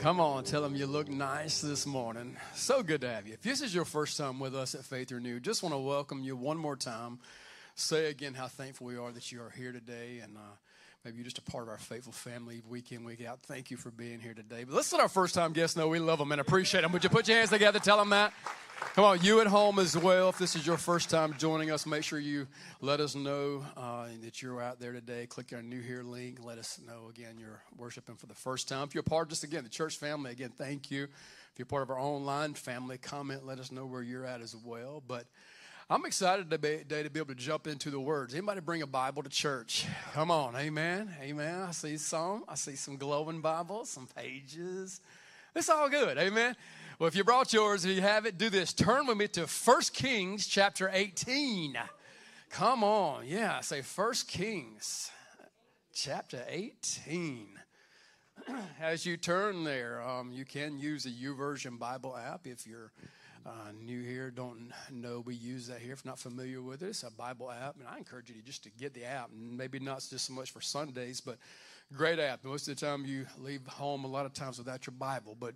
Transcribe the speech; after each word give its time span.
Come 0.00 0.18
on, 0.18 0.44
tell 0.44 0.62
them 0.62 0.74
you 0.74 0.86
look 0.86 1.10
nice 1.10 1.60
this 1.60 1.84
morning. 1.84 2.34
So 2.54 2.82
good 2.82 3.02
to 3.02 3.10
have 3.10 3.26
you. 3.26 3.34
If 3.34 3.42
this 3.42 3.60
is 3.60 3.74
your 3.74 3.84
first 3.84 4.16
time 4.16 4.40
with 4.40 4.56
us 4.56 4.74
at 4.74 4.82
Faith 4.82 5.12
Renewed, 5.12 5.42
just 5.42 5.62
want 5.62 5.74
to 5.74 5.78
welcome 5.78 6.24
you 6.24 6.36
one 6.36 6.56
more 6.56 6.74
time. 6.74 7.18
Say 7.74 8.06
again 8.06 8.32
how 8.32 8.48
thankful 8.48 8.86
we 8.86 8.96
are 8.96 9.12
that 9.12 9.30
you 9.30 9.42
are 9.42 9.50
here 9.50 9.72
today, 9.72 10.20
and 10.22 10.38
uh, 10.38 10.56
maybe 11.04 11.18
you're 11.18 11.24
just 11.24 11.36
a 11.36 11.42
part 11.42 11.64
of 11.64 11.68
our 11.68 11.76
faithful 11.76 12.14
family 12.14 12.62
week 12.66 12.92
in, 12.92 13.04
week 13.04 13.22
out. 13.26 13.40
Thank 13.42 13.70
you 13.70 13.76
for 13.76 13.90
being 13.90 14.20
here 14.20 14.32
today. 14.32 14.64
But 14.64 14.74
let's 14.74 14.90
let 14.90 15.02
our 15.02 15.08
first 15.10 15.34
time 15.34 15.52
guests 15.52 15.76
know 15.76 15.86
we 15.86 15.98
love 15.98 16.18
them 16.18 16.32
and 16.32 16.40
appreciate 16.40 16.80
them. 16.80 16.92
Would 16.92 17.04
you 17.04 17.10
put 17.10 17.28
your 17.28 17.36
hands 17.36 17.50
together? 17.50 17.78
Tell 17.78 17.98
them 17.98 18.08
that. 18.08 18.32
Come 18.80 19.04
on, 19.04 19.20
you 19.22 19.40
at 19.40 19.46
home 19.46 19.78
as 19.78 19.96
well. 19.96 20.30
If 20.30 20.38
this 20.38 20.56
is 20.56 20.66
your 20.66 20.76
first 20.76 21.10
time 21.10 21.34
joining 21.38 21.70
us, 21.70 21.86
make 21.86 22.02
sure 22.02 22.18
you 22.18 22.48
let 22.80 22.98
us 22.98 23.14
know 23.14 23.64
uh, 23.76 24.06
that 24.22 24.42
you're 24.42 24.60
out 24.60 24.80
there 24.80 24.92
today. 24.92 25.26
Click 25.26 25.52
our 25.54 25.62
new 25.62 25.80
here 25.80 26.02
link. 26.02 26.38
Let 26.42 26.58
us 26.58 26.80
know 26.86 27.08
again 27.08 27.36
you're 27.38 27.62
worshiping 27.76 28.16
for 28.16 28.26
the 28.26 28.34
first 28.34 28.68
time. 28.68 28.88
If 28.88 28.94
you're 28.94 29.02
part 29.02 29.26
of 29.26 29.28
just 29.30 29.44
again 29.44 29.62
the 29.62 29.70
church 29.70 29.96
family, 29.96 30.32
again 30.32 30.50
thank 30.56 30.90
you. 30.90 31.04
If 31.04 31.58
you're 31.58 31.66
part 31.66 31.82
of 31.82 31.90
our 31.90 32.00
online 32.00 32.54
family, 32.54 32.98
comment. 32.98 33.46
Let 33.46 33.60
us 33.60 33.70
know 33.70 33.86
where 33.86 34.02
you're 34.02 34.26
at 34.26 34.40
as 34.40 34.56
well. 34.56 35.02
But 35.06 35.24
I'm 35.88 36.04
excited 36.04 36.50
today 36.50 37.02
to 37.02 37.10
be 37.10 37.20
able 37.20 37.34
to 37.34 37.40
jump 37.40 37.66
into 37.66 37.90
the 37.90 38.00
words. 38.00 38.34
Anybody 38.34 38.60
bring 38.60 38.82
a 38.82 38.86
Bible 38.86 39.22
to 39.22 39.28
church? 39.28 39.86
Come 40.14 40.30
on, 40.30 40.56
Amen, 40.56 41.14
Amen. 41.20 41.62
I 41.62 41.70
see 41.70 41.96
some. 41.96 42.44
I 42.48 42.54
see 42.54 42.76
some 42.76 42.96
glowing 42.96 43.40
Bibles, 43.40 43.90
some 43.90 44.08
pages. 44.16 45.00
It's 45.54 45.68
all 45.68 45.88
good, 45.88 46.16
Amen. 46.16 46.56
Well, 47.00 47.08
if 47.08 47.16
you 47.16 47.24
brought 47.24 47.50
yours, 47.54 47.86
if 47.86 47.96
you 47.96 48.02
have 48.02 48.26
it, 48.26 48.36
do 48.36 48.50
this. 48.50 48.74
Turn 48.74 49.06
with 49.06 49.16
me 49.16 49.26
to 49.28 49.46
1 49.46 49.80
Kings 49.94 50.46
chapter 50.46 50.90
18. 50.92 51.74
Come 52.50 52.84
on. 52.84 53.22
Yeah, 53.26 53.60
say 53.60 53.80
1 53.80 54.12
Kings 54.28 55.10
chapter 55.94 56.44
18. 56.46 57.48
As 58.82 59.06
you 59.06 59.16
turn 59.16 59.64
there, 59.64 60.02
um, 60.02 60.30
you 60.30 60.44
can 60.44 60.78
use 60.78 61.04
the 61.04 61.10
YouVersion 61.10 61.78
Bible 61.78 62.14
app 62.14 62.46
if 62.46 62.66
you're 62.66 62.92
uh, 63.46 63.72
new 63.82 64.02
here, 64.02 64.30
don't 64.30 64.70
know 64.90 65.20
we 65.20 65.34
use 65.34 65.68
that 65.68 65.78
here. 65.78 65.94
If 65.94 66.04
not 66.04 66.18
familiar 66.18 66.60
with 66.60 66.82
it, 66.82 66.88
it's 66.88 67.02
a 67.04 67.10
Bible 67.10 67.50
app, 67.50 67.76
and 67.78 67.88
I 67.88 67.96
encourage 67.96 68.28
you 68.28 68.34
to 68.34 68.42
just 68.42 68.62
to 68.64 68.70
get 68.78 68.92
the 68.92 69.06
app. 69.06 69.30
Maybe 69.34 69.78
not 69.78 70.06
just 70.06 70.26
so 70.26 70.34
much 70.34 70.50
for 70.50 70.60
Sundays, 70.60 71.22
but 71.22 71.38
great 71.96 72.18
app. 72.18 72.44
Most 72.44 72.68
of 72.68 72.78
the 72.78 72.86
time, 72.86 73.06
you 73.06 73.24
leave 73.38 73.66
home 73.66 74.04
a 74.04 74.06
lot 74.06 74.26
of 74.26 74.34
times 74.34 74.58
without 74.58 74.86
your 74.86 74.92
Bible, 74.98 75.34
but 75.40 75.54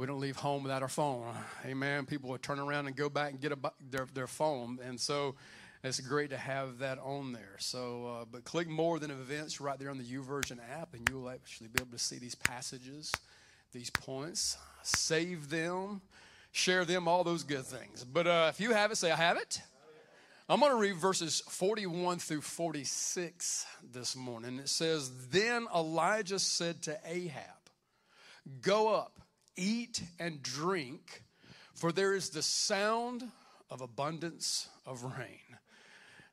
we 0.00 0.06
don't 0.06 0.18
leave 0.18 0.36
home 0.36 0.62
without 0.62 0.80
our 0.80 0.88
phone. 0.88 1.26
Amen. 1.66 2.06
People 2.06 2.30
will 2.30 2.38
turn 2.38 2.58
around 2.58 2.86
and 2.86 2.96
go 2.96 3.10
back 3.10 3.32
and 3.32 3.40
get 3.40 3.52
a, 3.52 3.58
their, 3.90 4.06
their 4.14 4.26
phone. 4.26 4.78
And 4.82 4.98
so 4.98 5.34
it's 5.84 6.00
great 6.00 6.30
to 6.30 6.38
have 6.38 6.78
that 6.78 6.98
on 6.98 7.32
there. 7.32 7.56
So, 7.58 8.06
uh, 8.06 8.24
but 8.32 8.44
click 8.44 8.66
more 8.66 8.98
than 8.98 9.10
events 9.10 9.60
right 9.60 9.78
there 9.78 9.90
on 9.90 9.98
the 9.98 10.04
YouVersion 10.04 10.58
app, 10.72 10.94
and 10.94 11.06
you'll 11.10 11.28
actually 11.28 11.68
be 11.68 11.82
able 11.82 11.92
to 11.92 11.98
see 11.98 12.18
these 12.18 12.34
passages, 12.34 13.12
these 13.72 13.90
points, 13.90 14.56
save 14.82 15.50
them, 15.50 16.00
share 16.50 16.86
them, 16.86 17.06
all 17.06 17.22
those 17.22 17.42
good 17.42 17.66
things. 17.66 18.02
But 18.02 18.26
uh, 18.26 18.46
if 18.48 18.58
you 18.58 18.72
have 18.72 18.90
it, 18.90 18.96
say, 18.96 19.10
I 19.10 19.16
have 19.16 19.36
it. 19.36 19.60
I'm 20.48 20.60
going 20.60 20.72
to 20.72 20.78
read 20.78 20.96
verses 20.96 21.42
41 21.46 22.20
through 22.20 22.40
46 22.40 23.66
this 23.92 24.16
morning. 24.16 24.60
It 24.60 24.70
says, 24.70 25.10
Then 25.28 25.66
Elijah 25.76 26.38
said 26.38 26.80
to 26.84 26.98
Ahab, 27.04 27.44
Go 28.62 28.94
up 28.94 29.19
Eat 29.56 30.02
and 30.18 30.42
drink, 30.42 31.22
for 31.74 31.92
there 31.92 32.14
is 32.14 32.30
the 32.30 32.42
sound 32.42 33.24
of 33.70 33.80
abundance 33.80 34.68
of 34.86 35.04
rain. 35.04 35.58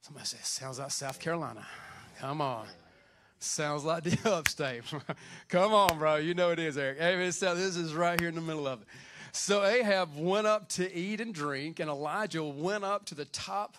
Somebody 0.01 0.25
says, 0.25 0.47
sounds 0.47 0.79
like 0.79 0.91
South 0.91 1.19
Carolina. 1.19 1.66
Come 2.19 2.41
on. 2.41 2.67
Sounds 3.39 3.83
like 3.83 4.03
the 4.03 4.31
upstate. 4.33 4.83
Come 5.50 5.73
on, 5.73 6.00
bro. 6.00 6.16
You 6.16 6.33
know 6.33 6.51
it 6.51 6.59
is, 6.59 6.78
Eric. 6.78 7.00
Hey, 7.00 7.16
this 7.16 7.44
is 7.44 7.94
right 7.94 8.19
here 8.19 8.29
in 8.29 8.35
the 8.35 8.41
middle 8.41 8.67
of 8.67 8.81
it. 8.81 8.88
So 9.31 9.63
Ahab 9.63 10.16
went 10.17 10.47
up 10.47 10.69
to 10.69 10.91
eat 10.91 11.22
and 11.22 11.34
drink, 11.34 11.79
and 11.79 11.89
Elijah 11.89 12.44
went 12.44 12.84
up 12.84 13.05
to 13.07 13.16
the 13.16 13.25
top 13.25 13.78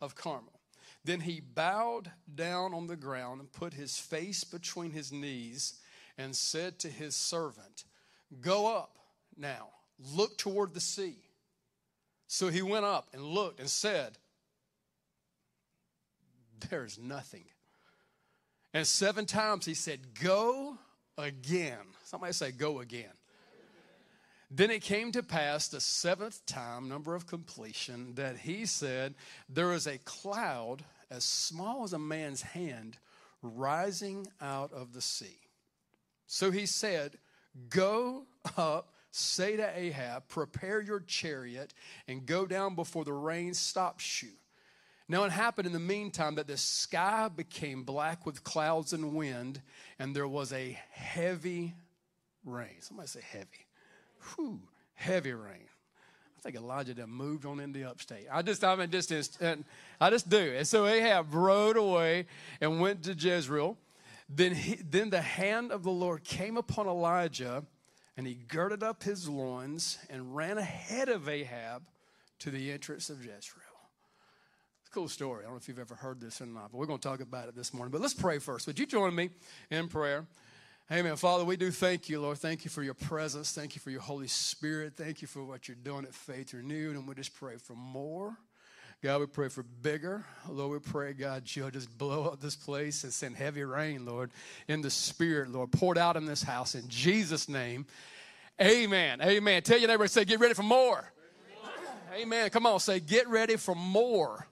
of 0.00 0.14
Carmel. 0.14 0.60
Then 1.04 1.20
he 1.20 1.40
bowed 1.40 2.10
down 2.34 2.74
on 2.74 2.86
the 2.86 2.96
ground 2.96 3.40
and 3.40 3.52
put 3.52 3.74
his 3.74 3.98
face 3.98 4.44
between 4.44 4.90
his 4.90 5.12
knees 5.12 5.74
and 6.18 6.34
said 6.34 6.78
to 6.80 6.88
his 6.88 7.14
servant, 7.14 7.84
Go 8.40 8.76
up 8.76 8.98
now, 9.36 9.68
look 9.98 10.38
toward 10.38 10.74
the 10.74 10.80
sea. 10.80 11.16
So 12.26 12.48
he 12.48 12.62
went 12.62 12.84
up 12.84 13.08
and 13.12 13.22
looked 13.22 13.60
and 13.60 13.68
said, 13.68 14.18
There's 16.68 16.98
nothing. 16.98 17.44
And 18.72 18.86
seven 18.86 19.26
times 19.26 19.66
he 19.66 19.74
said, 19.74 20.18
Go 20.20 20.78
again. 21.16 21.78
Somebody 22.04 22.32
say, 22.32 22.50
Go 22.50 22.80
again. 22.80 23.12
Then 24.50 24.70
it 24.70 24.82
came 24.82 25.10
to 25.12 25.22
pass 25.22 25.68
the 25.68 25.80
seventh 25.80 26.44
time, 26.46 26.88
number 26.88 27.14
of 27.14 27.26
completion, 27.26 28.14
that 28.14 28.38
he 28.38 28.66
said, 28.66 29.14
There 29.48 29.72
is 29.72 29.86
a 29.86 29.98
cloud 29.98 30.84
as 31.10 31.24
small 31.24 31.84
as 31.84 31.92
a 31.92 31.98
man's 31.98 32.42
hand 32.42 32.98
rising 33.42 34.26
out 34.40 34.72
of 34.72 34.92
the 34.92 35.00
sea. 35.00 35.38
So 36.26 36.50
he 36.50 36.66
said, 36.66 37.18
Go 37.68 38.24
up, 38.56 38.92
say 39.10 39.56
to 39.56 39.78
Ahab, 39.78 40.28
Prepare 40.28 40.80
your 40.80 41.00
chariot, 41.00 41.72
and 42.08 42.26
go 42.26 42.46
down 42.46 42.74
before 42.74 43.04
the 43.04 43.12
rain 43.12 43.54
stops 43.54 44.22
you. 44.22 44.30
Now 45.08 45.24
it 45.24 45.32
happened 45.32 45.66
in 45.66 45.72
the 45.72 45.78
meantime 45.78 46.36
that 46.36 46.46
the 46.46 46.56
sky 46.56 47.28
became 47.28 47.84
black 47.84 48.24
with 48.24 48.42
clouds 48.42 48.92
and 48.92 49.14
wind, 49.14 49.60
and 49.98 50.16
there 50.16 50.26
was 50.26 50.52
a 50.52 50.78
heavy 50.90 51.74
rain. 52.44 52.80
Somebody 52.80 53.08
say 53.08 53.20
heavy. 53.30 53.66
Whew, 54.34 54.60
heavy 54.94 55.32
rain. 55.32 55.68
I 56.38 56.40
think 56.42 56.56
Elijah 56.56 56.94
done 56.94 57.10
moved 57.10 57.44
on 57.46 57.60
into 57.60 57.78
the 57.80 57.88
upstate. 57.88 58.26
I 58.30 58.42
just, 58.42 58.64
I'm 58.64 58.86
distance, 58.88 59.36
and 59.40 59.64
I 60.00 60.10
just 60.10 60.28
do. 60.28 60.54
And 60.56 60.66
so 60.66 60.86
Ahab 60.86 61.34
rode 61.34 61.76
away 61.76 62.26
and 62.60 62.80
went 62.80 63.02
to 63.04 63.12
Jezreel. 63.12 63.76
Then, 64.28 64.54
he, 64.54 64.76
then 64.76 65.10
the 65.10 65.20
hand 65.20 65.70
of 65.70 65.82
the 65.82 65.90
Lord 65.90 66.24
came 66.24 66.56
upon 66.56 66.86
Elijah, 66.86 67.64
and 68.16 68.26
he 68.26 68.34
girded 68.34 68.82
up 68.82 69.02
his 69.02 69.28
loins 69.28 69.98
and 70.08 70.34
ran 70.34 70.58
ahead 70.58 71.08
of 71.08 71.28
Ahab 71.28 71.82
to 72.40 72.50
the 72.50 72.72
entrance 72.72 73.10
of 73.10 73.18
Jezreel. 73.18 73.62
It's 74.80 74.90
a 74.90 74.92
cool 74.92 75.08
story. 75.08 75.40
I 75.40 75.42
don't 75.44 75.52
know 75.52 75.58
if 75.58 75.68
you've 75.68 75.78
ever 75.78 75.94
heard 75.94 76.20
this 76.20 76.40
or 76.40 76.46
not, 76.46 76.72
but 76.72 76.78
we're 76.78 76.86
going 76.86 77.00
to 77.00 77.08
talk 77.08 77.20
about 77.20 77.48
it 77.48 77.56
this 77.56 77.74
morning. 77.74 77.90
But 77.90 78.00
let's 78.00 78.14
pray 78.14 78.38
first. 78.38 78.66
Would 78.66 78.78
you 78.78 78.86
join 78.86 79.14
me 79.14 79.30
in 79.70 79.88
prayer? 79.88 80.26
Amen. 80.92 81.16
Father, 81.16 81.44
we 81.44 81.56
do 81.56 81.70
thank 81.70 82.10
you, 82.10 82.20
Lord. 82.20 82.36
Thank 82.36 82.64
you 82.64 82.70
for 82.70 82.82
your 82.82 82.94
presence. 82.94 83.52
Thank 83.52 83.74
you 83.74 83.80
for 83.80 83.90
your 83.90 84.02
Holy 84.02 84.26
Spirit. 84.26 84.94
Thank 84.94 85.22
you 85.22 85.28
for 85.28 85.42
what 85.42 85.66
you're 85.66 85.78
doing 85.82 86.04
at 86.04 86.14
Faith 86.14 86.52
Renewed. 86.52 86.96
And 86.96 87.08
we 87.08 87.14
just 87.14 87.34
pray 87.34 87.56
for 87.56 87.74
more. 87.74 88.36
God, 89.04 89.20
we 89.20 89.26
pray 89.26 89.50
for 89.50 89.62
bigger. 89.82 90.24
Lord, 90.48 90.72
we 90.72 90.78
pray, 90.78 91.12
God, 91.12 91.42
you'll 91.48 91.70
just 91.70 91.98
blow 91.98 92.24
up 92.24 92.40
this 92.40 92.56
place 92.56 93.04
and 93.04 93.12
send 93.12 93.36
heavy 93.36 93.62
rain, 93.62 94.06
Lord, 94.06 94.30
in 94.66 94.80
the 94.80 94.88
Spirit, 94.88 95.50
Lord, 95.50 95.72
poured 95.72 95.98
out 95.98 96.16
in 96.16 96.24
this 96.24 96.42
house 96.42 96.74
in 96.74 96.88
Jesus' 96.88 97.46
name. 97.46 97.84
Amen. 98.58 99.20
Amen. 99.20 99.62
Tell 99.62 99.76
your 99.76 99.88
neighbor, 99.88 100.08
say, 100.08 100.24
get 100.24 100.40
ready 100.40 100.54
for 100.54 100.62
more. 100.62 101.12
Amen. 102.14 102.48
Come 102.48 102.64
on, 102.64 102.80
say, 102.80 102.98
get 102.98 103.28
ready 103.28 103.56
for 103.56 103.74
more. 103.74 104.46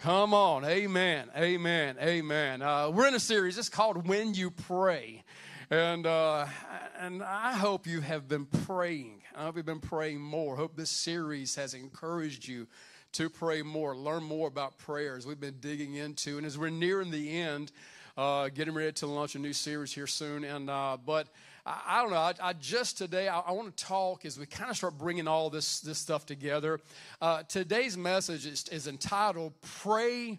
Come 0.00 0.34
on. 0.34 0.66
Amen. 0.66 1.30
Amen. 1.34 1.96
Amen. 1.98 2.60
Uh, 2.60 2.90
we're 2.90 3.08
in 3.08 3.14
a 3.14 3.20
series. 3.20 3.56
It's 3.56 3.70
called 3.70 4.06
When 4.06 4.34
You 4.34 4.50
Pray. 4.50 5.24
And, 5.70 6.06
uh, 6.06 6.44
and 7.00 7.22
I 7.22 7.54
hope 7.54 7.86
you 7.86 8.02
have 8.02 8.28
been 8.28 8.44
praying. 8.44 9.22
I 9.34 9.44
hope 9.44 9.56
you've 9.56 9.64
been 9.64 9.80
praying 9.80 10.20
more. 10.20 10.56
Hope 10.56 10.76
this 10.76 10.90
series 10.90 11.54
has 11.54 11.72
encouraged 11.72 12.46
you 12.46 12.66
to 13.12 13.28
pray 13.28 13.62
more, 13.62 13.96
learn 13.96 14.22
more 14.22 14.48
about 14.48 14.78
prayers 14.78 15.26
we've 15.26 15.40
been 15.40 15.58
digging 15.60 15.94
into. 15.94 16.38
And 16.38 16.46
as 16.46 16.56
we're 16.56 16.70
nearing 16.70 17.10
the 17.10 17.40
end, 17.40 17.72
uh, 18.16 18.48
getting 18.48 18.74
ready 18.74 18.92
to 18.92 19.06
launch 19.06 19.34
a 19.34 19.38
new 19.38 19.52
series 19.52 19.92
here 19.92 20.06
soon. 20.06 20.44
And 20.44 20.68
uh, 20.68 20.96
but 21.04 21.28
I, 21.64 21.82
I, 21.86 22.02
don't 22.02 22.10
know. 22.10 22.16
I, 22.16 22.34
I 22.42 22.52
just 22.54 22.98
today 22.98 23.28
I, 23.28 23.40
I 23.40 23.52
want 23.52 23.74
to 23.74 23.84
talk 23.84 24.24
as 24.24 24.38
we 24.38 24.46
kind 24.46 24.70
of 24.70 24.76
start 24.76 24.98
bringing 24.98 25.28
all 25.28 25.50
this 25.50 25.80
this 25.80 25.98
stuff 25.98 26.26
together. 26.26 26.80
Uh, 27.20 27.42
today's 27.44 27.96
message 27.96 28.46
is, 28.46 28.68
is 28.68 28.86
entitled 28.86 29.52
"Pray 29.60 30.38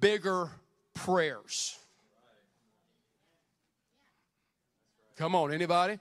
Bigger 0.00 0.50
Prayers." 0.94 1.76
Come 5.16 5.34
on, 5.34 5.52
anybody? 5.52 5.98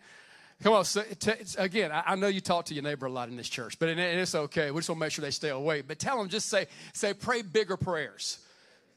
Come 0.63 0.73
on, 0.73 0.85
so, 0.85 1.03
t- 1.19 1.31
again. 1.57 1.91
I, 1.91 2.03
I, 2.07 2.15
know 2.15 2.27
you 2.27 2.41
talk 2.41 2.65
to 2.65 2.73
your 2.73 2.83
neighbor 2.83 3.05
a 3.05 3.11
lot 3.11 3.29
in 3.29 3.37
this 3.37 3.47
church, 3.47 3.77
but 3.77 3.89
and 3.89 3.99
it's 3.99 4.33
okay. 4.33 4.71
We 4.71 4.79
just 4.79 4.89
want 4.89 4.99
to 4.99 5.05
make 5.05 5.11
sure 5.11 5.21
they 5.21 5.31
stay 5.31 5.49
awake. 5.49 5.85
But 5.87 5.99
tell 5.99 6.17
them, 6.17 6.29
just 6.29 6.49
say, 6.49 6.65
say, 6.93 7.13
pray 7.13 7.43
bigger 7.43 7.77
prayers. 7.77 8.39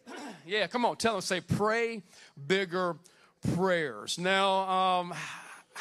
yeah, 0.46 0.66
come 0.68 0.86
on, 0.86 0.96
tell 0.96 1.12
them, 1.12 1.20
say, 1.20 1.42
pray 1.42 2.02
bigger 2.46 2.96
prayers. 3.54 4.18
Now, 4.18 4.68
um, 4.68 5.14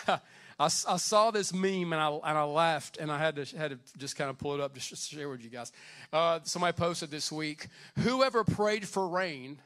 I, 0.07 0.65
I, 0.65 0.67
saw 0.67 1.31
this 1.31 1.53
meme 1.53 1.93
and 1.93 2.01
I, 2.01 2.09
and 2.09 2.37
I 2.37 2.43
laughed 2.43 2.97
and 2.97 3.09
I 3.09 3.17
had 3.17 3.37
to, 3.37 3.57
had 3.57 3.71
to 3.71 3.79
just 3.97 4.17
kind 4.17 4.29
of 4.29 4.37
pull 4.37 4.55
it 4.55 4.59
up 4.59 4.73
to 4.73 4.79
share 4.81 5.29
with 5.29 5.41
you 5.41 5.49
guys. 5.49 5.71
Uh, 6.11 6.39
somebody 6.43 6.75
posted 6.75 7.09
this 7.09 7.31
week 7.31 7.67
Whoever 7.99 8.43
prayed 8.43 8.85
for 8.85 9.07
rain, 9.07 9.61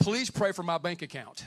please 0.00 0.30
pray 0.30 0.50
for 0.50 0.64
my 0.64 0.78
bank 0.78 1.02
account. 1.02 1.44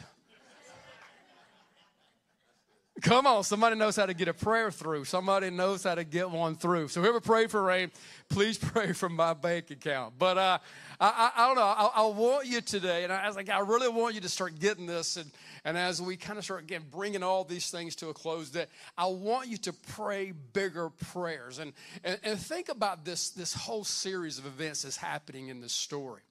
Come 3.02 3.28
on, 3.28 3.44
somebody 3.44 3.76
knows 3.76 3.96
how 3.96 4.08
to 4.08 4.14
get 4.16 4.28
a 4.28 4.34
prayer 4.34 4.72
through. 4.72 5.06
Somebody 5.06 5.52
knows 5.52 5.84
how 5.84 5.94
to 5.94 6.04
get 6.04 6.32
one 6.32 6.56
through. 6.56 6.88
So 6.88 7.00
whoever 7.00 7.20
prayed 7.20 7.52
for 7.52 7.62
rain, 7.62 7.92
please 8.28 8.58
pray 8.58 8.92
for 8.92 9.08
my 9.08 9.36
bank 9.36 9.70
account. 9.70 10.16
But 10.18 10.38
uh, 10.38 10.58
I, 11.00 11.32
I, 11.36 11.44
I, 11.44 11.48
don't 11.48 11.58
know. 11.58 11.62
I, 11.62 11.92
I, 11.96 12.06
want 12.08 12.48
you 12.48 12.60
today, 12.60 13.04
and 13.04 13.14
I 13.14 13.28
was 13.28 13.36
like, 13.36 13.50
I 13.50 13.60
really 13.60 13.88
want 13.88 14.16
you 14.16 14.22
to 14.22 14.30
start 14.30 14.60
getting 14.60 14.88
this. 14.88 15.16
And, 15.16 15.30
and 15.64 15.78
as 15.78 16.02
we 16.02 16.18
kind 16.18 16.40
of 16.40 16.46
start 16.46 16.64
again 16.64 16.86
bringing 16.90 17.22
all 17.22 17.44
these 17.44 17.70
things 17.70 17.96
to 17.98 18.10
a 18.10 18.14
close, 18.16 18.50
that 18.52 18.70
I 18.98 19.06
want 19.06 19.48
you 19.48 19.58
to 19.58 19.74
pray 19.74 20.32
bigger 20.54 20.90
prayers. 20.90 21.60
And, 21.60 21.74
and, 22.04 22.20
and 22.24 22.40
think 22.40 22.70
about 22.70 23.06
this, 23.06 23.30
this 23.30 23.54
whole 23.54 23.84
series 23.84 24.40
of 24.40 24.48
events 24.48 24.82
that's 24.82 24.98
happening 24.98 25.50
in 25.50 25.62
this 25.62 25.74
story. 25.74 26.22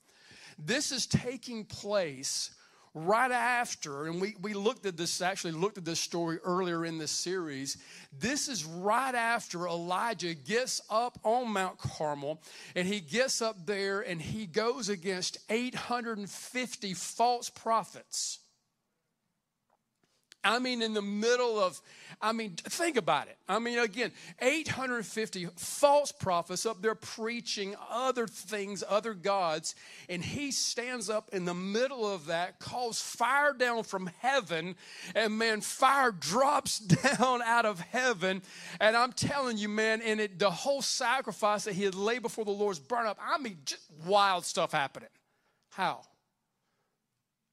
This 0.59 0.91
is 0.91 1.07
taking 1.07 1.65
place 1.65 2.51
right 2.97 3.31
after, 3.31 4.07
and 4.07 4.23
we, 4.23 4.35
we 4.41 4.55
looked 4.55 4.87
at 4.87 4.97
this, 4.97 5.21
actually 5.21 5.53
looked 5.53 5.77
at 5.77 5.85
this 5.85 6.01
story 6.01 6.39
earlier 6.43 6.87
in 6.87 6.97
this 6.97 7.11
series. 7.11 7.77
This 8.19 8.49
is 8.49 8.65
right 8.65 9.15
after 9.15 9.67
Elijah 9.67 10.33
gets 10.33 10.81
up 10.89 11.19
on 11.23 11.53
Mount 11.53 11.77
Carmel 11.77 12.41
and 12.75 12.89
he 12.89 13.01
gets 13.01 13.43
up 13.43 13.67
there 13.67 14.01
and 14.01 14.21
he 14.21 14.47
goes 14.47 14.89
against 14.89 15.37
850 15.51 16.95
false 16.95 17.51
prophets. 17.51 18.39
I 20.47 20.61
mean, 20.61 20.81
in 20.81 20.95
the 20.95 21.03
middle 21.03 21.59
of, 21.59 21.81
I 22.23 22.33
mean, 22.33 22.53
think 22.53 22.97
about 22.97 23.27
it. 23.27 23.37
I 23.49 23.59
mean, 23.59 23.79
again, 23.79 24.13
850 24.41 25.49
false 25.57 26.13
prophets 26.13 26.65
up 26.65 26.81
there 26.81 26.95
preaching 26.95 27.75
other 27.91 28.29
things, 28.29 28.85
other 28.89 29.13
gods, 29.13 29.75
and 30.09 30.25
he 30.25 30.53
stands 30.53 31.11
up 31.11 31.31
in 31.33 31.47
the 31.47 31.55
middle 31.55 32.09
of 32.09 32.27
that, 32.27 32.61
calls 32.61 33.01
fire 33.01 33.53
down 33.53 33.83
from 33.83 34.09
heaven, 34.21 34.77
and 35.17 35.37
man, 35.37 35.61
fire 35.61 36.13
drops 36.13 36.79
down 37.19 37.43
out 37.43 37.67
of 37.67 37.81
heaven. 37.81 38.41
And 38.81 38.97
I'm 38.97 39.13
telling 39.13 39.59
you, 39.59 39.69
man, 39.69 40.01
and 40.01 40.21
it, 40.21 40.39
the 40.39 40.51
whole 40.51 40.81
sacrifice 40.81 41.65
that 41.65 41.75
he 41.75 41.83
had 41.83 41.97
laid 41.97 42.23
before 42.23 42.45
the 42.45 42.53
Lord's 42.53 42.79
burn 42.79 43.07
up. 43.07 43.19
I 43.21 43.39
mean, 43.39 43.59
just 43.65 43.83
wild 44.07 44.45
stuff 44.45 44.71
happening. 44.71 45.09
How? 45.71 46.03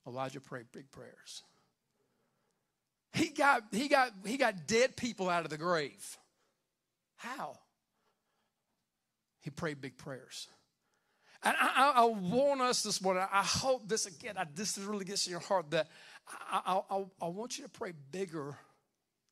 Elijah 0.05 0.39
prayed 0.39 0.65
big 0.71 0.91
prayers. 0.91 1.43
He 3.13 3.29
got, 3.29 3.63
he 3.71 3.87
got, 3.87 4.11
he 4.25 4.37
got 4.37 4.67
dead 4.67 4.97
people 4.97 5.29
out 5.29 5.45
of 5.45 5.51
the 5.51 5.57
grave. 5.57 6.17
How? 7.15 7.57
He 9.41 9.49
prayed 9.49 9.81
big 9.81 9.97
prayers. 9.97 10.47
And 11.43 11.55
I, 11.59 11.69
I, 11.75 12.01
I 12.01 12.05
want 12.05 12.61
us 12.61 12.81
this 12.81 13.01
morning, 13.01 13.23
I 13.31 13.43
hope 13.43 13.87
this 13.87 14.05
again, 14.05 14.35
I, 14.37 14.45
this 14.55 14.77
really 14.77 15.05
gets 15.05 15.27
in 15.27 15.31
your 15.31 15.41
heart 15.41 15.71
that 15.71 15.89
I, 16.27 16.81
I, 16.89 17.05
I 17.21 17.27
want 17.27 17.57
you 17.57 17.65
to 17.65 17.69
pray 17.69 17.93
bigger 18.11 18.57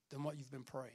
than 0.10 0.24
what 0.24 0.38
you've 0.38 0.52
been 0.52 0.64
praying. 0.64 0.92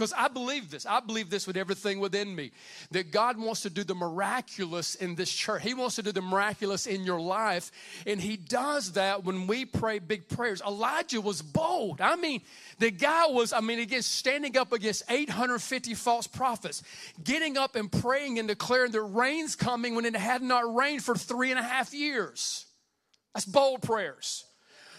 Because 0.00 0.14
I 0.14 0.28
believe 0.28 0.70
this. 0.70 0.86
I 0.86 1.00
believe 1.00 1.28
this 1.28 1.46
with 1.46 1.58
everything 1.58 2.00
within 2.00 2.34
me. 2.34 2.52
That 2.90 3.10
God 3.10 3.36
wants 3.36 3.60
to 3.62 3.70
do 3.70 3.84
the 3.84 3.94
miraculous 3.94 4.94
in 4.94 5.14
this 5.14 5.30
church. 5.30 5.60
He 5.60 5.74
wants 5.74 5.96
to 5.96 6.02
do 6.02 6.10
the 6.10 6.22
miraculous 6.22 6.86
in 6.86 7.04
your 7.04 7.20
life. 7.20 7.70
And 8.06 8.18
He 8.18 8.38
does 8.38 8.92
that 8.92 9.24
when 9.24 9.46
we 9.46 9.66
pray 9.66 9.98
big 9.98 10.26
prayers. 10.26 10.62
Elijah 10.66 11.20
was 11.20 11.42
bold. 11.42 12.00
I 12.00 12.16
mean, 12.16 12.40
the 12.78 12.90
guy 12.90 13.26
was, 13.26 13.52
I 13.52 13.60
mean, 13.60 13.78
again, 13.78 14.00
standing 14.00 14.56
up 14.56 14.72
against 14.72 15.02
850 15.10 15.92
false 15.92 16.26
prophets, 16.26 16.82
getting 17.22 17.58
up 17.58 17.76
and 17.76 17.92
praying 17.92 18.38
and 18.38 18.48
declaring 18.48 18.92
that 18.92 19.02
rain's 19.02 19.54
coming 19.54 19.96
when 19.96 20.06
it 20.06 20.16
had 20.16 20.40
not 20.40 20.74
rained 20.74 21.04
for 21.04 21.14
three 21.14 21.50
and 21.50 21.60
a 21.60 21.62
half 21.62 21.92
years. 21.92 22.64
That's 23.34 23.44
bold 23.44 23.82
prayers. 23.82 24.46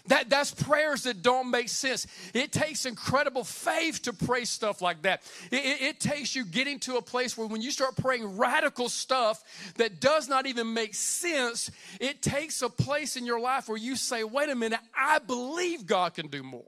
That, 0.07 0.30
that's 0.30 0.51
prayers 0.51 1.03
that 1.03 1.21
don't 1.21 1.51
make 1.51 1.69
sense. 1.69 2.07
It 2.33 2.51
takes 2.51 2.86
incredible 2.86 3.44
faith 3.44 4.01
to 4.03 4.13
pray 4.13 4.45
stuff 4.45 4.81
like 4.81 5.03
that. 5.03 5.21
It, 5.51 5.63
it, 5.65 5.81
it, 5.81 6.00
takes 6.00 6.36
you 6.36 6.45
getting 6.45 6.80
to 6.81 6.98
a 6.98 7.01
place 7.01 7.38
where 7.38 7.48
when 7.48 7.62
you 7.62 7.69
start 7.71 7.95
praying 7.95 8.38
radical 8.38 8.89
stuff 8.89 9.44
that 9.75 10.00
does 10.00 10.27
not 10.27 10.48
even 10.48 10.74
make 10.74 10.95
sense, 10.95 11.69
it 12.00 12.21
takes 12.21 12.62
a 12.62 12.69
place 12.69 13.15
in 13.15 13.25
your 13.25 13.39
life 13.39 13.69
where 13.69 13.77
you 13.77 13.95
say, 13.95 14.24
wait 14.24 14.50
a 14.50 14.56
minute, 14.56 14.80
I 14.98 15.19
believe 15.19 15.86
God 15.86 16.15
can 16.15 16.27
do 16.27 16.42
more. 16.42 16.63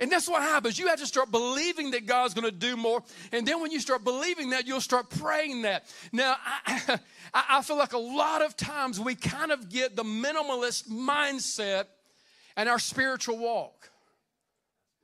And 0.00 0.12
that's 0.12 0.28
what 0.28 0.42
happens. 0.42 0.78
You 0.78 0.86
have 0.88 1.00
to 1.00 1.06
start 1.06 1.30
believing 1.30 1.90
that 1.90 2.06
God's 2.06 2.32
going 2.32 2.44
to 2.44 2.56
do 2.56 2.76
more. 2.76 3.02
And 3.32 3.46
then 3.46 3.60
when 3.60 3.72
you 3.72 3.80
start 3.80 4.04
believing 4.04 4.50
that, 4.50 4.66
you'll 4.66 4.80
start 4.80 5.10
praying 5.10 5.62
that. 5.62 5.86
Now, 6.12 6.36
I, 6.66 6.98
I 7.34 7.62
feel 7.62 7.76
like 7.76 7.92
a 7.94 7.98
lot 7.98 8.42
of 8.42 8.56
times 8.56 9.00
we 9.00 9.16
kind 9.16 9.50
of 9.50 9.68
get 9.68 9.96
the 9.96 10.04
minimalist 10.04 10.88
mindset 10.88 11.86
and 12.58 12.68
our 12.68 12.78
spiritual 12.78 13.38
walk. 13.38 13.88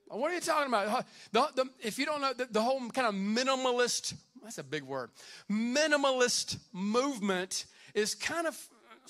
What 0.08 0.30
are 0.30 0.34
you 0.34 0.40
talking 0.40 0.68
about? 0.68 1.06
The, 1.32 1.48
the, 1.54 1.64
if 1.82 1.98
you 1.98 2.04
don't 2.04 2.20
know, 2.20 2.32
the, 2.34 2.46
the 2.50 2.60
whole 2.60 2.78
kind 2.90 3.06
of 3.06 3.14
minimalist, 3.14 4.14
that's 4.42 4.58
a 4.58 4.64
big 4.64 4.82
word, 4.82 5.10
minimalist 5.50 6.58
movement 6.72 7.64
is 7.94 8.14
kind 8.14 8.46
of 8.46 8.60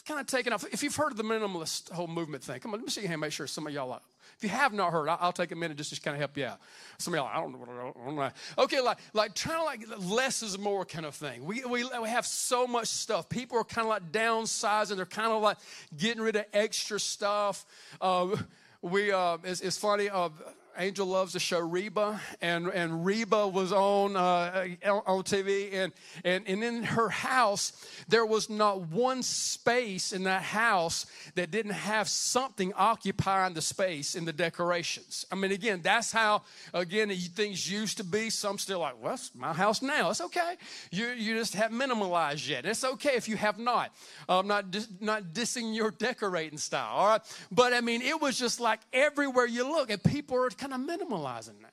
kind 0.06 0.20
of 0.20 0.26
taken 0.26 0.52
off. 0.52 0.64
If 0.70 0.82
you've 0.82 0.94
heard 0.94 1.12
of 1.12 1.16
the 1.16 1.24
minimalist 1.24 1.90
whole 1.90 2.06
movement 2.06 2.44
thing, 2.44 2.60
come 2.60 2.74
on, 2.74 2.80
let 2.80 2.84
me 2.84 2.90
see 2.90 3.00
your 3.00 3.08
hand, 3.08 3.22
make 3.22 3.32
sure 3.32 3.46
some 3.46 3.66
of 3.66 3.72
y'all 3.72 3.90
are. 3.90 4.00
If 4.36 4.42
you 4.42 4.48
have 4.50 4.72
not 4.72 4.92
heard, 4.92 5.08
I'll, 5.08 5.32
take 5.32 5.52
a 5.52 5.56
minute 5.56 5.76
just 5.76 5.94
to 5.94 6.00
kind 6.00 6.14
of 6.14 6.20
help 6.20 6.36
you 6.36 6.46
out. 6.46 6.60
Some 6.98 7.14
y'all, 7.14 7.26
I 7.26 7.40
don't 7.40 7.52
know 7.52 7.92
I 7.98 8.06
don't 8.06 8.16
know. 8.16 8.30
Okay, 8.58 8.80
like 8.80 8.98
like 9.12 9.34
trying 9.34 9.58
to 9.58 9.64
like 9.64 10.10
less 10.10 10.42
is 10.42 10.58
more 10.58 10.84
kind 10.84 11.06
of 11.06 11.14
thing. 11.14 11.44
We, 11.44 11.64
we 11.64 11.84
we 11.84 12.08
have 12.08 12.26
so 12.26 12.66
much 12.66 12.88
stuff. 12.88 13.28
People 13.28 13.58
are 13.58 13.64
kind 13.64 13.86
of 13.86 13.90
like 13.90 14.12
downsizing. 14.12 14.96
They're 14.96 15.06
kind 15.06 15.32
of 15.32 15.42
like 15.42 15.58
getting 15.96 16.22
rid 16.22 16.36
of 16.36 16.44
extra 16.52 17.00
stuff. 17.00 17.64
Uh, 18.00 18.36
we 18.82 19.12
uh, 19.12 19.38
it's, 19.44 19.60
it's 19.60 19.78
funny. 19.78 20.08
Uh, 20.08 20.28
Angel 20.76 21.06
loves 21.06 21.32
the 21.32 21.40
show 21.40 21.60
Reba, 21.60 22.20
and, 22.40 22.68
and 22.68 23.04
Reba 23.04 23.46
was 23.46 23.72
on 23.72 24.16
uh, 24.16 24.66
on 24.84 25.22
TV, 25.22 25.72
and, 25.72 25.92
and 26.24 26.44
and 26.46 26.64
in 26.64 26.82
her 26.82 27.08
house 27.08 27.72
there 28.08 28.26
was 28.26 28.50
not 28.50 28.88
one 28.88 29.22
space 29.22 30.12
in 30.12 30.24
that 30.24 30.42
house 30.42 31.06
that 31.34 31.50
didn't 31.50 31.72
have 31.72 32.08
something 32.08 32.72
occupying 32.74 33.54
the 33.54 33.62
space 33.62 34.14
in 34.14 34.24
the 34.24 34.32
decorations. 34.32 35.26
I 35.30 35.36
mean, 35.36 35.52
again, 35.52 35.80
that's 35.82 36.12
how 36.12 36.42
again 36.72 37.10
things 37.10 37.70
used 37.70 37.98
to 37.98 38.04
be. 38.04 38.30
Some 38.30 38.58
still 38.58 38.80
like, 38.80 39.00
well, 39.00 39.14
it's 39.14 39.30
my 39.34 39.52
house 39.52 39.82
now. 39.82 40.10
It's 40.10 40.20
okay. 40.20 40.54
You 40.90 41.08
you 41.10 41.36
just 41.36 41.54
have 41.54 41.70
minimalized 41.70 42.48
yet. 42.48 42.66
It's 42.66 42.84
okay 42.84 43.16
if 43.16 43.28
you 43.28 43.36
have 43.36 43.58
not. 43.58 43.94
I'm 44.28 44.46
not 44.46 44.70
dis- 44.70 44.88
not 45.00 45.32
dissing 45.32 45.74
your 45.74 45.90
decorating 45.90 46.58
style. 46.58 46.92
All 46.92 47.08
right, 47.08 47.20
but 47.52 47.72
I 47.72 47.80
mean, 47.80 48.02
it 48.02 48.20
was 48.20 48.38
just 48.38 48.60
like 48.60 48.80
everywhere 48.92 49.46
you 49.46 49.64
look, 49.64 49.90
and 49.90 50.02
people 50.02 50.36
are 50.36 50.50
kind 50.66 50.88
of 50.88 50.88
minimalizing 50.88 51.60
now. 51.60 51.68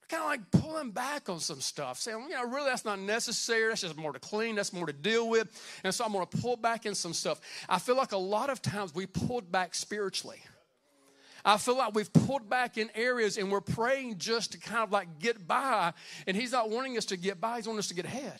They're 0.00 0.18
kind 0.18 0.22
of 0.22 0.28
like 0.28 0.50
pulling 0.50 0.90
back 0.90 1.28
on 1.28 1.40
some 1.40 1.60
stuff, 1.60 1.98
saying, 1.98 2.26
you 2.28 2.34
know, 2.34 2.44
really 2.44 2.68
that's 2.68 2.84
not 2.84 2.98
necessary. 2.98 3.68
That's 3.68 3.80
just 3.80 3.96
more 3.96 4.12
to 4.12 4.18
clean. 4.18 4.56
That's 4.56 4.72
more 4.72 4.86
to 4.86 4.92
deal 4.92 5.28
with. 5.28 5.48
And 5.84 5.94
so 5.94 6.04
I'm 6.04 6.12
going 6.12 6.26
to 6.26 6.36
pull 6.38 6.56
back 6.56 6.86
in 6.86 6.94
some 6.94 7.14
stuff. 7.14 7.40
I 7.68 7.78
feel 7.78 7.96
like 7.96 8.12
a 8.12 8.18
lot 8.18 8.50
of 8.50 8.60
times 8.60 8.94
we 8.94 9.06
pulled 9.06 9.50
back 9.50 9.74
spiritually. 9.74 10.40
I 11.44 11.56
feel 11.56 11.78
like 11.78 11.94
we've 11.94 12.12
pulled 12.12 12.50
back 12.50 12.76
in 12.76 12.90
areas 12.94 13.38
and 13.38 13.50
we're 13.50 13.62
praying 13.62 14.18
just 14.18 14.52
to 14.52 14.58
kind 14.58 14.82
of 14.82 14.92
like 14.92 15.18
get 15.18 15.46
by. 15.46 15.94
And 16.26 16.36
He's 16.36 16.52
not 16.52 16.68
wanting 16.68 16.98
us 16.98 17.06
to 17.06 17.16
get 17.16 17.40
by, 17.40 17.56
He's 17.56 17.66
wanting 17.66 17.78
us 17.78 17.88
to 17.88 17.94
get 17.94 18.04
ahead. 18.04 18.38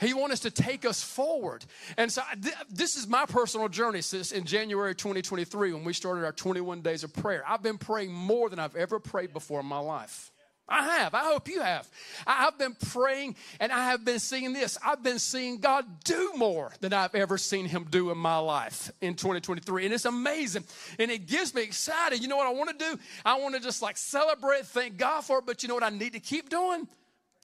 He 0.00 0.14
wants 0.14 0.34
us 0.34 0.40
to 0.40 0.50
take 0.50 0.84
us 0.84 1.02
forward. 1.02 1.64
And 1.96 2.10
so 2.10 2.22
th- 2.40 2.54
this 2.70 2.96
is 2.96 3.08
my 3.08 3.26
personal 3.26 3.68
journey 3.68 4.02
since 4.02 4.32
in 4.32 4.44
January 4.44 4.94
2023 4.94 5.72
when 5.72 5.84
we 5.84 5.92
started 5.92 6.24
our 6.24 6.32
21 6.32 6.82
days 6.82 7.04
of 7.04 7.12
prayer. 7.12 7.42
I've 7.46 7.62
been 7.62 7.78
praying 7.78 8.12
more 8.12 8.48
than 8.48 8.58
I've 8.58 8.76
ever 8.76 8.98
prayed 8.98 9.32
before 9.32 9.60
in 9.60 9.66
my 9.66 9.78
life. 9.78 10.30
I 10.68 10.98
have. 10.98 11.14
I 11.14 11.24
hope 11.24 11.48
you 11.48 11.62
have. 11.62 11.88
I've 12.26 12.58
been 12.58 12.74
praying 12.90 13.36
and 13.58 13.72
I 13.72 13.86
have 13.86 14.04
been 14.04 14.18
seeing 14.18 14.52
this. 14.52 14.76
I've 14.84 15.02
been 15.02 15.18
seeing 15.18 15.60
God 15.60 15.86
do 16.04 16.32
more 16.36 16.72
than 16.80 16.92
I've 16.92 17.14
ever 17.14 17.38
seen 17.38 17.64
Him 17.64 17.86
do 17.88 18.10
in 18.10 18.18
my 18.18 18.36
life 18.36 18.90
in 19.00 19.14
2023. 19.14 19.86
And 19.86 19.94
it's 19.94 20.04
amazing. 20.04 20.64
And 20.98 21.10
it 21.10 21.26
gives 21.26 21.54
me 21.54 21.62
excited. 21.62 22.20
You 22.20 22.28
know 22.28 22.36
what 22.36 22.46
I 22.46 22.52
want 22.52 22.78
to 22.78 22.84
do? 22.84 23.00
I 23.24 23.40
want 23.40 23.54
to 23.54 23.60
just 23.60 23.80
like 23.80 23.96
celebrate, 23.96 24.66
thank 24.66 24.98
God 24.98 25.22
for 25.22 25.38
it. 25.38 25.46
But 25.46 25.62
you 25.62 25.70
know 25.70 25.74
what 25.74 25.84
I 25.84 25.90
need 25.90 26.12
to 26.12 26.20
keep 26.20 26.50
doing? 26.50 26.86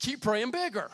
Keep 0.00 0.20
praying 0.20 0.50
bigger. 0.50 0.90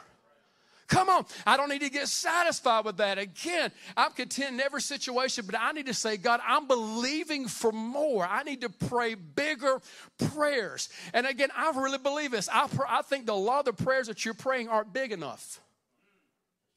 Come 0.90 1.08
on. 1.08 1.24
I 1.46 1.56
don't 1.56 1.68
need 1.68 1.82
to 1.82 1.88
get 1.88 2.08
satisfied 2.08 2.84
with 2.84 2.96
that. 2.96 3.16
Again, 3.16 3.70
I'm 3.96 4.10
content 4.10 4.54
in 4.54 4.60
every 4.60 4.82
situation, 4.82 5.46
but 5.46 5.54
I 5.58 5.70
need 5.70 5.86
to 5.86 5.94
say, 5.94 6.16
God, 6.16 6.40
I'm 6.44 6.66
believing 6.66 7.46
for 7.46 7.70
more. 7.70 8.26
I 8.26 8.42
need 8.42 8.62
to 8.62 8.68
pray 8.68 9.14
bigger 9.14 9.80
prayers. 10.18 10.88
And 11.14 11.28
again, 11.28 11.50
I 11.56 11.70
really 11.70 11.98
believe 11.98 12.32
this. 12.32 12.48
I, 12.52 12.66
pr- 12.66 12.88
I 12.88 13.02
think 13.02 13.30
a 13.30 13.32
lot 13.32 13.68
of 13.68 13.76
the 13.76 13.84
prayers 13.84 14.08
that 14.08 14.24
you're 14.24 14.34
praying 14.34 14.68
aren't 14.68 14.92
big 14.92 15.12
enough. 15.12 15.60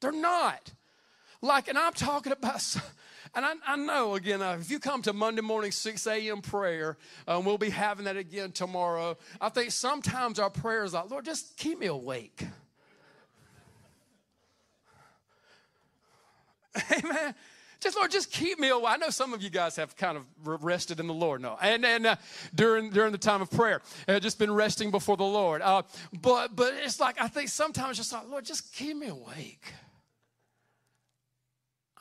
They're 0.00 0.12
not. 0.12 0.72
Like, 1.42 1.66
and 1.66 1.76
I'm 1.76 1.92
talking 1.92 2.32
about. 2.32 2.76
And 3.36 3.44
I, 3.44 3.54
I 3.66 3.74
know, 3.74 4.14
again, 4.14 4.42
uh, 4.42 4.58
if 4.60 4.70
you 4.70 4.78
come 4.78 5.02
to 5.02 5.12
Monday 5.12 5.42
morning 5.42 5.72
6 5.72 6.06
a.m. 6.06 6.40
prayer, 6.40 6.96
um, 7.26 7.44
we'll 7.44 7.58
be 7.58 7.68
having 7.70 8.04
that 8.04 8.16
again 8.16 8.52
tomorrow. 8.52 9.18
I 9.40 9.48
think 9.48 9.72
sometimes 9.72 10.38
our 10.38 10.50
prayer 10.50 10.84
is 10.84 10.92
like, 10.92 11.10
Lord, 11.10 11.24
just 11.24 11.56
keep 11.56 11.80
me 11.80 11.86
awake. 11.88 12.44
Amen. 16.92 17.34
Just 17.80 17.96
Lord, 17.96 18.10
just 18.10 18.30
keep 18.30 18.58
me 18.58 18.70
awake. 18.70 18.86
I 18.88 18.96
know 18.96 19.10
some 19.10 19.34
of 19.34 19.42
you 19.42 19.50
guys 19.50 19.76
have 19.76 19.94
kind 19.96 20.16
of 20.16 20.24
rested 20.64 21.00
in 21.00 21.06
the 21.06 21.12
Lord, 21.12 21.42
no, 21.42 21.58
and 21.60 21.84
and 21.84 22.06
uh, 22.06 22.16
during 22.54 22.90
during 22.90 23.12
the 23.12 23.18
time 23.18 23.42
of 23.42 23.50
prayer, 23.50 23.82
uh, 24.08 24.18
just 24.20 24.38
been 24.38 24.54
resting 24.54 24.90
before 24.90 25.18
the 25.18 25.24
Lord. 25.24 25.60
Uh, 25.60 25.82
but 26.22 26.56
but 26.56 26.72
it's 26.82 26.98
like 26.98 27.20
I 27.20 27.28
think 27.28 27.50
sometimes 27.50 27.98
just 27.98 28.10
like 28.12 28.26
Lord, 28.28 28.44
just 28.44 28.72
keep 28.72 28.96
me 28.96 29.08
awake. 29.08 29.72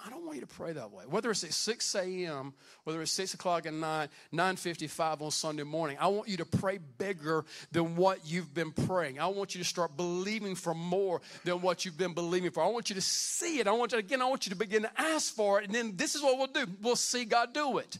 I 0.05 0.09
don't 0.09 0.25
want 0.25 0.35
you 0.35 0.41
to 0.41 0.47
pray 0.47 0.73
that 0.73 0.91
way. 0.91 1.05
Whether 1.09 1.31
it's 1.31 1.45
at 1.45 1.53
6 1.53 1.95
a.m., 1.95 2.53
whether 2.83 3.01
it's 3.01 3.11
6 3.13 3.35
o'clock 3.35 3.65
at 3.65 3.73
night, 3.73 4.09
9.55 4.33 5.21
on 5.21 5.31
Sunday 5.31 5.63
morning, 5.63 5.95
I 5.97 6.07
want 6.07 6.27
you 6.27 6.35
to 6.37 6.45
pray 6.45 6.79
bigger 6.97 7.45
than 7.71 7.95
what 7.95 8.19
you've 8.25 8.53
been 8.53 8.71
praying. 8.71 9.19
I 9.19 9.27
want 9.27 9.55
you 9.55 9.59
to 9.61 9.67
start 9.67 9.95
believing 9.95 10.55
for 10.55 10.73
more 10.73 11.21
than 11.45 11.61
what 11.61 11.85
you've 11.85 11.97
been 11.97 12.13
believing 12.13 12.51
for. 12.51 12.61
I 12.61 12.67
want 12.67 12.89
you 12.89 12.95
to 12.95 13.01
see 13.01 13.59
it. 13.59 13.67
I 13.67 13.71
want 13.71 13.93
you, 13.93 13.97
again, 13.97 14.21
I 14.21 14.25
want 14.25 14.45
you 14.45 14.49
to 14.49 14.57
begin 14.57 14.81
to 14.81 14.91
ask 14.99 15.33
for 15.33 15.61
it. 15.61 15.67
And 15.67 15.73
then 15.75 15.95
this 15.95 16.15
is 16.15 16.21
what 16.21 16.37
we'll 16.37 16.47
do. 16.47 16.69
We'll 16.81 16.97
see 16.97 17.23
God 17.23 17.53
do 17.53 17.77
it. 17.77 17.97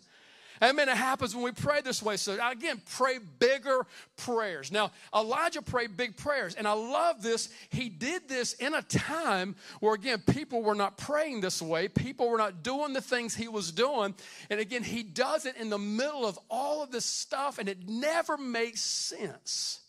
Amen. 0.63 0.87
It 0.87 0.95
happens 0.95 1.35
when 1.35 1.43
we 1.43 1.51
pray 1.51 1.81
this 1.81 2.01
way. 2.01 2.15
So 2.15 2.39
again, 2.41 2.81
pray 2.95 3.17
bigger 3.17 3.85
prayers. 4.15 4.71
Now, 4.71 4.91
Elijah 5.13 5.61
prayed 5.61 5.97
big 5.97 6.15
prayers, 6.15 6.55
and 6.55 6.65
I 6.65 6.71
love 6.71 7.21
this. 7.21 7.49
He 7.69 7.89
did 7.89 8.29
this 8.29 8.53
in 8.53 8.73
a 8.73 8.81
time 8.81 9.57
where, 9.81 9.93
again, 9.93 10.23
people 10.25 10.63
were 10.63 10.73
not 10.73 10.97
praying 10.97 11.41
this 11.41 11.61
way. 11.61 11.89
People 11.89 12.29
were 12.29 12.37
not 12.37 12.63
doing 12.63 12.93
the 12.93 13.01
things 13.01 13.35
he 13.35 13.49
was 13.49 13.73
doing. 13.73 14.15
And 14.49 14.61
again, 14.61 14.83
he 14.83 15.03
does 15.03 15.45
it 15.45 15.57
in 15.57 15.69
the 15.69 15.77
middle 15.77 16.25
of 16.25 16.39
all 16.49 16.81
of 16.81 16.91
this 16.91 17.05
stuff, 17.05 17.59
and 17.59 17.67
it 17.67 17.89
never 17.89 18.37
makes 18.37 18.79
sense. 18.79 19.81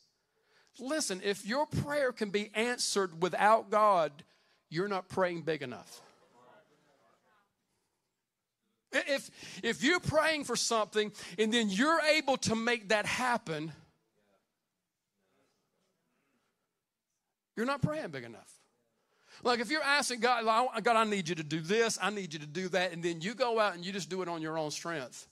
Listen, 0.81 1.21
if 1.23 1.47
your 1.47 1.67
prayer 1.67 2.11
can 2.11 2.31
be 2.31 2.51
answered 2.53 3.23
without 3.23 3.71
God, 3.71 4.11
you're 4.71 4.89
not 4.89 5.09
praying 5.09 5.43
big 5.43 5.63
enough. 5.63 6.01
If, 8.95 9.31
if 9.63 9.83
you're 9.83 10.01
praying 10.01 10.45
for 10.45 10.57
something 10.57 11.13
and 11.39 11.53
then 11.53 11.69
you're 11.69 12.01
able 12.01 12.37
to 12.39 12.55
make 12.55 12.89
that 12.91 13.07
happen, 13.07 13.73
you're 17.57 17.67
not 17.67 17.83
praying 17.83 18.11
big 18.11 18.25
enough. 18.25 18.51
Like 19.43 19.61
if 19.61 19.71
you're 19.71 19.83
asking 19.83 20.21
God, 20.21 20.45
God, 20.83 20.97
I 20.97 21.05
need 21.05 21.29
you 21.29 21.35
to 21.35 21.43
do 21.43 21.61
this, 21.61 21.99
I 22.01 22.11
need 22.11 22.33
you 22.33 22.39
to 22.39 22.47
do 22.47 22.69
that, 22.69 22.93
and 22.93 23.03
then 23.03 23.21
you 23.21 23.35
go 23.35 23.59
out 23.59 23.75
and 23.75 23.85
you 23.85 23.93
just 23.93 24.09
do 24.09 24.23
it 24.23 24.29
on 24.29 24.41
your 24.41 24.57
own 24.57 24.71
strength. 24.71 25.29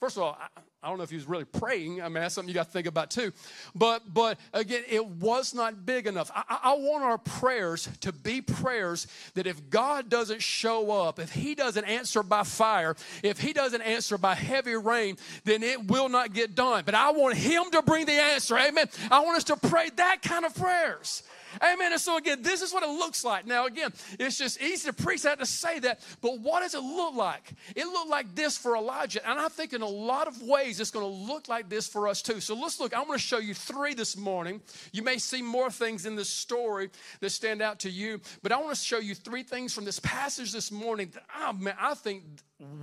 First 0.00 0.16
of 0.16 0.22
all, 0.22 0.38
I, 0.40 0.60
I 0.82 0.88
don't 0.88 0.96
know 0.96 1.04
if 1.04 1.10
he 1.10 1.16
was 1.16 1.28
really 1.28 1.44
praying. 1.44 2.00
I 2.00 2.04
mean, 2.04 2.14
that's 2.14 2.34
something 2.34 2.48
you 2.48 2.54
got 2.54 2.66
to 2.66 2.72
think 2.72 2.86
about 2.86 3.10
too. 3.10 3.32
But 3.74 4.14
but 4.14 4.40
again, 4.54 4.82
it 4.88 5.04
was 5.04 5.52
not 5.52 5.84
big 5.84 6.06
enough. 6.06 6.30
I, 6.34 6.58
I 6.62 6.72
want 6.72 7.04
our 7.04 7.18
prayers 7.18 7.86
to 8.00 8.12
be 8.12 8.40
prayers 8.40 9.06
that 9.34 9.46
if 9.46 9.68
God 9.68 10.08
doesn't 10.08 10.40
show 10.40 10.90
up, 10.90 11.18
if 11.18 11.32
He 11.32 11.54
doesn't 11.54 11.84
answer 11.84 12.22
by 12.22 12.44
fire, 12.44 12.96
if 13.22 13.38
He 13.38 13.52
doesn't 13.52 13.82
answer 13.82 14.16
by 14.16 14.34
heavy 14.34 14.74
rain, 14.74 15.18
then 15.44 15.62
it 15.62 15.86
will 15.86 16.08
not 16.08 16.32
get 16.32 16.54
done. 16.54 16.84
But 16.86 16.94
I 16.94 17.10
want 17.10 17.36
Him 17.36 17.64
to 17.72 17.82
bring 17.82 18.06
the 18.06 18.12
answer. 18.12 18.56
Amen. 18.56 18.86
I 19.10 19.20
want 19.20 19.36
us 19.36 19.44
to 19.44 19.56
pray 19.56 19.90
that 19.96 20.22
kind 20.22 20.46
of 20.46 20.54
prayers. 20.54 21.22
Amen. 21.62 21.92
And 21.92 22.00
so, 22.00 22.16
again, 22.16 22.42
this 22.42 22.62
is 22.62 22.72
what 22.72 22.82
it 22.82 22.88
looks 22.88 23.24
like. 23.24 23.46
Now, 23.46 23.66
again, 23.66 23.92
it's 24.18 24.38
just 24.38 24.60
easy 24.60 24.88
to 24.88 24.92
preach 24.92 25.22
that 25.22 25.38
to 25.38 25.46
say 25.46 25.78
that, 25.80 26.00
but 26.20 26.38
what 26.40 26.60
does 26.60 26.74
it 26.74 26.82
look 26.82 27.14
like? 27.14 27.52
It 27.74 27.86
looked 27.86 28.08
like 28.08 28.34
this 28.34 28.56
for 28.56 28.76
Elijah. 28.76 29.26
And 29.28 29.38
I 29.38 29.48
think 29.48 29.72
in 29.72 29.82
a 29.82 29.88
lot 29.88 30.28
of 30.28 30.40
ways, 30.42 30.80
it's 30.80 30.90
going 30.90 31.06
to 31.06 31.32
look 31.32 31.48
like 31.48 31.68
this 31.68 31.86
for 31.86 32.08
us 32.08 32.22
too. 32.22 32.40
So 32.40 32.54
let's 32.54 32.80
look. 32.80 32.96
I'm 32.96 33.06
going 33.06 33.18
to 33.18 33.24
show 33.24 33.38
you 33.38 33.54
three 33.54 33.94
this 33.94 34.16
morning. 34.16 34.60
You 34.92 35.02
may 35.02 35.18
see 35.18 35.42
more 35.42 35.70
things 35.70 36.06
in 36.06 36.16
this 36.16 36.28
story 36.28 36.90
that 37.20 37.30
stand 37.30 37.62
out 37.62 37.80
to 37.80 37.90
you, 37.90 38.20
but 38.42 38.52
I 38.52 38.56
want 38.58 38.74
to 38.74 38.82
show 38.82 38.98
you 38.98 39.14
three 39.14 39.42
things 39.42 39.74
from 39.74 39.84
this 39.84 39.98
passage 40.00 40.52
this 40.52 40.70
morning 40.70 41.10
that, 41.14 41.22
oh, 41.38 41.52
man, 41.52 41.74
I 41.80 41.94
think 41.94 42.22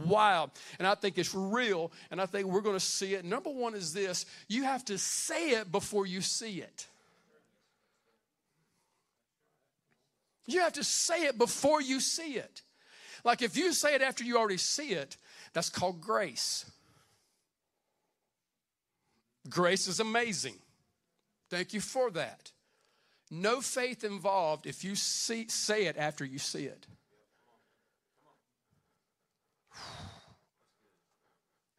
wow. 0.05 0.51
And 0.79 0.88
I 0.88 0.95
think 0.95 1.17
it's 1.17 1.33
real, 1.33 1.91
and 2.12 2.19
I 2.21 2.25
think 2.25 2.47
we're 2.47 2.62
going 2.62 2.75
to 2.75 2.79
see 2.79 3.13
it. 3.13 3.25
Number 3.25 3.50
one 3.50 3.75
is 3.75 3.93
this 3.93 4.25
you 4.47 4.63
have 4.63 4.83
to 4.86 4.97
say 4.97 5.51
it 5.51 5.71
before 5.71 6.05
you 6.05 6.21
see 6.21 6.62
it. 6.62 6.88
You 10.48 10.62
have 10.62 10.74
to 10.74 10.84
say 10.84 11.25
it 11.25 11.38
before 11.38 11.82
you 11.82 12.00
see 12.00 12.36
it. 12.36 12.63
Like 13.24 13.42
if 13.42 13.58
you 13.58 13.74
say 13.74 13.94
it 13.94 14.01
after 14.01 14.24
you 14.24 14.38
already 14.38 14.58
see 14.58 14.92
it, 14.92 15.18
that's 15.54 15.70
called 15.70 16.01
grace. 16.01 16.66
Grace 19.50 19.88
is 19.88 20.00
amazing. 20.00 20.56
Thank 21.50 21.74
you 21.74 21.82
for 21.82 22.10
that. 22.12 22.51
No 23.30 23.60
faith 23.60 24.04
involved 24.04 24.66
if 24.66 24.84
you 24.84 24.96
see, 24.96 25.48
say 25.50 25.86
it 25.86 25.98
after 25.98 26.24
you 26.24 26.39
see 26.39 26.66
it. 26.66 26.88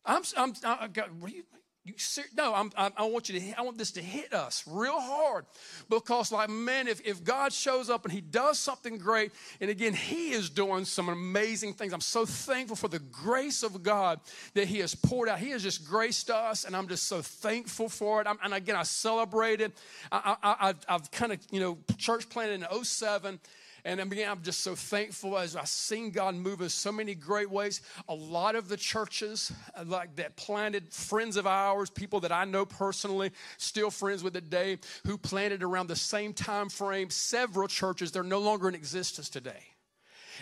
I'm, 0.04 0.22
I'm, 0.36 0.54
I, 0.64 0.88
what 1.18 1.34
you, 1.34 1.44
you 1.88 1.94
ser- 1.96 2.28
no, 2.36 2.54
I'm, 2.54 2.70
I'm, 2.76 2.92
i 2.98 3.04
want 3.04 3.28
you 3.30 3.40
to. 3.40 3.58
I 3.58 3.62
want 3.62 3.78
this 3.78 3.92
to 3.92 4.02
hit 4.02 4.34
us 4.34 4.62
real 4.66 5.00
hard, 5.00 5.46
because 5.88 6.30
like 6.30 6.50
man, 6.50 6.86
if 6.86 7.00
if 7.06 7.24
God 7.24 7.52
shows 7.52 7.88
up 7.88 8.04
and 8.04 8.12
He 8.12 8.20
does 8.20 8.58
something 8.58 8.98
great, 8.98 9.32
and 9.60 9.70
again 9.70 9.94
He 9.94 10.32
is 10.32 10.50
doing 10.50 10.84
some 10.84 11.08
amazing 11.08 11.72
things. 11.72 11.94
I'm 11.94 12.02
so 12.02 12.26
thankful 12.26 12.76
for 12.76 12.88
the 12.88 12.98
grace 12.98 13.62
of 13.62 13.82
God 13.82 14.20
that 14.52 14.68
He 14.68 14.80
has 14.80 14.94
poured 14.94 15.30
out. 15.30 15.38
He 15.38 15.50
has 15.50 15.62
just 15.62 15.88
graced 15.88 16.28
us, 16.28 16.64
and 16.64 16.76
I'm 16.76 16.88
just 16.88 17.04
so 17.04 17.22
thankful 17.22 17.88
for 17.88 18.20
it. 18.20 18.26
I'm, 18.26 18.38
and 18.44 18.52
again, 18.52 18.76
I 18.76 18.82
celebrate 18.82 19.62
it. 19.62 19.72
I, 20.12 20.36
I, 20.42 20.68
I, 20.68 20.74
I've 20.94 21.10
kind 21.10 21.32
of 21.32 21.38
you 21.50 21.60
know 21.60 21.78
church 21.96 22.28
planted 22.28 22.62
in 22.62 22.84
07 22.84 23.40
and 23.84 24.00
again, 24.00 24.30
I'm 24.30 24.42
just 24.42 24.60
so 24.60 24.74
thankful 24.74 25.38
as 25.38 25.56
I've 25.56 25.68
seen 25.68 26.10
God 26.10 26.34
move 26.34 26.60
in 26.60 26.68
so 26.68 26.90
many 26.90 27.14
great 27.14 27.50
ways. 27.50 27.80
A 28.08 28.14
lot 28.14 28.54
of 28.54 28.68
the 28.68 28.76
churches 28.76 29.52
uh, 29.74 29.84
like 29.86 30.16
that 30.16 30.36
planted 30.36 30.92
friends 30.92 31.36
of 31.36 31.46
ours, 31.46 31.90
people 31.90 32.20
that 32.20 32.32
I 32.32 32.44
know 32.44 32.64
personally, 32.64 33.30
still 33.56 33.90
friends 33.90 34.22
with 34.22 34.34
today, 34.34 34.78
who 35.06 35.16
planted 35.16 35.62
around 35.62 35.86
the 35.86 35.96
same 35.96 36.32
time 36.32 36.68
frame. 36.68 37.10
Several 37.10 37.68
churches, 37.68 38.12
they're 38.12 38.22
no 38.22 38.40
longer 38.40 38.68
in 38.68 38.74
existence 38.74 39.28
today. 39.28 39.64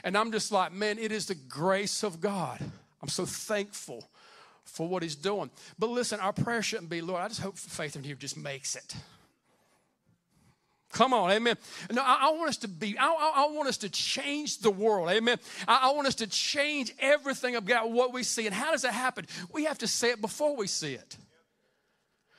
And 0.05 0.17
I'm 0.17 0.33
just 0.33 0.53
like, 0.53 0.73
man, 0.73 0.99
it 0.99 1.13
is 1.13 1.27
the 1.27 1.35
grace 1.35 2.03
of 2.03 2.21
God. 2.21 2.61
I'm 3.03 3.09
so 3.09 3.27
thankful 3.27 4.09
for 4.65 4.89
what 4.89 5.03
He's 5.03 5.17
doing. 5.17 5.51
But 5.79 5.91
listen, 5.91 6.21
our 6.21 6.33
prayer 6.33 6.63
shouldn't 6.63 6.91
be, 6.91 7.01
Lord, 7.01 7.23
I 7.23 7.29
just 7.29 7.41
hope 7.41 7.57
faith 7.57 7.97
in 7.97 8.05
you 8.05 8.15
just 8.15 8.37
makes 8.37 8.77
it. 8.77 8.95
Come 10.97 11.13
on, 11.13 11.31
amen. 11.31 11.59
No, 11.93 12.01
I, 12.01 12.29
I, 12.29 12.31
want 12.31 12.49
us 12.49 12.57
to 12.59 12.69
be, 12.69 12.97
I, 12.99 13.05
I, 13.05 13.45
I, 13.45 13.53
want 13.53 13.69
us 13.69 13.77
to 13.79 13.91
change 13.91 14.61
the 14.61 14.71
world, 14.71 15.11
amen. 15.11 15.39
I, 15.69 15.93
want 15.93 16.07
us 16.07 16.15
to 16.17 16.27
change 16.27 16.91
everything 16.99 17.55
about 17.55 17.91
what 17.91 18.15
we 18.15 18.23
see. 18.23 18.47
And 18.47 18.55
how 18.55 18.71
does 18.71 18.81
that 18.81 18.95
happen? 18.95 19.27
We 19.53 19.65
have 19.65 19.77
to 19.79 19.87
say 19.87 20.13
it 20.13 20.23
before 20.23 20.57
we 20.57 20.67
see 20.67 20.95
it. 20.95 21.19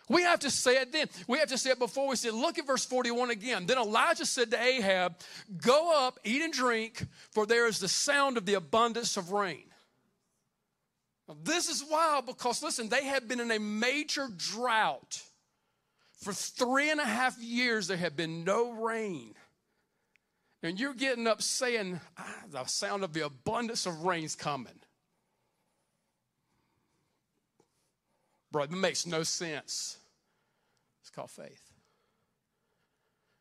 We 0.10 0.24
have 0.24 0.40
to 0.40 0.50
say 0.50 0.78
it 0.78 0.92
then. 0.92 1.08
We 1.28 1.38
have 1.38 1.50
to 1.50 1.58
say 1.60 1.70
it 1.70 1.78
before 1.78 2.08
we 2.08 2.16
see 2.16 2.30
it. 2.30 2.34
Look 2.34 2.58
at 2.58 2.66
verse 2.66 2.84
41 2.84 3.30
again. 3.30 3.68
Then 3.68 3.78
Elijah 3.78 4.26
said 4.26 4.50
to 4.50 4.60
Ahab, 4.60 5.18
Go 5.62 5.94
up, 5.96 6.18
eat 6.24 6.42
and 6.42 6.52
drink, 6.52 7.06
for 7.34 7.46
there 7.46 7.68
is 7.68 7.78
the 7.78 7.88
sound 7.88 8.38
of 8.38 8.48
the 8.48 8.56
abundance 8.56 9.18
of 9.18 9.32
rain. 9.32 9.66
This 11.44 11.70
is 11.70 11.86
wild 11.88 12.26
because, 12.26 12.64
listen, 12.64 12.90
they 12.90 13.06
had 13.06 13.28
been 13.28 13.40
in 13.40 13.52
a 13.52 13.60
major 13.60 14.30
drought. 14.36 15.22
For 16.18 16.34
three 16.34 16.90
and 16.90 17.00
a 17.00 17.06
half 17.06 17.38
years, 17.40 17.88
there 17.88 17.98
had 17.98 18.16
been 18.16 18.44
no 18.44 18.72
rain. 18.72 19.36
And 20.64 20.80
you're 20.80 20.96
getting 20.96 21.28
up 21.28 21.42
saying, 21.42 22.00
ah, 22.18 22.36
the 22.50 22.66
sound 22.66 23.04
of 23.04 23.14
the 23.14 23.26
abundance 23.26 23.86
of 23.86 24.04
rain's 24.04 24.36
coming. 24.36 24.80
Bro, 28.52 28.64
it 28.64 28.72
makes 28.72 29.06
no 29.06 29.24
sense. 29.24 29.98
It's 31.02 31.12
called 31.12 31.30
faith. 31.30 31.62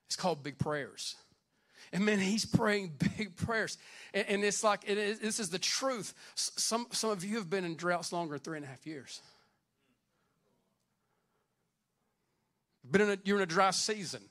It's 0.07 0.17
called 0.17 0.43
big 0.43 0.59
prayers. 0.59 1.17
And 1.93 2.05
man, 2.05 2.19
he's 2.19 2.45
praying 2.45 2.93
big 3.17 3.37
prayers. 3.37 3.79
And, 4.13 4.27
and 4.29 4.45
it's 4.45 4.63
like, 4.63 4.83
it 4.87 4.99
is, 4.99 5.19
this 5.21 5.41
is 5.41 5.49
the 5.49 5.59
truth. 5.59 6.13
Some, 6.35 6.89
some 6.91 7.11
of 7.11 7.25
you 7.25 7.37
have 7.37 7.49
been 7.49 7.65
in 7.65 7.77
droughts 7.77 8.13
longer 8.13 8.35
than 8.35 8.41
three 8.41 8.57
and 8.59 8.67
a 8.67 8.69
half 8.69 8.87
years. 8.87 9.23
Been 12.91 13.03
in 13.03 13.11
a, 13.11 13.19
you're 13.25 13.37
in 13.37 13.43
a 13.43 13.47
dry 13.47 13.71
season. 13.71 14.23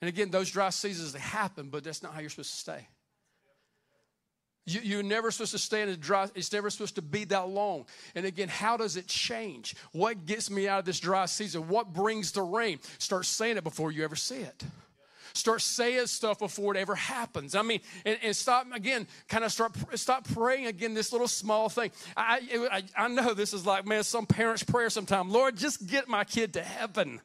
And 0.00 0.08
again, 0.08 0.30
those 0.30 0.50
dry 0.50 0.70
seasons, 0.70 1.12
they 1.12 1.20
happen, 1.20 1.68
but 1.68 1.84
that's 1.84 2.02
not 2.02 2.12
how 2.12 2.20
you're 2.20 2.30
supposed 2.30 2.50
to 2.50 2.56
stay. 2.56 2.88
You, 4.64 4.80
you're 4.82 5.02
never 5.02 5.30
supposed 5.30 5.52
to 5.52 5.58
stay 5.58 5.82
in 5.82 5.88
a 5.88 5.96
dry, 5.96 6.28
it's 6.34 6.52
never 6.52 6.70
supposed 6.70 6.96
to 6.96 7.02
be 7.02 7.24
that 7.26 7.48
long. 7.48 7.86
And 8.14 8.26
again, 8.26 8.48
how 8.48 8.76
does 8.76 8.96
it 8.96 9.06
change? 9.08 9.74
What 9.92 10.24
gets 10.26 10.50
me 10.50 10.68
out 10.68 10.80
of 10.80 10.84
this 10.84 11.00
dry 11.00 11.26
season? 11.26 11.68
What 11.68 11.92
brings 11.92 12.32
the 12.32 12.42
rain? 12.42 12.78
Start 12.98 13.26
saying 13.26 13.56
it 13.56 13.64
before 13.64 13.90
you 13.90 14.04
ever 14.04 14.16
see 14.16 14.36
it. 14.36 14.64
Start 15.34 15.62
saying 15.62 16.06
stuff 16.08 16.38
before 16.38 16.74
it 16.74 16.78
ever 16.78 16.94
happens. 16.94 17.54
I 17.54 17.62
mean, 17.62 17.80
and, 18.04 18.18
and 18.22 18.36
stop 18.36 18.66
again, 18.72 19.06
kind 19.28 19.44
of 19.44 19.52
start 19.52 19.72
stop 19.94 20.28
praying 20.28 20.66
again 20.66 20.94
this 20.94 21.10
little 21.10 21.28
small 21.28 21.70
thing. 21.70 21.90
I, 22.16 22.82
I 22.96 23.04
I 23.04 23.08
know 23.08 23.32
this 23.32 23.54
is 23.54 23.64
like 23.64 23.86
man, 23.86 24.04
some 24.04 24.26
parents' 24.26 24.62
prayer 24.62 24.90
sometime. 24.90 25.30
Lord, 25.30 25.56
just 25.56 25.86
get 25.86 26.06
my 26.06 26.24
kid 26.24 26.52
to 26.52 26.62
heaven. 26.62 27.22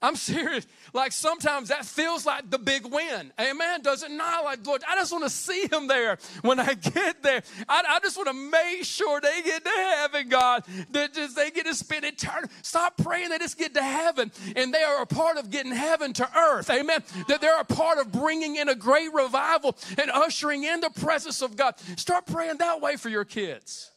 I'm 0.00 0.14
serious. 0.14 0.64
Like 0.92 1.10
sometimes 1.10 1.70
that 1.70 1.84
feels 1.84 2.24
like 2.24 2.48
the 2.50 2.58
big 2.58 2.86
win. 2.86 3.32
Amen. 3.38 3.82
Does 3.82 4.04
it 4.04 4.12
not? 4.12 4.44
Like, 4.44 4.64
Lord, 4.64 4.82
I 4.88 4.94
just 4.94 5.10
want 5.10 5.24
to 5.24 5.30
see 5.30 5.66
him 5.66 5.88
there 5.88 6.18
when 6.42 6.60
I 6.60 6.74
get 6.74 7.22
there. 7.22 7.42
I, 7.68 7.82
I 7.88 7.98
just 8.00 8.16
want 8.16 8.28
to 8.28 8.34
make 8.34 8.84
sure 8.84 9.20
they 9.20 9.42
get 9.42 9.64
to 9.64 9.70
heaven, 9.70 10.28
God. 10.28 10.64
That 10.90 11.14
just 11.14 11.34
they 11.34 11.50
get 11.50 11.66
to 11.66 11.74
spend 11.74 12.04
eternity. 12.04 12.52
Stop 12.62 12.96
praying 12.96 13.30
they 13.30 13.38
just 13.38 13.58
get 13.58 13.74
to 13.74 13.82
heaven 13.82 14.30
and 14.54 14.72
they 14.72 14.82
are 14.82 15.02
a 15.02 15.06
part 15.06 15.36
of 15.36 15.50
getting 15.50 15.72
heaven 15.72 16.12
to 16.14 16.38
earth. 16.38 16.70
Amen. 16.70 17.02
That 17.26 17.40
they're 17.40 17.60
a 17.60 17.64
part 17.64 17.98
of 17.98 18.12
bringing 18.12 18.54
in 18.54 18.68
a 18.68 18.76
great 18.76 19.12
revival 19.12 19.76
and 20.00 20.12
ushering 20.12 20.62
in 20.62 20.80
the 20.80 20.90
presence 20.90 21.42
of 21.42 21.56
God. 21.56 21.74
Start 21.96 22.26
praying 22.26 22.58
that 22.58 22.80
way 22.80 22.94
for 22.94 23.08
your 23.08 23.24
kids. 23.24 23.90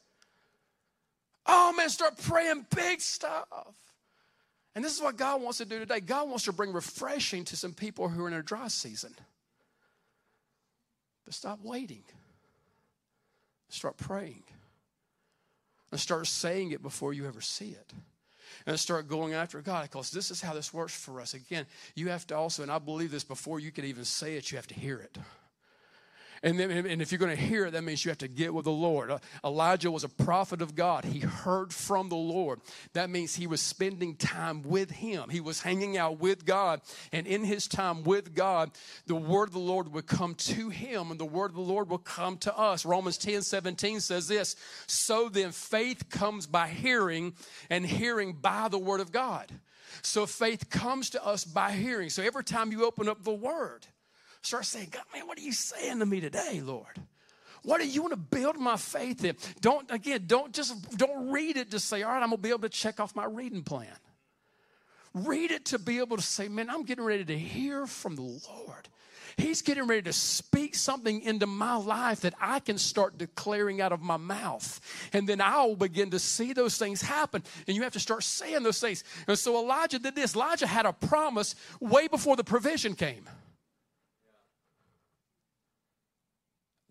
Oh 1.45 1.73
man, 1.73 1.89
start 1.89 2.17
praying 2.17 2.65
big 2.75 3.01
stuff. 3.01 3.45
And 4.73 4.85
this 4.85 4.95
is 4.95 5.01
what 5.01 5.17
God 5.17 5.41
wants 5.41 5.57
to 5.57 5.65
do 5.65 5.79
today. 5.79 5.99
God 5.99 6.29
wants 6.29 6.45
to 6.45 6.53
bring 6.53 6.71
refreshing 6.71 7.43
to 7.45 7.57
some 7.57 7.73
people 7.73 8.07
who 8.07 8.23
are 8.23 8.27
in 8.27 8.33
a 8.33 8.41
dry 8.41 8.69
season. 8.69 9.13
But 11.25 11.33
stop 11.33 11.59
waiting. 11.61 12.03
Start 13.69 13.97
praying. 13.97 14.43
And 15.91 15.99
start 15.99 16.27
saying 16.27 16.71
it 16.71 16.81
before 16.81 17.13
you 17.13 17.27
ever 17.27 17.41
see 17.41 17.71
it. 17.71 17.93
And 18.65 18.79
start 18.79 19.07
going 19.07 19.33
after 19.33 19.61
God 19.61 19.83
because 19.83 20.11
this 20.11 20.31
is 20.31 20.41
how 20.41 20.53
this 20.53 20.73
works 20.73 20.95
for 20.95 21.19
us. 21.19 21.33
Again, 21.33 21.65
you 21.95 22.09
have 22.09 22.25
to 22.27 22.35
also, 22.35 22.63
and 22.63 22.71
I 22.71 22.79
believe 22.79 23.11
this 23.11 23.23
before 23.23 23.59
you 23.59 23.71
can 23.71 23.85
even 23.85 24.05
say 24.05 24.35
it, 24.35 24.51
you 24.51 24.57
have 24.57 24.67
to 24.67 24.73
hear 24.73 24.99
it. 24.99 25.17
And, 26.43 26.59
then, 26.59 26.71
and 26.71 27.01
if 27.01 27.11
you're 27.11 27.19
going 27.19 27.35
to 27.35 27.41
hear 27.41 27.67
it, 27.67 27.71
that 27.71 27.83
means 27.83 28.03
you 28.03 28.09
have 28.09 28.17
to 28.19 28.27
get 28.27 28.51
with 28.51 28.65
the 28.65 28.71
Lord. 28.71 29.11
Uh, 29.11 29.19
Elijah 29.43 29.91
was 29.91 30.03
a 30.03 30.09
prophet 30.09 30.61
of 30.61 30.73
God. 30.73 31.05
He 31.05 31.19
heard 31.19 31.71
from 31.71 32.09
the 32.09 32.15
Lord. 32.15 32.61
That 32.93 33.11
means 33.11 33.35
he 33.35 33.45
was 33.45 33.61
spending 33.61 34.15
time 34.15 34.63
with 34.63 34.89
him. 34.89 35.29
He 35.29 35.39
was 35.39 35.61
hanging 35.61 35.97
out 35.97 36.19
with 36.19 36.43
God. 36.45 36.81
And 37.11 37.27
in 37.27 37.43
his 37.43 37.67
time 37.67 38.03
with 38.03 38.33
God, 38.33 38.71
the 39.05 39.15
word 39.15 39.49
of 39.49 39.53
the 39.53 39.59
Lord 39.59 39.93
would 39.93 40.07
come 40.07 40.33
to 40.35 40.69
him 40.69 41.11
and 41.11 41.19
the 41.19 41.25
word 41.25 41.51
of 41.51 41.55
the 41.55 41.61
Lord 41.61 41.89
will 41.89 41.99
come 41.99 42.37
to 42.39 42.57
us. 42.57 42.85
Romans 42.85 43.19
10 43.19 43.43
17 43.43 43.99
says 43.99 44.27
this 44.27 44.55
So 44.87 45.29
then 45.29 45.51
faith 45.51 46.09
comes 46.09 46.47
by 46.47 46.67
hearing, 46.67 47.33
and 47.69 47.85
hearing 47.85 48.33
by 48.33 48.67
the 48.67 48.79
word 48.79 48.99
of 48.99 49.11
God. 49.11 49.51
So 50.01 50.25
faith 50.25 50.69
comes 50.69 51.11
to 51.11 51.25
us 51.25 51.43
by 51.43 51.71
hearing. 51.71 52.09
So 52.09 52.23
every 52.23 52.43
time 52.43 52.71
you 52.71 52.85
open 52.85 53.07
up 53.07 53.23
the 53.23 53.33
word, 53.33 53.85
Start 54.41 54.65
saying, 54.65 54.89
God, 54.91 55.03
man, 55.13 55.27
what 55.27 55.37
are 55.37 55.41
you 55.41 55.51
saying 55.51 55.99
to 55.99 56.05
me 56.05 56.19
today, 56.19 56.61
Lord? 56.61 56.99
What 57.63 57.79
do 57.79 57.87
you 57.87 58.01
want 58.01 58.13
to 58.13 58.17
build 58.17 58.57
my 58.57 58.75
faith 58.75 59.23
in? 59.23 59.35
Don't, 59.61 59.89
again, 59.91 60.23
don't 60.25 60.51
just, 60.51 60.97
don't 60.97 61.29
read 61.29 61.57
it, 61.57 61.69
just 61.69 61.87
say, 61.87 62.01
all 62.01 62.11
right, 62.11 62.23
I'm 62.23 62.29
going 62.29 62.37
to 62.37 62.43
be 62.43 62.49
able 62.49 62.61
to 62.61 62.69
check 62.69 62.99
off 62.99 63.15
my 63.15 63.25
reading 63.25 63.63
plan. 63.63 63.87
Read 65.13 65.51
it 65.51 65.65
to 65.65 65.79
be 65.79 65.99
able 65.99 66.17
to 66.17 66.23
say, 66.23 66.47
man, 66.47 66.69
I'm 66.69 66.83
getting 66.83 67.03
ready 67.03 67.25
to 67.25 67.37
hear 67.37 67.85
from 67.85 68.15
the 68.15 68.21
Lord. 68.21 68.87
He's 69.37 69.61
getting 69.61 69.85
ready 69.87 70.01
to 70.03 70.13
speak 70.13 70.75
something 70.75 71.21
into 71.21 71.47
my 71.47 71.75
life 71.75 72.21
that 72.21 72.33
I 72.41 72.59
can 72.59 72.77
start 72.77 73.17
declaring 73.17 73.79
out 73.79 73.91
of 73.91 74.01
my 74.01 74.17
mouth. 74.17 74.79
And 75.13 75.27
then 75.27 75.39
I'll 75.39 75.75
begin 75.75 76.11
to 76.11 76.19
see 76.19 76.53
those 76.53 76.77
things 76.77 77.01
happen. 77.01 77.43
And 77.67 77.75
you 77.75 77.83
have 77.83 77.93
to 77.93 77.99
start 77.99 78.23
saying 78.23 78.63
those 78.63 78.79
things. 78.79 79.03
And 79.27 79.37
so 79.37 79.61
Elijah 79.61 79.99
did 79.99 80.15
this. 80.15 80.35
Elijah 80.35 80.67
had 80.67 80.85
a 80.85 80.93
promise 80.93 81.55
way 81.79 82.07
before 82.07 82.35
the 82.35 82.43
provision 82.43 82.93
came. 82.93 83.25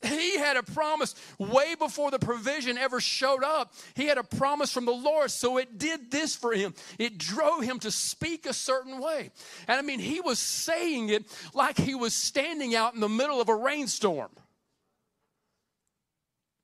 He 0.03 0.39
had 0.39 0.57
a 0.57 0.63
promise 0.63 1.15
way 1.39 1.75
before 1.75 2.11
the 2.11 2.19
provision 2.19 2.79
ever 2.79 3.01
showed 3.01 3.45
up. 3.45 3.75
He 3.95 4.07
had 4.07 4.17
a 4.17 4.23
promise 4.23 4.73
from 4.73 4.87
the 4.87 4.93
Lord, 4.93 5.31
so 5.31 5.59
it 5.59 5.79
did 5.79 6.11
this 6.11 6.35
for 6.35 6.55
him. 6.55 6.75
It 6.99 7.19
drove 7.19 7.63
him 7.63 7.79
to 7.81 7.91
speak 7.91 8.47
a 8.47 8.55
certain 8.55 8.99
way. 8.99 9.31
And 9.69 9.79
I 9.79 9.83
mean, 9.83 9.99
he 9.99 10.21
was 10.21 10.39
saying 10.39 11.11
it 11.11 11.27
like 11.53 11.77
he 11.77 11.95
was 11.95 12.15
standing 12.15 12.75
out 12.75 12.95
in 12.95 13.01
the 13.01 13.11
middle 13.11 13.43
of 13.43 13.51
a 13.51 13.55
rainstorm. 13.55 14.31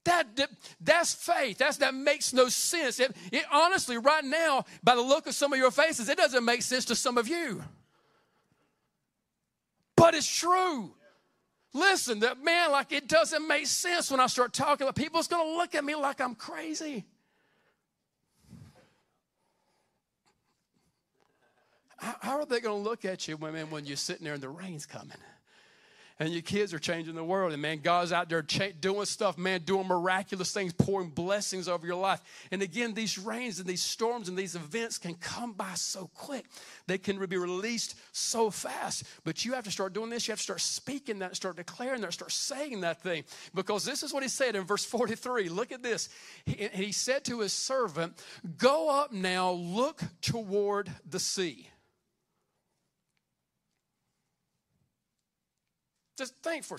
That, 0.06 0.36
that, 0.36 0.50
that's 0.80 1.12
faith. 1.12 1.58
That's, 1.58 1.78
that 1.78 1.92
makes 1.92 2.32
no 2.32 2.48
sense. 2.48 3.00
It, 3.00 3.14
it 3.32 3.44
honestly, 3.52 3.98
right 3.98 4.24
now, 4.24 4.64
by 4.82 4.94
the 4.94 5.02
look 5.02 5.26
of 5.26 5.34
some 5.34 5.52
of 5.52 5.58
your 5.58 5.72
faces, 5.72 6.08
it 6.08 6.16
doesn't 6.16 6.44
make 6.44 6.62
sense 6.62 6.86
to 6.86 6.94
some 6.94 7.18
of 7.18 7.28
you. 7.28 7.62
But 9.96 10.14
it's 10.14 10.28
true. 10.28 10.92
Listen, 11.76 12.20
that 12.20 12.42
man, 12.42 12.72
like 12.72 12.90
it 12.90 13.06
doesn't 13.06 13.46
make 13.46 13.66
sense 13.66 14.10
when 14.10 14.18
I 14.18 14.28
start 14.28 14.54
talking. 14.54 14.90
People's 14.94 15.28
going 15.28 15.46
to 15.46 15.56
look 15.58 15.74
at 15.74 15.84
me 15.84 15.94
like 15.94 16.22
I'm 16.22 16.34
crazy. 16.34 17.04
How 21.98 22.40
are 22.40 22.46
they 22.46 22.60
to 22.60 22.72
look 22.72 23.04
at 23.04 23.28
you 23.28 23.36
when, 23.36 23.54
when 23.70 23.84
you're 23.84 23.96
sitting 23.96 24.24
there 24.24 24.34
and 24.34 24.42
the 24.42 24.48
rain's 24.48 24.86
coming? 24.86 25.18
And 26.18 26.32
your 26.32 26.42
kids 26.42 26.72
are 26.72 26.78
changing 26.78 27.14
the 27.14 27.24
world. 27.24 27.52
And 27.52 27.60
man, 27.60 27.80
God's 27.80 28.12
out 28.12 28.28
there 28.28 28.42
cha- 28.42 28.72
doing 28.80 29.04
stuff, 29.04 29.36
man, 29.36 29.60
doing 29.62 29.86
miraculous 29.86 30.50
things, 30.52 30.72
pouring 30.72 31.10
blessings 31.10 31.68
over 31.68 31.86
your 31.86 31.96
life. 31.96 32.22
And 32.50 32.62
again, 32.62 32.94
these 32.94 33.18
rains 33.18 33.58
and 33.58 33.68
these 33.68 33.82
storms 33.82 34.28
and 34.28 34.36
these 34.36 34.56
events 34.56 34.96
can 34.96 35.14
come 35.14 35.52
by 35.52 35.74
so 35.74 36.10
quick. 36.14 36.46
They 36.86 36.96
can 36.96 37.24
be 37.26 37.36
released 37.36 37.96
so 38.12 38.50
fast. 38.50 39.04
But 39.24 39.44
you 39.44 39.52
have 39.52 39.64
to 39.64 39.70
start 39.70 39.92
doing 39.92 40.08
this. 40.08 40.26
You 40.26 40.32
have 40.32 40.38
to 40.38 40.44
start 40.44 40.60
speaking 40.60 41.18
that, 41.18 41.36
start 41.36 41.56
declaring 41.56 42.00
that, 42.00 42.14
start 42.14 42.32
saying 42.32 42.80
that 42.80 43.02
thing. 43.02 43.24
Because 43.54 43.84
this 43.84 44.02
is 44.02 44.14
what 44.14 44.22
he 44.22 44.28
said 44.30 44.56
in 44.56 44.64
verse 44.64 44.84
43. 44.84 45.50
Look 45.50 45.70
at 45.70 45.82
this. 45.82 46.08
He, 46.46 46.68
he 46.72 46.92
said 46.92 47.24
to 47.26 47.40
his 47.40 47.52
servant, 47.52 48.14
Go 48.56 48.88
up 48.88 49.12
now, 49.12 49.50
look 49.50 50.00
toward 50.22 50.90
the 51.08 51.20
sea. 51.20 51.68
Just 56.16 56.34
think 56.42 56.64
for 56.64 56.78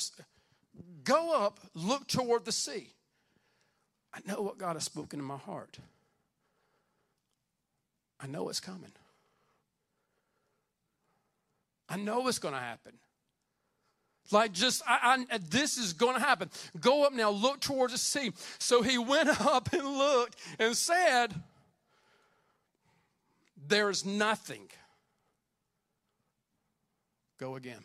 go 1.03 1.33
up, 1.33 1.59
look 1.73 2.07
toward 2.07 2.45
the 2.45 2.51
sea. 2.51 2.87
I 4.13 4.19
know 4.27 4.41
what 4.41 4.57
God 4.57 4.75
has 4.75 4.83
spoken 4.83 5.19
in 5.19 5.25
my 5.25 5.37
heart. 5.37 5.77
I 8.19 8.27
know 8.27 8.49
it's 8.49 8.59
coming. 8.59 8.91
I 11.87 11.97
know 11.97 12.27
it's 12.27 12.39
going 12.39 12.53
to 12.53 12.59
happen. 12.59 12.93
Like, 14.31 14.51
just, 14.51 14.81
I, 14.85 15.25
I, 15.31 15.37
this 15.37 15.77
is 15.77 15.93
going 15.93 16.15
to 16.15 16.19
happen. 16.19 16.49
Go 16.81 17.05
up 17.05 17.13
now, 17.13 17.29
look 17.29 17.61
towards 17.61 17.93
the 17.93 17.99
sea. 17.99 18.33
So 18.59 18.81
he 18.81 18.97
went 18.97 19.29
up 19.45 19.71
and 19.71 19.85
looked 19.85 20.35
and 20.59 20.75
said, 20.75 21.33
There's 23.67 24.05
nothing. 24.05 24.67
Go 27.39 27.55
again. 27.55 27.83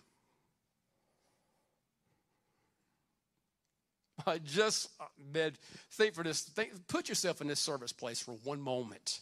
I 4.27 4.39
just 4.39 4.91
uh, 5.01 5.05
man, 5.33 5.53
think 5.91 6.15
for 6.15 6.25
this. 6.25 6.43
Think, 6.43 6.87
put 6.89 7.09
yourself 7.09 7.41
in 7.41 7.49
this 7.49 7.61
service 7.61 7.93
place 7.93 8.21
for 8.21 8.33
one 8.45 8.61
moment. 8.61 9.21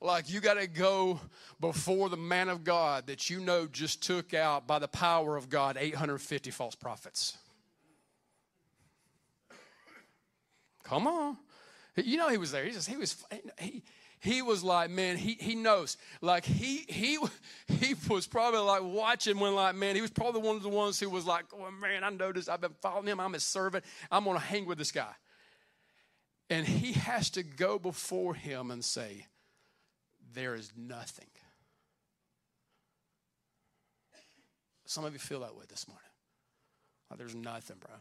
Like 0.00 0.30
you 0.30 0.40
got 0.40 0.54
to 0.54 0.66
go 0.66 1.20
before 1.58 2.08
the 2.08 2.16
man 2.16 2.48
of 2.48 2.64
God 2.64 3.06
that 3.06 3.30
you 3.30 3.40
know 3.40 3.66
just 3.66 4.02
took 4.02 4.34
out 4.34 4.66
by 4.66 4.78
the 4.78 4.88
power 4.88 5.36
of 5.36 5.48
God 5.48 5.76
850 5.78 6.50
false 6.50 6.74
prophets. 6.74 7.36
Come 10.84 11.06
on. 11.06 11.36
You 11.96 12.18
know 12.18 12.28
he 12.28 12.36
was 12.36 12.52
there. 12.52 12.64
He 12.64 12.72
just 12.72 12.88
he 12.88 12.96
was 12.96 13.24
he 13.58 13.82
he 14.20 14.42
was 14.42 14.64
like, 14.64 14.90
man, 14.90 15.16
he, 15.16 15.36
he 15.38 15.54
knows. 15.54 15.96
Like 16.20 16.44
he 16.44 16.84
he 16.88 17.18
he 17.68 17.94
was 18.08 18.26
probably 18.26 18.60
like 18.60 18.82
watching 18.82 19.38
when 19.38 19.54
like, 19.54 19.74
man, 19.74 19.94
he 19.94 20.00
was 20.02 20.10
probably 20.10 20.40
one 20.40 20.56
of 20.56 20.62
the 20.62 20.68
ones 20.68 20.98
who 20.98 21.10
was 21.10 21.26
like, 21.26 21.44
oh 21.54 21.70
man, 21.70 22.04
I 22.04 22.10
noticed 22.10 22.48
I've 22.48 22.60
been 22.60 22.74
following 22.80 23.06
him. 23.06 23.20
I'm 23.20 23.32
his 23.32 23.44
servant. 23.44 23.84
I'm 24.10 24.24
gonna 24.24 24.38
hang 24.38 24.66
with 24.66 24.78
this 24.78 24.92
guy. 24.92 25.12
And 26.48 26.66
he 26.66 26.92
has 26.92 27.30
to 27.30 27.42
go 27.42 27.78
before 27.78 28.34
him 28.34 28.70
and 28.70 28.84
say, 28.84 29.26
There 30.32 30.54
is 30.54 30.72
nothing. 30.76 31.26
Some 34.84 35.04
of 35.04 35.12
you 35.12 35.18
feel 35.18 35.40
that 35.40 35.56
way 35.56 35.64
this 35.68 35.88
morning. 35.88 36.02
Like 37.10 37.18
there's 37.18 37.34
nothing, 37.34 37.76
bro. 37.80 37.94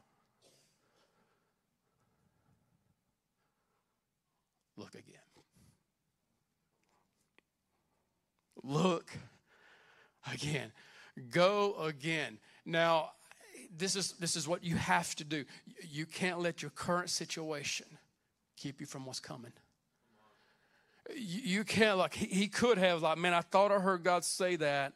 Look 4.77 4.93
again. 4.93 5.24
Look 8.65 9.11
again. 10.31 10.71
Go 11.29 11.75
again. 11.75 12.39
Now, 12.65 13.11
this 13.77 13.95
is 13.95 14.13
this 14.13 14.35
is 14.35 14.47
what 14.47 14.63
you 14.63 14.75
have 14.75 15.15
to 15.15 15.23
do. 15.23 15.45
You 15.81 16.05
can't 16.05 16.39
let 16.39 16.61
your 16.61 16.71
current 16.71 17.09
situation 17.09 17.85
keep 18.57 18.79
you 18.79 18.87
from 18.87 19.05
what's 19.05 19.19
coming. 19.19 19.51
You, 21.15 21.63
can't 21.63 21.99
like 21.99 22.15
he, 22.15 22.47
could 22.47 22.79
have 22.79 23.03
like, 23.03 23.19
man, 23.19 23.35
I 23.35 23.41
thought 23.41 23.71
I 23.71 23.75
heard 23.75 24.03
God 24.03 24.25
say 24.25 24.55
that, 24.55 24.93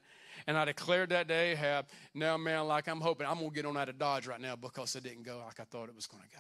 and 0.48 0.58
I 0.58 0.66
declared 0.66 1.10
that 1.10 1.28
to 1.28 1.34
Ahab. 1.36 1.86
Now, 2.16 2.36
man, 2.36 2.68
like 2.68 2.88
I'm 2.88 3.00
hoping 3.00 3.28
I'm 3.28 3.38
gonna 3.38 3.52
get 3.52 3.68
on 3.68 3.78
out 3.78 3.90
of 3.90 4.00
Dodge 4.00 4.26
right 4.26 4.42
now 4.42 4.56
because 4.56 4.96
it 4.96 5.04
didn't 5.04 5.22
go 5.22 5.38
like 5.46 5.60
I 5.60 5.66
thought 5.66 5.88
it 5.88 5.96
was 5.96 6.08
gonna 6.08 6.24
go. 6.34 6.40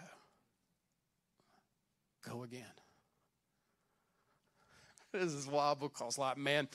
Go 2.32 2.44
again. 2.44 2.65
This 5.12 5.34
is 5.34 5.48
wild 5.48 5.80
because, 5.80 6.18
like, 6.18 6.38
man, 6.38 6.68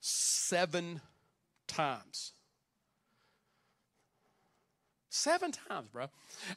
seven 0.00 1.00
times. 1.66 2.32
Seven 5.10 5.52
times, 5.52 5.88
bro. 5.92 6.06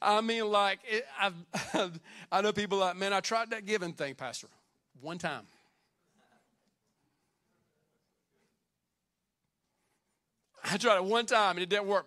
I 0.01 0.21
mean, 0.21 0.47
like, 0.47 0.79
it, 0.87 1.05
I've, 1.19 1.33
I 2.31 2.41
know 2.41 2.51
people 2.51 2.77
like, 2.77 2.95
man, 2.95 3.13
I 3.13 3.19
tried 3.19 3.49
that 3.51 3.65
giving 3.65 3.93
thing, 3.93 4.15
Pastor. 4.15 4.47
One 4.99 5.17
time. 5.17 5.43
I 10.63 10.77
tried 10.77 10.97
it 10.97 11.05
one 11.05 11.25
time 11.25 11.57
and 11.57 11.63
it 11.63 11.69
didn't 11.69 11.87
work. 11.87 12.05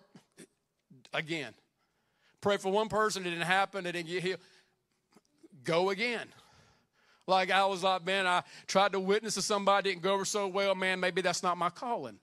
Again. 1.13 1.53
Pray 2.41 2.57
for 2.57 2.71
one 2.71 2.89
person, 2.89 3.25
it 3.25 3.29
didn't 3.31 3.41
happen, 3.41 3.85
it 3.85 3.93
didn't 3.93 4.07
get 4.07 4.21
healed. 4.21 4.39
Go 5.63 5.89
again. 5.89 6.27
Like 7.27 7.51
I 7.51 7.65
was 7.65 7.83
like, 7.83 8.05
man, 8.05 8.27
I 8.27 8.43
tried 8.67 8.91
to 8.93 8.99
witness 8.99 9.35
to 9.35 9.41
somebody, 9.41 9.89
didn't 9.89 10.03
go 10.03 10.13
over 10.13 10.25
so 10.25 10.47
well, 10.47 10.75
man, 10.75 10.99
maybe 10.99 11.21
that's 11.21 11.43
not 11.43 11.57
my 11.57 11.69
calling 11.69 12.19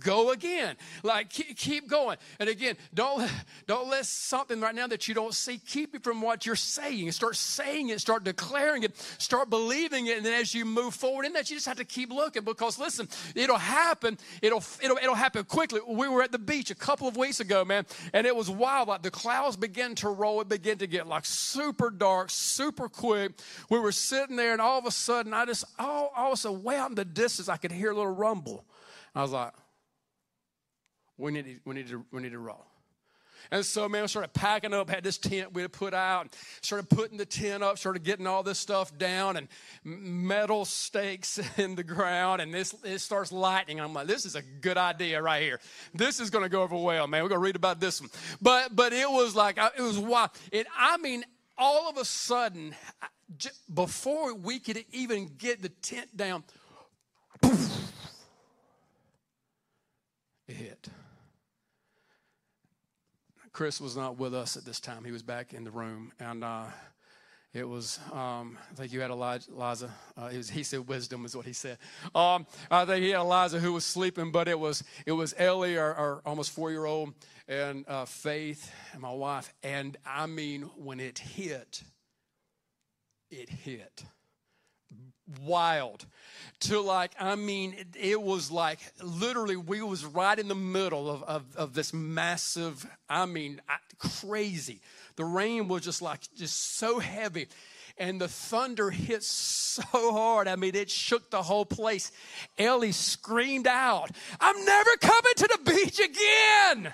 go 0.00 0.30
again. 0.30 0.76
Like 1.02 1.30
keep 1.30 1.88
going. 1.88 2.16
And 2.40 2.48
again 2.48 2.76
don't 2.94 3.30
don't 3.66 3.88
let 3.90 4.06
something 4.06 4.60
right 4.60 4.74
now 4.74 4.86
that 4.86 5.06
you 5.08 5.14
don't 5.14 5.34
see 5.34 5.58
keep 5.58 5.94
you 5.94 6.00
from 6.00 6.22
what 6.22 6.46
you're 6.46 6.56
saying. 6.56 7.10
Start 7.12 7.36
saying 7.36 7.90
it 7.90 8.00
start 8.00 8.24
declaring 8.24 8.82
it 8.82 8.96
start 9.18 9.50
believing 9.50 10.06
it. 10.06 10.16
And 10.16 10.26
then 10.26 10.32
as 10.34 10.54
you 10.54 10.64
move 10.64 10.94
forward 10.94 11.26
in 11.26 11.34
that 11.34 11.50
you 11.50 11.56
just 11.56 11.66
have 11.66 11.76
to 11.76 11.84
keep 11.84 12.10
looking 12.10 12.44
because 12.44 12.78
listen 12.78 13.08
it'll 13.34 13.58
happen. 13.58 14.18
It'll 14.40 14.62
it'll, 14.82 14.96
it'll 14.96 15.14
happen 15.14 15.44
quickly. 15.44 15.80
We 15.86 16.08
were 16.08 16.22
at 16.22 16.32
the 16.32 16.38
beach 16.38 16.70
a 16.70 16.74
couple 16.74 17.06
of 17.06 17.16
weeks 17.16 17.40
ago 17.40 17.64
man 17.64 17.84
and 18.12 18.26
it 18.26 18.34
was 18.34 18.48
wild. 18.48 18.88
Like 18.88 19.02
the 19.02 19.10
clouds 19.10 19.56
began 19.56 19.94
to 19.96 20.08
roll. 20.08 20.40
It 20.40 20.48
began 20.48 20.78
to 20.78 20.86
get 20.86 21.06
like 21.06 21.26
super 21.26 21.90
dark 21.90 22.30
super 22.30 22.88
quick. 22.88 23.32
We 23.68 23.78
were 23.78 23.92
sitting 23.92 24.36
there 24.36 24.52
and 24.52 24.60
all 24.60 24.78
of 24.78 24.86
a 24.86 24.90
sudden 24.90 25.34
i 25.34 25.44
just 25.44 25.64
all, 25.78 26.12
all 26.16 26.28
of 26.28 26.32
a 26.32 26.36
sudden 26.36 26.62
way 26.62 26.76
out 26.76 26.88
in 26.88 26.94
the 26.94 27.04
distance 27.04 27.48
i 27.48 27.56
could 27.56 27.72
hear 27.72 27.90
a 27.90 27.94
little 27.94 28.14
rumble. 28.14 28.64
I 29.14 29.22
was 29.22 29.32
like 29.32 29.52
we 31.18 31.32
need 31.32 31.44
to, 31.44 31.56
we 31.64 31.74
need 31.74 31.88
to, 31.88 32.04
we 32.12 32.22
need 32.22 32.32
to 32.32 32.38
roll. 32.38 32.66
And 33.50 33.64
so, 33.64 33.88
man, 33.88 34.02
we 34.02 34.08
started 34.08 34.32
packing 34.32 34.74
up, 34.74 34.90
had 34.90 35.04
this 35.04 35.18
tent 35.18 35.54
we 35.54 35.62
had 35.62 35.72
put 35.72 35.94
out, 35.94 36.34
started 36.62 36.88
putting 36.88 37.16
the 37.16 37.26
tent 37.26 37.62
up, 37.62 37.78
started 37.78 38.02
getting 38.02 38.26
all 38.26 38.42
this 38.42 38.58
stuff 38.58 38.96
down, 38.98 39.36
and 39.36 39.48
metal 39.84 40.64
stakes 40.64 41.38
in 41.58 41.74
the 41.74 41.84
ground, 41.84 42.40
and 42.42 42.52
this 42.52 42.74
it 42.84 42.98
starts 42.98 43.32
lightning. 43.32 43.80
I'm 43.80 43.92
like, 43.92 44.06
this 44.06 44.24
is 44.24 44.34
a 44.34 44.42
good 44.42 44.76
idea 44.76 45.22
right 45.22 45.42
here. 45.42 45.60
This 45.94 46.20
is 46.20 46.30
going 46.30 46.44
to 46.44 46.48
go 46.48 46.62
over 46.62 46.76
well, 46.76 47.06
man. 47.06 47.22
We're 47.22 47.28
going 47.28 47.40
to 47.40 47.44
read 47.44 47.56
about 47.56 47.80
this 47.80 48.00
one. 48.00 48.10
But 48.40 48.74
but 48.74 48.92
it 48.92 49.08
was 49.08 49.36
like 49.36 49.58
it 49.58 49.82
was 49.82 49.98
wild. 49.98 50.30
It 50.50 50.66
I 50.76 50.96
mean, 50.96 51.24
all 51.56 51.88
of 51.88 51.96
a 51.98 52.04
sudden, 52.04 52.74
before 53.72 54.34
we 54.34 54.58
could 54.58 54.84
even 54.92 55.30
get 55.38 55.62
the 55.62 55.68
tent 55.68 56.16
down, 56.16 56.44
it 60.48 60.54
hit. 60.54 60.88
Chris 63.56 63.80
was 63.80 63.96
not 63.96 64.18
with 64.18 64.34
us 64.34 64.58
at 64.58 64.66
this 64.66 64.80
time. 64.80 65.02
He 65.02 65.12
was 65.12 65.22
back 65.22 65.54
in 65.54 65.64
the 65.64 65.70
room. 65.70 66.12
And 66.20 66.44
uh, 66.44 66.66
it 67.54 67.66
was, 67.66 67.98
um, 68.12 68.58
I 68.70 68.74
think 68.74 68.92
you 68.92 69.00
had 69.00 69.10
Eliza. 69.10 69.90
Uh, 70.14 70.28
was, 70.30 70.50
he 70.50 70.62
said 70.62 70.86
wisdom 70.86 71.24
is 71.24 71.34
what 71.34 71.46
he 71.46 71.54
said. 71.54 71.78
Um, 72.14 72.46
I 72.70 72.84
think 72.84 73.02
he 73.02 73.12
had 73.12 73.20
Eliza 73.20 73.58
who 73.58 73.72
was 73.72 73.86
sleeping, 73.86 74.30
but 74.30 74.46
it 74.46 74.60
was, 74.60 74.84
it 75.06 75.12
was 75.12 75.34
Ellie, 75.38 75.78
our, 75.78 75.94
our 75.94 76.22
almost 76.26 76.50
four 76.50 76.70
year 76.70 76.84
old, 76.84 77.14
and 77.48 77.86
uh, 77.88 78.04
Faith, 78.04 78.70
and 78.92 79.00
my 79.00 79.12
wife. 79.12 79.54
And 79.62 79.96
I 80.04 80.26
mean, 80.26 80.68
when 80.76 81.00
it 81.00 81.18
hit, 81.18 81.82
it 83.30 83.48
hit 83.48 84.04
wild 85.44 86.06
to 86.60 86.80
like 86.80 87.12
i 87.18 87.34
mean 87.34 87.74
it, 87.74 87.86
it, 87.98 88.22
was 88.22 88.50
like 88.50 88.78
literally 89.02 89.56
we 89.56 89.82
was 89.82 90.04
right 90.04 90.38
in 90.38 90.48
the 90.48 90.54
middle 90.54 91.10
of, 91.10 91.22
of, 91.24 91.56
of 91.56 91.74
this 91.74 91.92
massive 91.92 92.86
i 93.08 93.26
mean 93.26 93.60
crazy 93.98 94.80
the 95.16 95.24
rain 95.24 95.68
was 95.68 95.82
just 95.82 96.00
like 96.00 96.20
just 96.36 96.76
so 96.76 96.98
heavy 96.98 97.48
and 97.98 98.20
the 98.20 98.28
thunder 98.28 98.90
hit 98.90 99.22
so 99.22 99.82
hard. 99.92 100.48
I 100.48 100.56
mean, 100.56 100.74
it 100.74 100.90
shook 100.90 101.30
the 101.30 101.42
whole 101.42 101.64
place. 101.64 102.12
Ellie 102.58 102.92
screamed 102.92 103.66
out, 103.66 104.10
I'm 104.40 104.64
never 104.64 104.90
coming 105.00 105.32
to 105.36 105.48
the 105.48 105.72
beach 105.72 106.00
again. 106.00 106.92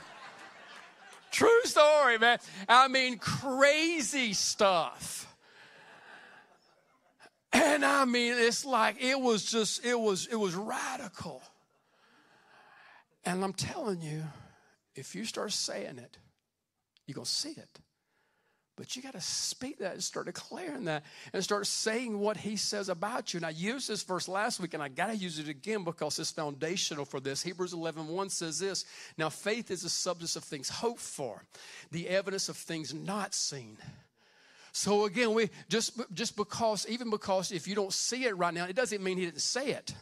True 1.30 1.62
story, 1.64 2.18
man. 2.18 2.38
I 2.68 2.88
mean, 2.88 3.18
crazy 3.18 4.32
stuff. 4.34 5.31
And 7.52 7.84
I 7.84 8.04
mean, 8.04 8.34
it's 8.36 8.64
like 8.64 9.02
it 9.02 9.20
was 9.20 9.44
just, 9.44 9.84
it 9.84 9.98
was, 9.98 10.26
it 10.30 10.36
was 10.36 10.54
radical. 10.54 11.42
And 13.24 13.44
I'm 13.44 13.52
telling 13.52 14.00
you, 14.00 14.24
if 14.94 15.14
you 15.14 15.24
start 15.24 15.52
saying 15.52 15.98
it, 15.98 16.18
you're 17.06 17.14
gonna 17.14 17.26
see 17.26 17.50
it. 17.50 17.80
But 18.76 18.96
you 18.96 19.02
got 19.02 19.12
to 19.12 19.20
speak 19.20 19.78
that 19.78 19.92
and 19.92 20.02
start 20.02 20.26
declaring 20.26 20.86
that 20.86 21.04
and 21.34 21.44
start 21.44 21.66
saying 21.66 22.18
what 22.18 22.38
he 22.38 22.56
says 22.56 22.88
about 22.88 23.32
you. 23.32 23.38
And 23.38 23.46
I 23.46 23.50
used 23.50 23.86
this 23.88 24.02
verse 24.02 24.28
last 24.28 24.60
week 24.60 24.72
and 24.72 24.82
I 24.82 24.88
got 24.88 25.08
to 25.08 25.16
use 25.16 25.38
it 25.38 25.48
again 25.48 25.84
because 25.84 26.18
it's 26.18 26.30
foundational 26.30 27.04
for 27.04 27.20
this. 27.20 27.42
Hebrews 27.42 27.74
11 27.74 28.08
1 28.08 28.30
says 28.30 28.58
this 28.58 28.86
Now, 29.18 29.28
faith 29.28 29.70
is 29.70 29.82
the 29.82 29.90
substance 29.90 30.36
of 30.36 30.44
things 30.44 30.70
hoped 30.70 31.00
for, 31.00 31.44
the 31.90 32.08
evidence 32.08 32.48
of 32.48 32.56
things 32.56 32.94
not 32.94 33.34
seen. 33.34 33.76
So 34.72 35.04
again, 35.04 35.34
we 35.34 35.50
just 35.68 36.00
just 36.12 36.34
because 36.34 36.86
even 36.88 37.10
because 37.10 37.52
if 37.52 37.68
you 37.68 37.74
don't 37.74 37.92
see 37.92 38.24
it 38.24 38.36
right 38.36 38.54
now, 38.54 38.64
it 38.64 38.74
doesn't 38.74 39.02
mean 39.02 39.18
he 39.18 39.26
didn't 39.26 39.42
say 39.42 39.68
it. 39.68 39.94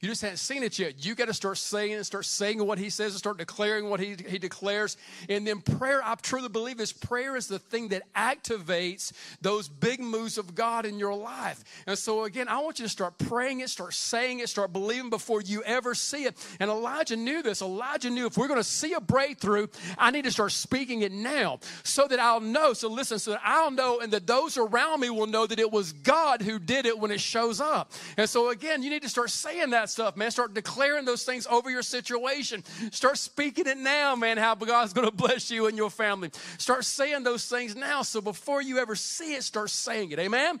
You 0.00 0.08
just 0.08 0.22
haven't 0.22 0.36
seen 0.36 0.62
it 0.62 0.78
yet. 0.78 1.04
You 1.04 1.16
got 1.16 1.26
to 1.26 1.34
start 1.34 1.58
saying 1.58 1.94
and 1.94 2.06
start 2.06 2.24
saying 2.24 2.64
what 2.64 2.78
he 2.78 2.88
says 2.88 3.14
and 3.14 3.18
start 3.18 3.36
declaring 3.36 3.90
what 3.90 3.98
he, 3.98 4.14
he 4.28 4.38
declares. 4.38 4.96
And 5.28 5.44
then 5.44 5.60
prayer, 5.60 6.00
I 6.04 6.14
truly 6.14 6.48
believe 6.48 6.78
is 6.78 6.92
prayer 6.92 7.34
is 7.34 7.48
the 7.48 7.58
thing 7.58 7.88
that 7.88 8.02
activates 8.14 9.12
those 9.40 9.68
big 9.68 9.98
moves 9.98 10.38
of 10.38 10.54
God 10.54 10.86
in 10.86 11.00
your 11.00 11.16
life. 11.16 11.64
And 11.88 11.98
so 11.98 12.22
again, 12.22 12.46
I 12.46 12.60
want 12.60 12.78
you 12.78 12.84
to 12.84 12.88
start 12.88 13.18
praying 13.18 13.58
it, 13.58 13.70
start 13.70 13.92
saying 13.92 14.38
it, 14.38 14.48
start 14.48 14.72
believing 14.72 15.10
before 15.10 15.40
you 15.40 15.64
ever 15.64 15.96
see 15.96 16.26
it. 16.26 16.36
And 16.60 16.70
Elijah 16.70 17.16
knew 17.16 17.42
this. 17.42 17.60
Elijah 17.60 18.10
knew 18.10 18.26
if 18.26 18.38
we're 18.38 18.46
going 18.46 18.60
to 18.60 18.64
see 18.64 18.92
a 18.92 19.00
breakthrough, 19.00 19.66
I 19.98 20.12
need 20.12 20.26
to 20.26 20.30
start 20.30 20.52
speaking 20.52 21.02
it 21.02 21.10
now 21.10 21.58
so 21.82 22.06
that 22.06 22.20
I'll 22.20 22.40
know. 22.40 22.72
So 22.72 22.88
listen, 22.88 23.18
so 23.18 23.32
that 23.32 23.40
I'll 23.42 23.72
know 23.72 23.98
and 23.98 24.12
that 24.12 24.28
those 24.28 24.58
around 24.58 25.00
me 25.00 25.10
will 25.10 25.26
know 25.26 25.44
that 25.44 25.58
it 25.58 25.72
was 25.72 25.92
God 25.92 26.40
who 26.40 26.60
did 26.60 26.86
it 26.86 26.96
when 26.96 27.10
it 27.10 27.20
shows 27.20 27.60
up. 27.60 27.90
And 28.16 28.30
so 28.30 28.50
again, 28.50 28.84
you 28.84 28.90
need 28.90 29.02
to 29.02 29.08
start 29.08 29.30
saying 29.30 29.70
that 29.70 29.87
stuff, 29.90 30.16
man. 30.16 30.30
Start 30.30 30.54
declaring 30.54 31.04
those 31.04 31.24
things 31.24 31.46
over 31.46 31.70
your 31.70 31.82
situation. 31.82 32.64
Start 32.90 33.18
speaking 33.18 33.66
it 33.66 33.78
now, 33.78 34.14
man, 34.14 34.36
how 34.36 34.54
God's 34.54 34.92
going 34.92 35.06
to 35.06 35.14
bless 35.14 35.50
you 35.50 35.66
and 35.66 35.76
your 35.76 35.90
family. 35.90 36.30
Start 36.58 36.84
saying 36.84 37.24
those 37.24 37.46
things 37.46 37.76
now. 37.76 38.02
So 38.02 38.20
before 38.20 38.62
you 38.62 38.78
ever 38.78 38.94
see 38.94 39.34
it, 39.34 39.42
start 39.42 39.70
saying 39.70 40.10
it. 40.10 40.18
Amen? 40.18 40.60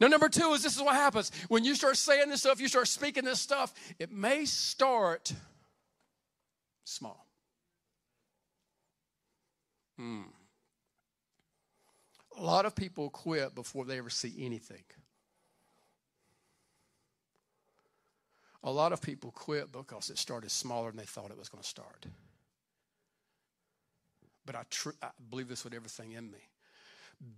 Now, 0.00 0.06
number 0.06 0.28
two 0.28 0.52
is 0.52 0.62
this 0.62 0.76
is 0.76 0.82
what 0.82 0.94
happens. 0.94 1.32
When 1.48 1.64
you 1.64 1.74
start 1.74 1.96
saying 1.96 2.28
this 2.28 2.40
stuff, 2.40 2.60
you 2.60 2.68
start 2.68 2.86
speaking 2.86 3.24
this 3.24 3.40
stuff, 3.40 3.74
it 3.98 4.12
may 4.12 4.44
start 4.44 5.32
small. 6.84 7.26
Hmm. 9.96 10.22
A 12.36 12.42
lot 12.42 12.64
of 12.64 12.76
people 12.76 13.10
quit 13.10 13.56
before 13.56 13.84
they 13.84 13.98
ever 13.98 14.10
see 14.10 14.32
anything. 14.38 14.84
A 18.68 18.70
lot 18.70 18.92
of 18.92 19.00
people 19.00 19.30
quit 19.30 19.72
because 19.72 20.10
it 20.10 20.18
started 20.18 20.50
smaller 20.50 20.90
than 20.90 20.98
they 20.98 21.06
thought 21.06 21.30
it 21.30 21.38
was 21.38 21.48
going 21.48 21.62
to 21.62 21.68
start. 21.68 22.04
But 24.44 24.56
I, 24.56 24.64
tr- 24.68 24.90
I 25.02 25.08
believe 25.30 25.48
this 25.48 25.64
with 25.64 25.72
everything 25.72 26.12
in 26.12 26.30
me. 26.30 26.36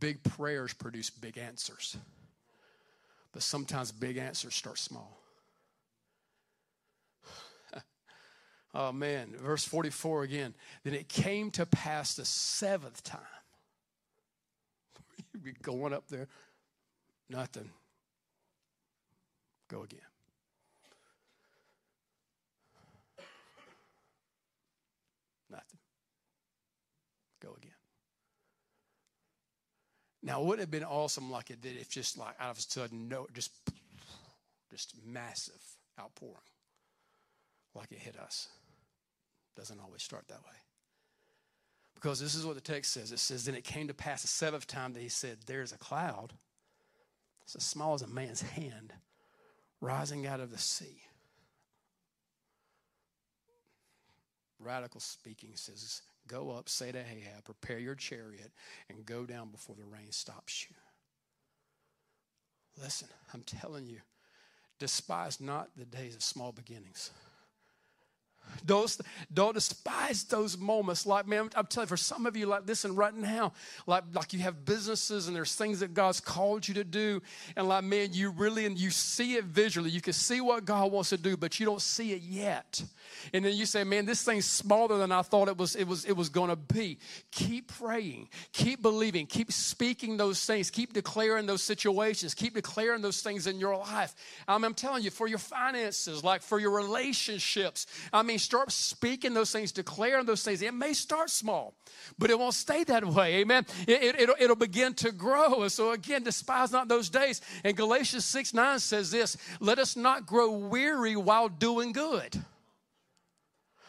Big 0.01 0.25
prayers 0.25 0.75
produce 0.75 1.09
big 1.09 1.39
answers. 1.39 1.97
But 3.31 3.43
sometimes 3.43 3.93
big 3.93 4.17
answers 4.17 4.57
start 4.57 4.77
small. 4.77 5.21
oh 8.75 8.91
man, 8.91 9.29
verse 9.41 9.65
44 9.65 10.25
again. 10.25 10.53
Then 10.83 10.95
it 10.95 11.09
came 11.09 11.53
to 11.53 11.65
pass 11.65 12.15
the 12.15 12.25
seventh 12.25 13.05
time. 13.05 13.21
You'd 15.33 15.45
be 15.45 15.53
going 15.63 15.93
up 15.93 16.09
there, 16.09 16.27
nothing. 17.29 17.71
Go 19.69 19.85
again. 19.85 20.01
go 27.41 27.55
again. 27.57 27.71
Now, 30.23 30.41
it 30.41 30.45
wouldn't 30.45 30.61
have 30.61 30.71
been 30.71 30.85
awesome 30.85 31.31
like 31.31 31.51
it 31.51 31.63
did 31.63 31.77
if 31.77 31.89
just 31.89 32.19
like 32.19 32.35
out 32.39 32.51
of 32.51 32.59
a 32.59 32.61
sudden, 32.61 33.09
no, 33.09 33.27
just, 33.33 33.53
just 34.71 34.95
massive 35.05 35.63
outpouring 35.99 36.37
like 37.75 37.91
it 37.93 37.99
hit 37.99 38.19
us? 38.19 38.49
Doesn't 39.57 39.81
always 39.81 40.03
start 40.03 40.29
that 40.29 40.41
way. 40.41 40.57
Because 41.95 42.21
this 42.21 42.35
is 42.35 42.47
what 42.47 42.55
the 42.55 42.61
text 42.61 42.93
says. 42.93 43.13
It 43.13 43.19
says, 43.19 43.45
Then 43.45 43.55
it 43.55 43.65
came 43.65 43.89
to 43.89 43.95
pass 43.95 44.23
the 44.23 44.29
seventh 44.29 44.67
time 44.67 44.93
that 44.95 45.03
he 45.03 45.09
said, 45.09 45.39
There's 45.47 45.73
a 45.73 45.79
cloud. 45.79 46.33
It's 47.45 47.57
as 47.57 47.63
small 47.63 47.95
as 47.95 48.03
a 48.03 48.07
man's 48.07 48.43
hand 48.43 48.93
rising 49.81 50.27
out 50.27 50.41
of 50.41 50.51
the 50.51 50.59
sea. 50.59 51.03
Radical 54.59 55.01
speaking 55.01 55.51
says, 55.55 56.03
Go 56.27 56.51
up, 56.51 56.69
say 56.69 56.93
to 56.93 56.99
Ahab, 56.99 57.45
prepare 57.45 57.79
your 57.79 57.95
chariot, 57.95 58.53
and 58.89 59.05
go 59.05 59.25
down 59.25 59.51
before 59.51 59.77
the 59.77 59.85
rain 59.85 60.13
stops 60.13 60.67
you. 60.69 60.77
Listen, 62.81 63.09
I'm 63.35 63.43
telling 63.43 63.87
you, 63.87 64.01
despise 64.79 65.41
not 65.41 65.71
the 65.77 65.85
days 65.85 66.15
of 66.15 66.23
small 66.23 66.53
beginnings. 66.53 67.11
Don't, 68.65 68.97
don't 69.33 69.55
despise 69.55 70.25
those 70.25 70.59
moments. 70.59 71.07
Like, 71.07 71.27
man, 71.27 71.51
I'm 71.57 71.67
telling 71.67 71.87
you, 71.87 71.89
for 71.89 71.97
some 71.97 72.27
of 72.27 72.37
you, 72.37 72.47
like, 72.47 72.67
listen, 72.67 72.95
right 72.95 73.15
now, 73.15 73.53
like, 73.87 74.05
like 74.13 74.33
you 74.33 74.41
have 74.41 74.65
businesses 74.65 75.27
and 75.29 75.37
there's 75.37 75.55
things 75.55 75.81
that 75.81 75.95
God's 75.95 76.21
called 76.21 76.69
you 76.69 76.75
to 76.75 76.85
do. 76.85 77.23
And 77.57 77.69
like, 77.69 77.85
man, 77.85 78.11
you 78.13 78.31
really, 78.31 78.67
and 78.67 78.79
you 78.79 78.91
see 78.91 79.35
it 79.35 79.45
visually. 79.45 79.91
You 79.91 80.01
can 80.01 80.13
see 80.13 80.41
what 80.41 80.65
God 80.65 80.93
wants 80.93 81.11
to 81.11 81.17
do, 81.17 81.37
but 81.37 81.59
you 81.59 81.67
don't 81.67 81.81
see 81.81 82.13
it 82.13 82.23
yet. 82.23 82.83
And 83.33 83.45
then 83.45 83.55
you 83.55 83.67
say, 83.67 83.85
man, 83.85 84.07
this 84.07 84.23
thing's 84.23 84.47
smaller 84.47 84.99
than 84.99 85.13
I 85.13 85.23
thought 85.23 85.49
it 85.49 85.57
was, 85.57 85.77
it 85.77 85.85
was, 85.85 86.05
it 86.05 86.13
was 86.13 86.29
going 86.29 86.51
to 86.51 86.57
be. 86.57 86.99
Keep 87.33 87.73
praying, 87.79 88.29
keep 88.53 88.83
believing, 88.83 89.27
keep 89.27 89.53
speaking 89.53 90.17
those 90.17 90.45
things, 90.45 90.71
keep 90.71 90.93
declaring 90.93 91.47
those 91.47 91.63
situations, 91.63 92.35
keep 92.35 92.55
declaring 92.55 93.03
those 93.03 93.23
things 93.23 93.47
in 93.47 93.59
your 93.59 93.77
life. 93.77 94.15
Um, 94.49 94.65
I'm 94.65 94.75
telling 94.75 95.03
you, 95.03 95.11
for 95.11 95.27
your 95.27 95.39
finances, 95.39 96.23
like 96.25 96.43
for 96.43 96.59
your 96.59 96.71
relationships, 96.71 97.87
I 98.13 98.23
mean, 98.23 98.30
start 98.39 98.73
speaking 98.73 99.35
those 99.35 99.51
things, 99.51 99.73
declaring 99.73 100.27
those 100.27 100.43
things. 100.43 100.63
It 100.63 100.75
may 100.75 100.93
start 100.93 101.31
small, 101.31 101.75
but 102.19 102.31
it 102.31 102.39
won't 102.39 102.55
stay 102.55 102.85
that 102.85 103.05
way. 103.05 103.37
Amen. 103.37 103.67
It, 103.87 104.03
it, 104.03 104.21
it'll, 104.21 104.35
it'll 104.39 104.57
begin 104.57 104.95
to 104.95 105.13
grow. 105.13 105.63
And 105.63 105.73
so, 105.73 105.93
again, 105.93 106.23
despise 106.23 106.73
not 106.73 106.89
those 106.89 107.09
days. 107.09 107.41
And 107.65 107.77
Galatians 107.77 108.25
6 108.25 108.55
9 108.55 108.79
says 108.79 109.11
this 109.11 109.37
let 109.61 109.79
us 109.79 109.97
not 109.97 110.27
grow 110.27 110.51
weary 110.51 111.17
while 111.17 111.49
doing 111.49 111.93
good. 111.93 112.43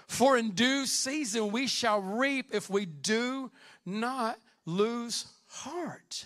For 0.08 0.38
in 0.38 0.52
due 0.52 0.86
season 0.86 1.52
we 1.52 1.68
shall 1.68 2.02
reap 2.02 2.48
if 2.52 2.70
we 2.70 2.86
do 2.86 3.50
not 3.86 4.38
lose 4.66 5.26
heart. 5.48 6.26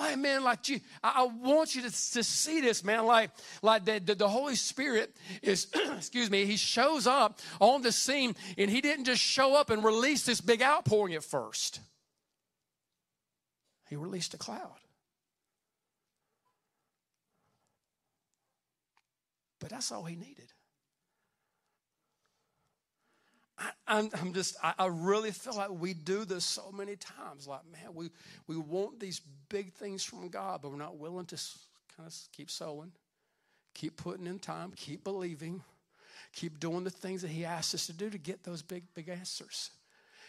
Like, 0.00 0.16
man, 0.16 0.42
like 0.42 0.66
you, 0.70 0.80
I, 1.04 1.24
want 1.24 1.74
you 1.74 1.82
to, 1.82 1.90
to 1.90 2.24
see 2.24 2.62
this, 2.62 2.82
man. 2.82 3.04
Like, 3.04 3.32
like 3.60 3.84
the, 3.84 4.14
the 4.14 4.28
Holy 4.28 4.54
Spirit 4.54 5.14
is, 5.42 5.66
excuse 5.94 6.30
me, 6.30 6.46
he 6.46 6.56
shows 6.56 7.06
up 7.06 7.38
on 7.60 7.82
the 7.82 7.92
scene 7.92 8.34
and 8.56 8.70
he 8.70 8.80
didn't 8.80 9.04
just 9.04 9.20
show 9.20 9.54
up 9.54 9.68
and 9.68 9.84
release 9.84 10.24
this 10.24 10.40
big 10.40 10.62
outpouring 10.62 11.12
at 11.12 11.22
first. 11.22 11.80
He 13.90 13.96
released 13.96 14.32
a 14.32 14.38
cloud. 14.38 14.78
But 19.60 19.68
that's 19.68 19.92
all 19.92 20.04
he 20.04 20.16
needed. 20.16 20.50
I, 23.86 24.08
am 24.14 24.32
just, 24.32 24.56
I, 24.62 24.72
I 24.78 24.86
really 24.86 25.32
feel 25.32 25.56
like 25.56 25.70
we 25.70 25.92
do 25.92 26.24
this 26.24 26.44
so 26.44 26.72
many 26.72 26.96
times. 26.96 27.46
Like, 27.46 27.60
man, 27.70 27.94
we, 27.94 28.10
we 28.46 28.56
want 28.56 29.00
these 29.00 29.20
big 29.48 29.72
things 29.74 30.02
from 30.02 30.28
God, 30.28 30.60
but 30.62 30.70
we're 30.70 30.78
not 30.78 30.96
willing 30.96 31.26
to 31.26 31.36
kind 31.96 32.06
of 32.06 32.14
keep 32.32 32.50
sowing, 32.50 32.92
keep 33.74 33.96
putting 33.96 34.26
in 34.26 34.38
time, 34.38 34.72
keep 34.76 35.04
believing, 35.04 35.62
keep 36.32 36.58
doing 36.60 36.84
the 36.84 36.90
things 36.90 37.22
that 37.22 37.30
He 37.30 37.44
asks 37.44 37.74
us 37.74 37.86
to 37.86 37.92
do 37.92 38.08
to 38.10 38.18
get 38.18 38.44
those 38.44 38.62
big, 38.62 38.84
big 38.94 39.08
answers, 39.08 39.70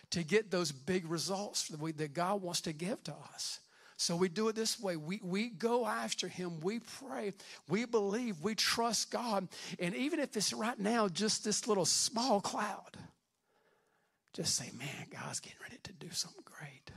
to 0.10 0.24
get 0.24 0.52
those 0.52 0.72
big 0.72 1.10
results 1.10 1.70
that, 1.70 1.80
we, 1.80 1.92
that 1.94 2.14
God 2.14 2.42
wants 2.42 2.62
to 2.62 2.74
give 2.74 3.04
to 3.06 3.14
us. 3.34 3.60
So 3.96 4.16
we 4.16 4.30
do 4.30 4.48
it 4.48 4.56
this 4.56 4.80
way. 4.80 4.96
We, 4.96 5.22
we 5.24 5.50
go 5.50 5.86
after 5.86 6.28
him. 6.28 6.60
We 6.62 6.80
pray. 6.80 7.34
We 7.70 7.86
believe. 7.86 8.42
We 8.42 8.56
trust 8.56 9.12
God. 9.12 9.48
And 9.80 9.96
even 9.96 10.20
if 10.20 10.36
it's 10.36 10.54
right 10.54 10.80
now 10.80 11.08
just 11.08 11.44
this 11.44 11.68
little 11.68 11.86
small 11.86 12.42
cloud, 12.42 12.98
just 14.34 14.56
say, 14.56 14.70
man, 14.78 15.08
God's 15.12 15.40
getting 15.40 15.60
ready 15.62 15.78
to 15.84 15.94
do 15.94 16.10
something 16.12 16.44
great. 16.46 16.92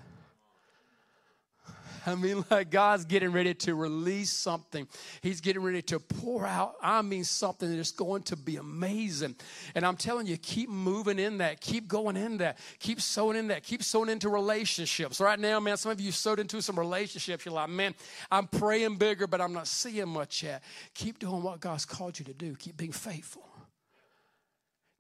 I 2.07 2.15
mean, 2.15 2.45
like 2.51 2.71
God's 2.71 3.05
getting 3.07 3.33
ready 3.33 3.55
to 3.55 3.75
release 3.75 4.31
something. 4.31 4.87
He's 5.23 5.41
getting 5.41 5.63
ready 5.63 5.81
to 5.83 5.99
pour 5.99 6.47
out, 6.47 6.75
I 6.83 7.01
mean, 7.03 7.25
something 7.25 7.71
that 7.71 7.79
is 7.79 7.93
going 7.93 8.25
to 8.25 8.37
be 8.37 8.57
amazing. 8.57 9.37
And 9.75 9.87
I'm 9.87 9.97
telling 9.97 10.27
you, 10.27 10.37
keep 10.37 10.69
moving 10.69 11.19
in 11.19 11.39
that. 11.39 11.61
Keep 11.61 11.89
going 11.89 12.17
in 12.17 12.39
that. 12.39 12.59
Keep 12.79 13.01
sowing 13.01 13.39
in 13.39 13.49
that. 13.49 13.63
Keep 13.63 13.83
sowing 13.83 14.11
into 14.11 14.29
relationships. 14.29 15.19
Right 15.19 15.39
now, 15.39 15.59
man, 15.61 15.77
some 15.77 15.93
of 15.93 16.01
you 16.01 16.13
sowed 16.13 16.41
into 16.41 16.61
some 16.61 16.79
relationships. 16.79 17.47
You're 17.47 17.55
like, 17.55 17.71
man, 17.71 17.95
I'm 18.31 18.49
praying 18.49 18.97
bigger, 18.97 19.27
but 19.27 19.41
I'm 19.41 19.53
not 19.55 19.67
seeing 19.67 20.09
much 20.09 20.43
yet. 20.43 20.63
Keep 20.93 21.21
doing 21.21 21.43
what 21.43 21.61
God's 21.61 21.87
called 21.87 22.19
you 22.19 22.25
to 22.27 22.35
do. 22.35 22.55
Keep 22.57 22.77
being 22.77 22.93
faithful. 22.93 23.49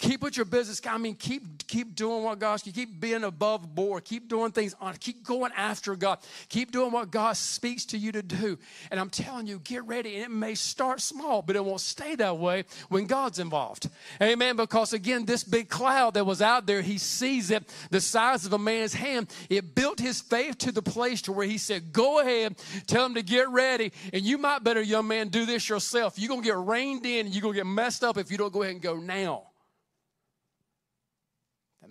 Keep 0.04 0.20
with 0.20 0.36
your 0.36 0.44
business. 0.44 0.82
I 0.86 0.98
mean, 0.98 1.14
keep 1.14 1.66
keep 1.66 1.94
doing 1.94 2.24
what 2.24 2.38
God. 2.38 2.60
Keep 2.62 3.00
being 3.00 3.24
above 3.24 3.74
board. 3.74 4.04
Keep 4.04 4.28
doing 4.28 4.52
things 4.52 4.74
on. 4.78 4.94
Keep 4.96 5.24
going 5.24 5.50
after 5.56 5.96
God. 5.96 6.18
Keep 6.50 6.72
doing 6.72 6.92
what 6.92 7.10
God 7.10 7.38
speaks 7.38 7.86
to 7.86 7.96
you 7.96 8.12
to 8.12 8.22
do. 8.22 8.58
And 8.90 9.00
I'm 9.00 9.08
telling 9.08 9.46
you, 9.46 9.60
get 9.60 9.82
ready. 9.86 10.16
And 10.16 10.24
it 10.24 10.30
may 10.30 10.56
start 10.56 11.00
small, 11.00 11.40
but 11.40 11.56
it 11.56 11.64
won't 11.64 11.80
stay 11.80 12.16
that 12.16 12.36
way 12.36 12.64
when 12.90 13.06
God's 13.06 13.38
involved. 13.38 13.88
Amen. 14.20 14.56
Because 14.56 14.92
again, 14.92 15.24
this 15.24 15.42
big 15.42 15.70
cloud 15.70 16.12
that 16.14 16.26
was 16.26 16.42
out 16.42 16.66
there, 16.66 16.82
He 16.82 16.98
sees 16.98 17.50
it 17.50 17.66
the 17.90 18.02
size 18.02 18.44
of 18.44 18.52
a 18.52 18.58
man's 18.58 18.92
hand. 18.92 19.32
It 19.48 19.74
built 19.74 19.98
his 19.98 20.20
faith 20.20 20.58
to 20.58 20.72
the 20.72 20.82
place 20.82 21.22
to 21.22 21.32
where 21.32 21.46
He 21.46 21.56
said, 21.56 21.94
"Go 21.94 22.20
ahead, 22.20 22.56
tell 22.86 23.06
him 23.06 23.14
to 23.14 23.22
get 23.22 23.48
ready." 23.48 23.90
And 24.12 24.22
you 24.22 24.36
might 24.36 24.62
better, 24.64 24.82
young 24.82 25.08
man, 25.08 25.28
do 25.28 25.46
this 25.46 25.66
yourself. 25.66 26.18
You're 26.18 26.28
gonna 26.28 26.42
get 26.42 26.58
reined 26.58 27.06
in. 27.06 27.28
You're 27.28 27.40
gonna 27.40 27.54
get 27.54 27.66
messed 27.66 28.04
up 28.04 28.18
if 28.18 28.30
you 28.30 28.36
don't 28.36 28.52
go 28.52 28.64
ahead 28.64 28.74
and 28.74 28.82
go 28.82 28.96
now 28.96 29.44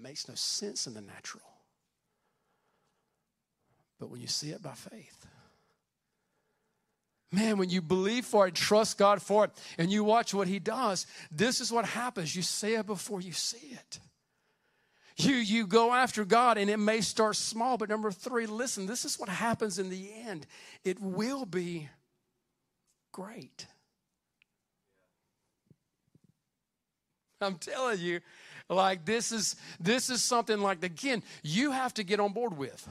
makes 0.04 0.28
no 0.28 0.36
sense 0.36 0.86
in 0.86 0.94
the 0.94 1.02
natural. 1.02 1.44
But 4.00 4.10
when 4.10 4.22
you 4.22 4.28
see 4.28 4.50
it 4.50 4.62
by 4.62 4.74
faith, 4.74 5.26
man, 7.32 7.58
when 7.58 7.70
you 7.70 7.82
believe 7.82 8.26
for 8.26 8.48
it, 8.48 8.54
trust 8.54 8.98
God 8.98 9.22
for 9.22 9.46
it, 9.46 9.52
and 9.78 9.92
you 9.92 10.04
watch 10.04 10.34
what 10.34 10.48
He 10.48 10.60
does, 10.60 11.08
this 11.32 11.62
is 11.62 11.72
what 11.72 11.86
happens. 11.86 12.36
You 12.36 12.42
say 12.42 12.76
it 12.76 12.86
before 12.86 13.22
you 13.22 13.32
see 13.32 13.70
it. 13.72 14.00
You, 15.16 15.36
you 15.36 15.68
go 15.68 15.94
after 15.94 16.26
God, 16.26 16.58
and 16.58 16.70
it 16.70 16.78
may 16.78 17.02
start 17.02 17.36
small, 17.36 17.78
but 17.78 17.88
number 17.88 18.12
three, 18.12 18.46
listen, 18.46 18.88
this 18.88 19.06
is 19.06 19.20
what 19.20 19.30
happens 19.30 19.80
in 19.80 19.89
the 19.89 20.10
end. 20.28 20.48
It 20.84 21.00
will 21.00 21.46
be 21.46 21.88
great. 23.12 23.68
I'm 27.39 27.56
telling 27.56 28.00
you, 28.00 28.22
like 28.69 29.06
this 29.06 29.32
is 29.32 29.56
this 29.80 30.10
is 30.10 30.23
something 30.23 30.60
like 30.60 30.84
again, 30.84 31.23
you 31.41 31.71
have 31.71 31.93
to 31.95 32.04
get 32.04 32.19
on 32.19 32.34
board 32.34 32.58
with. 32.58 32.88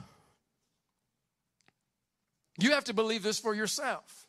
You 2.58 2.72
have 2.72 2.85
to 2.85 2.94
believe 2.94 3.22
this 3.22 3.38
for 3.38 3.54
yourself. 3.54 4.26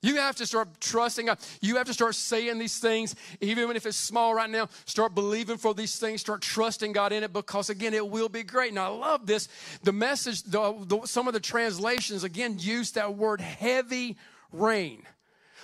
You 0.00 0.16
have 0.16 0.36
to 0.36 0.46
start 0.46 0.68
trusting 0.80 1.26
God. 1.26 1.38
You 1.60 1.76
have 1.76 1.88
to 1.88 1.92
start 1.92 2.14
saying 2.14 2.58
these 2.58 2.78
things, 2.78 3.16
even 3.40 3.74
if 3.74 3.84
it's 3.84 3.96
small 3.96 4.32
right 4.32 4.48
now. 4.48 4.68
Start 4.84 5.12
believing 5.12 5.56
for 5.56 5.74
these 5.74 5.98
things. 5.98 6.20
Start 6.20 6.40
trusting 6.40 6.92
God 6.92 7.12
in 7.12 7.24
it 7.24 7.32
because, 7.32 7.68
again, 7.68 7.92
it 7.94 8.08
will 8.08 8.28
be 8.28 8.44
great. 8.44 8.70
And 8.70 8.78
I 8.78 8.86
love 8.86 9.26
this. 9.26 9.48
The 9.82 9.92
message, 9.92 10.44
the, 10.44 10.76
the, 10.86 11.04
some 11.04 11.26
of 11.26 11.34
the 11.34 11.40
translations, 11.40 12.22
again, 12.22 12.58
use 12.60 12.92
that 12.92 13.16
word 13.16 13.40
heavy 13.40 14.16
rain. 14.52 15.02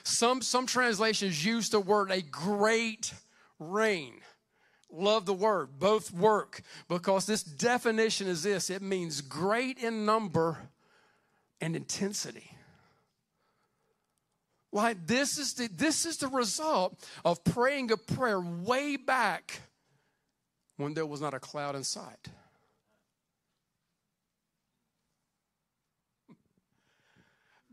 Some, 0.03 0.43
some 0.43 0.67
translations 0.67 1.45
use 1.45 1.69
the 1.69 1.81
word 1.81 2.11
a 2.11 2.21
great 2.21 3.15
rain. 3.61 4.15
Love 4.97 5.27
the 5.27 5.35
word, 5.35 5.79
both 5.79 6.13
work, 6.13 6.63
because 6.89 7.27
this 7.27 7.43
definition 7.43 8.29
is 8.29 8.45
this 8.45 8.71
it 8.71 8.83
means 8.83 9.21
great 9.21 9.79
in 9.79 10.07
number 10.07 10.59
and 11.61 11.75
intensity. 11.75 12.51
Like 14.73 15.07
this 15.07 15.39
is 15.39 15.55
the 15.55 15.69
this 15.69 16.05
is 16.07 16.19
the 16.19 16.29
result 16.29 16.97
of 17.25 17.43
praying 17.45 17.91
a 17.91 17.97
prayer 17.97 18.41
way 18.41 18.97
back 18.97 19.61
when 20.77 20.95
there 20.95 21.07
was 21.07 21.21
not 21.21 21.35
a 21.35 21.41
cloud 21.41 21.77
in 21.77 21.85
sight. 21.85 22.29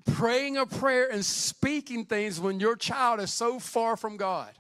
Praying 0.06 0.58
a 0.58 0.66
prayer 0.66 1.08
and 1.12 1.24
speaking 1.24 2.06
things 2.06 2.40
when 2.40 2.60
your 2.60 2.76
child 2.76 3.20
is 3.20 3.32
so 3.32 3.60
far 3.60 3.96
from 3.96 4.18
God. 4.18 4.52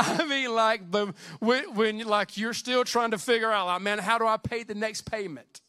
I 0.18 0.24
mean, 0.24 0.54
like 0.54 0.90
the 0.90 1.12
when, 1.40 1.74
when 1.74 1.98
like 2.00 2.38
you're 2.38 2.54
still 2.54 2.84
trying 2.84 3.10
to 3.10 3.18
figure 3.18 3.52
out, 3.52 3.66
like, 3.66 3.82
man, 3.82 3.98
how 3.98 4.16
do 4.16 4.26
I 4.26 4.38
pay 4.38 4.62
the 4.62 4.74
next 4.74 5.02
payment? 5.02 5.60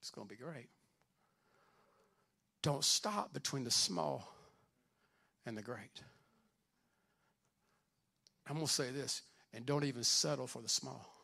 It's 0.00 0.10
going 0.10 0.26
to 0.26 0.34
be 0.34 0.42
great. 0.42 0.68
Don't 2.62 2.84
stop 2.84 3.32
between 3.32 3.62
the 3.62 3.70
small 3.70 4.26
and 5.46 5.56
the 5.56 5.62
great. 5.62 6.02
I'm 8.48 8.56
going 8.56 8.66
to 8.66 8.72
say 8.72 8.90
this, 8.90 9.22
and 9.54 9.64
don't 9.64 9.84
even 9.84 10.02
settle 10.02 10.48
for 10.48 10.60
the 10.60 10.68
small. 10.68 11.19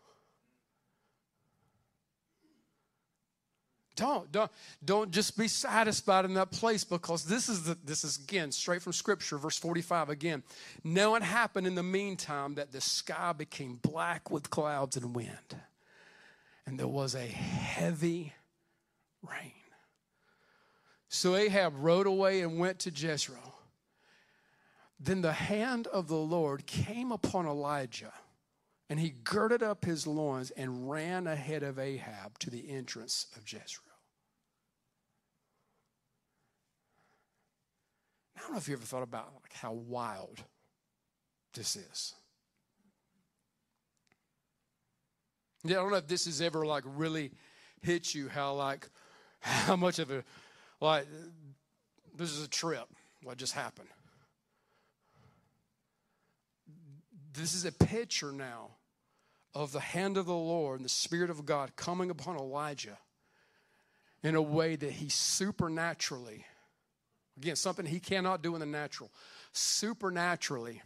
Don't, 3.97 4.31
don't, 4.31 4.51
don't 4.85 5.11
just 5.11 5.39
be 5.39 5.49
satisfied 5.49 6.27
in 6.27 6.35
that 6.35 6.51
place 6.51 6.85
because 6.85 7.25
this 7.25 7.49
is 7.49 7.65
the, 7.65 7.79
this 7.83 8.05
is 8.05 8.19
again 8.19 8.53
straight 8.53 8.83
from 8.83 8.93
scripture, 8.93 9.39
verse 9.39 9.59
45 9.59 10.11
again. 10.11 10.43
Now 10.85 11.15
it 11.15 11.23
happened 11.23 11.67
in 11.67 11.75
the 11.75 11.83
meantime 11.83 12.55
that 12.57 12.73
the 12.73 12.81
sky 12.81 13.33
became 13.33 13.77
black 13.77 14.31
with 14.31 14.51
clouds 14.51 14.97
and 14.99 15.17
wind, 15.17 15.57
and 16.67 16.79
there 16.79 16.87
was 16.87 17.15
a 17.15 17.27
heavy 17.27 18.35
rain. 19.23 19.53
So 21.09 21.35
Ahab 21.35 21.73
rode 21.79 22.07
away 22.07 22.43
and 22.43 22.59
went 22.59 22.81
to 22.81 22.91
Jezreel. 22.91 23.55
Then 25.01 25.23
the 25.23 25.33
hand 25.33 25.87
of 25.87 26.09
the 26.09 26.17
Lord 26.17 26.67
came 26.67 27.13
upon 27.13 27.47
Elijah, 27.47 28.13
and 28.91 29.01
he 29.01 29.15
girded 29.25 29.63
up 29.63 29.87
his 29.87 30.07
loins 30.07 30.51
and 30.51 30.91
ran 30.91 31.27
ahead 31.27 31.63
of 31.63 31.79
Ahab 31.79 32.39
to 32.41 32.51
the 32.51 32.71
entrance 32.71 33.27
of 33.37 33.51
Jezreel. 33.51 33.86
I 38.37 38.41
don't 38.41 38.53
know 38.53 38.59
if 38.59 38.69
you 38.69 38.75
ever 38.75 38.85
thought 38.85 39.03
about 39.03 39.33
like 39.43 39.53
how 39.53 39.73
wild 39.73 40.43
this 41.55 41.77
is. 41.77 42.15
Yeah, 45.65 45.79
I 45.79 45.83
don't 45.83 45.91
know 45.91 45.97
if 45.97 46.07
this 46.07 46.27
has 46.27 46.41
ever 46.41 46.65
like 46.67 46.85
really 46.87 47.33
hit 47.83 48.15
you 48.15 48.29
how 48.29 48.55
like 48.55 48.89
how 49.41 49.77
much 49.77 49.99
of 49.99 50.11
a 50.11 50.25
like 50.81 51.07
this 52.17 52.33
is 52.33 52.45
a 52.45 52.49
trip 52.49 52.87
what 53.23 53.37
just 53.37 53.53
happened 53.53 53.89
this 57.33 57.55
is 57.55 57.65
a 57.65 57.73
picture 57.73 58.33
now 58.33 58.71
of 59.55 59.73
the 59.73 59.81
hand 59.81 60.17
of 60.17 60.27
the 60.27 60.35
lord 60.35 60.79
and 60.79 60.85
the 60.85 60.91
spirit 60.91 61.31
of 61.31 61.47
god 61.47 61.77
coming 61.77 62.11
upon 62.11 62.37
elijah 62.37 62.99
in 64.23 64.35
a 64.35 64.43
way 64.43 64.75
that 64.75 64.93
he 64.93 65.09
supernaturally 65.09 66.45
again 67.37 67.57
something 67.57 67.87
he 67.87 68.01
cannot 68.01 68.43
do 68.43 68.55
in 68.55 68.61
the 68.61 68.67
natural 68.67 69.11
supernaturally 69.53 70.83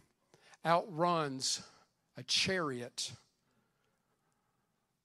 outruns 0.65 1.61
a 2.17 2.23
chariot 2.23 3.11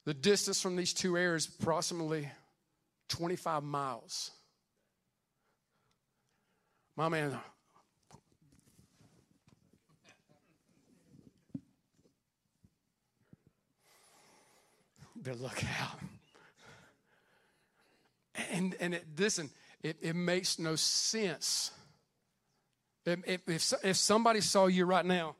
the 0.07 0.13
distance 0.13 0.61
from 0.61 0.77
these 0.77 0.93
two 0.93 1.17
areas 1.17 1.49
approximately 1.59 2.29
25 3.09 3.61
miles. 3.61 4.31
My 6.95 7.09
man, 7.09 7.37
better 15.17 15.37
look 15.37 15.61
out. 15.81 15.99
And, 18.49 18.77
and 18.79 18.93
it, 18.93 19.05
listen, 19.17 19.49
it, 19.81 19.97
it 20.01 20.15
makes 20.15 20.59
no 20.59 20.75
sense. 20.75 21.71
If, 23.05 23.41
if, 23.47 23.73
if 23.83 23.95
somebody 23.95 24.41
saw 24.41 24.67
you 24.67 24.85
right 24.85 25.05
now, 25.05 25.35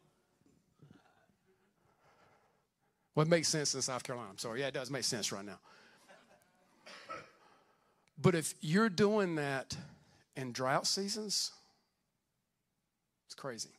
well, 3.16 3.26
it 3.26 3.30
makes 3.30 3.48
sense 3.48 3.74
in 3.74 3.82
South 3.82 4.04
Carolina. 4.04 4.30
I'm 4.30 4.38
sorry. 4.38 4.62
Yeah, 4.62 4.68
it 4.68 4.74
does 4.74 4.92
make 4.92 5.04
sense 5.04 5.32
right 5.32 5.44
now. 5.44 5.60
But 8.20 8.36
if 8.36 8.54
you're 8.62 8.90
doing 8.90 9.36
that 9.36 9.76
in 10.36 10.52
drought 10.52 10.88
seasons, 10.88 11.52
it's 13.26 13.36
crazy. 13.36 13.70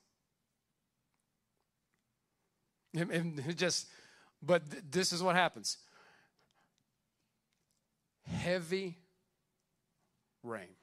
And 2.94 3.56
just, 3.56 3.86
but 4.42 4.62
this 4.90 5.12
is 5.12 5.22
what 5.22 5.36
happens 5.36 5.78
heavy 8.28 8.98
rain. 10.48 10.76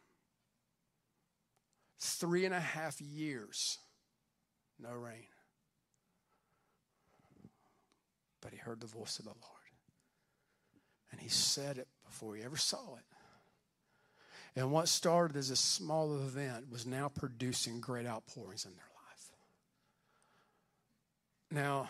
Three 1.99 2.45
and 2.45 2.53
a 2.53 2.59
half 2.59 3.01
years, 3.01 3.79
no 4.79 4.91
rain. 4.93 5.27
But 8.41 8.51
he 8.51 8.57
heard 8.57 8.79
the 8.79 8.87
voice 8.87 9.17
of 9.17 9.25
the 9.25 9.31
Lord. 9.31 9.41
And 11.11 11.19
he 11.19 11.29
said 11.29 11.77
it 11.77 11.87
before 12.05 12.35
he 12.35 12.43
ever 12.43 12.57
saw 12.57 12.95
it. 12.95 13.05
And 14.55 14.71
what 14.71 14.87
started 14.87 15.35
as 15.35 15.49
a 15.49 15.55
small 15.55 16.15
event 16.15 16.69
was 16.71 16.85
now 16.85 17.09
producing 17.09 17.81
great 17.81 18.05
outpourings 18.05 18.65
in 18.65 18.71
their 18.71 18.79
life. 18.79 19.31
Now, 21.51 21.89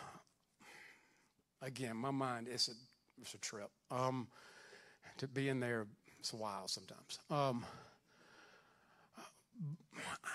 again, 1.62 1.96
my 1.98 2.12
mind 2.12 2.48
is 2.48 2.70
a, 2.70 3.22
it's 3.22 3.34
a 3.34 3.38
trip. 3.40 3.70
Um, 3.92 4.28
to 5.18 5.28
be 5.28 5.50
in 5.50 5.60
there, 5.60 5.88
it's 6.26 6.34
a 6.34 6.38
while 6.38 6.68
sometimes. 6.68 7.20
Um, 7.30 7.64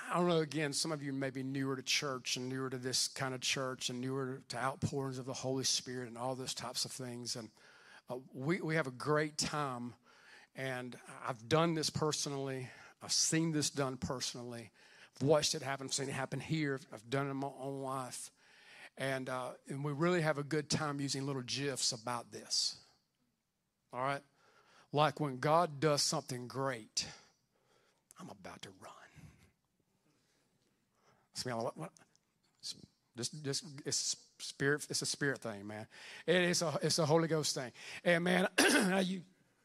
I 0.09 0.15
don't 0.15 0.29
know, 0.29 0.39
again, 0.39 0.73
some 0.73 0.93
of 0.93 1.03
you 1.03 1.13
may 1.13 1.31
be 1.31 1.43
newer 1.43 1.75
to 1.75 1.83
church 1.83 2.37
and 2.37 2.49
newer 2.49 2.71
to 2.71 2.77
this 2.77 3.09
kind 3.09 3.35
of 3.35 3.41
church 3.41 3.91
and 3.91 4.01
newer 4.01 4.41
to 4.51 4.57
outpourings 4.57 5.19
of 5.19 5.27
the 5.27 5.33
Holy 5.33 5.65
Spirit 5.65 6.07
and 6.07 6.17
all 6.17 6.37
those 6.37 6.55
types 6.55 6.85
of 6.85 6.93
things. 6.93 7.35
And 7.35 7.49
uh, 8.09 8.19
we, 8.33 8.61
we 8.61 8.77
have 8.77 8.87
a 8.87 8.93
great 8.93 9.37
time 9.37 9.95
and 10.55 10.97
I've 11.27 11.49
done 11.49 11.75
this 11.75 11.91
personally. 11.91 12.69
I've 13.03 13.11
seen 13.11 13.51
this 13.51 13.69
done 13.69 13.97
personally. 13.97 14.71
I've 15.17 15.27
watched 15.27 15.57
it 15.57 15.63
happen. 15.63 15.89
I've 15.89 15.95
seen 15.95 16.09
it 16.09 16.13
happen 16.13 16.39
here. 16.39 16.79
I've 16.93 17.11
done 17.11 17.27
it 17.27 17.31
in 17.31 17.37
my 17.37 17.51
own 17.61 17.83
life. 17.83 18.31
And, 18.97 19.29
uh, 19.29 19.49
and 19.69 19.83
we 19.83 19.91
really 19.91 20.21
have 20.21 20.39
a 20.39 20.45
good 20.45 20.71
time 20.71 21.01
using 21.01 21.27
little 21.27 21.43
GIFs 21.43 21.91
about 21.91 22.31
this. 22.31 22.77
All 23.93 24.05
right? 24.05 24.23
Like 24.93 25.21
when 25.21 25.39
God 25.39 25.81
does 25.81 26.03
something 26.03 26.49
great, 26.49 27.07
I'm 28.21 28.29
about 28.29 28.63
to 28.63 28.69
run. 28.83 28.93
Smell 31.35 31.73
what? 31.75 31.91
Just, 33.17 33.45
just, 33.45 33.65
it's 33.85 34.17
spirit. 34.39 34.87
It's 34.89 35.03
a 35.03 35.07
spirit 35.07 35.41
thing, 35.41 35.67
man. 35.67 35.87
It 36.27 36.43
is 36.43 36.63
a, 36.63 36.79
it's 36.83 36.99
a 36.99 37.07
Holy 37.07 37.29
Ghost 37.29 37.55
thing. 37.55 37.73
And 38.05 38.25
man, 38.25 38.49
you 39.05 39.23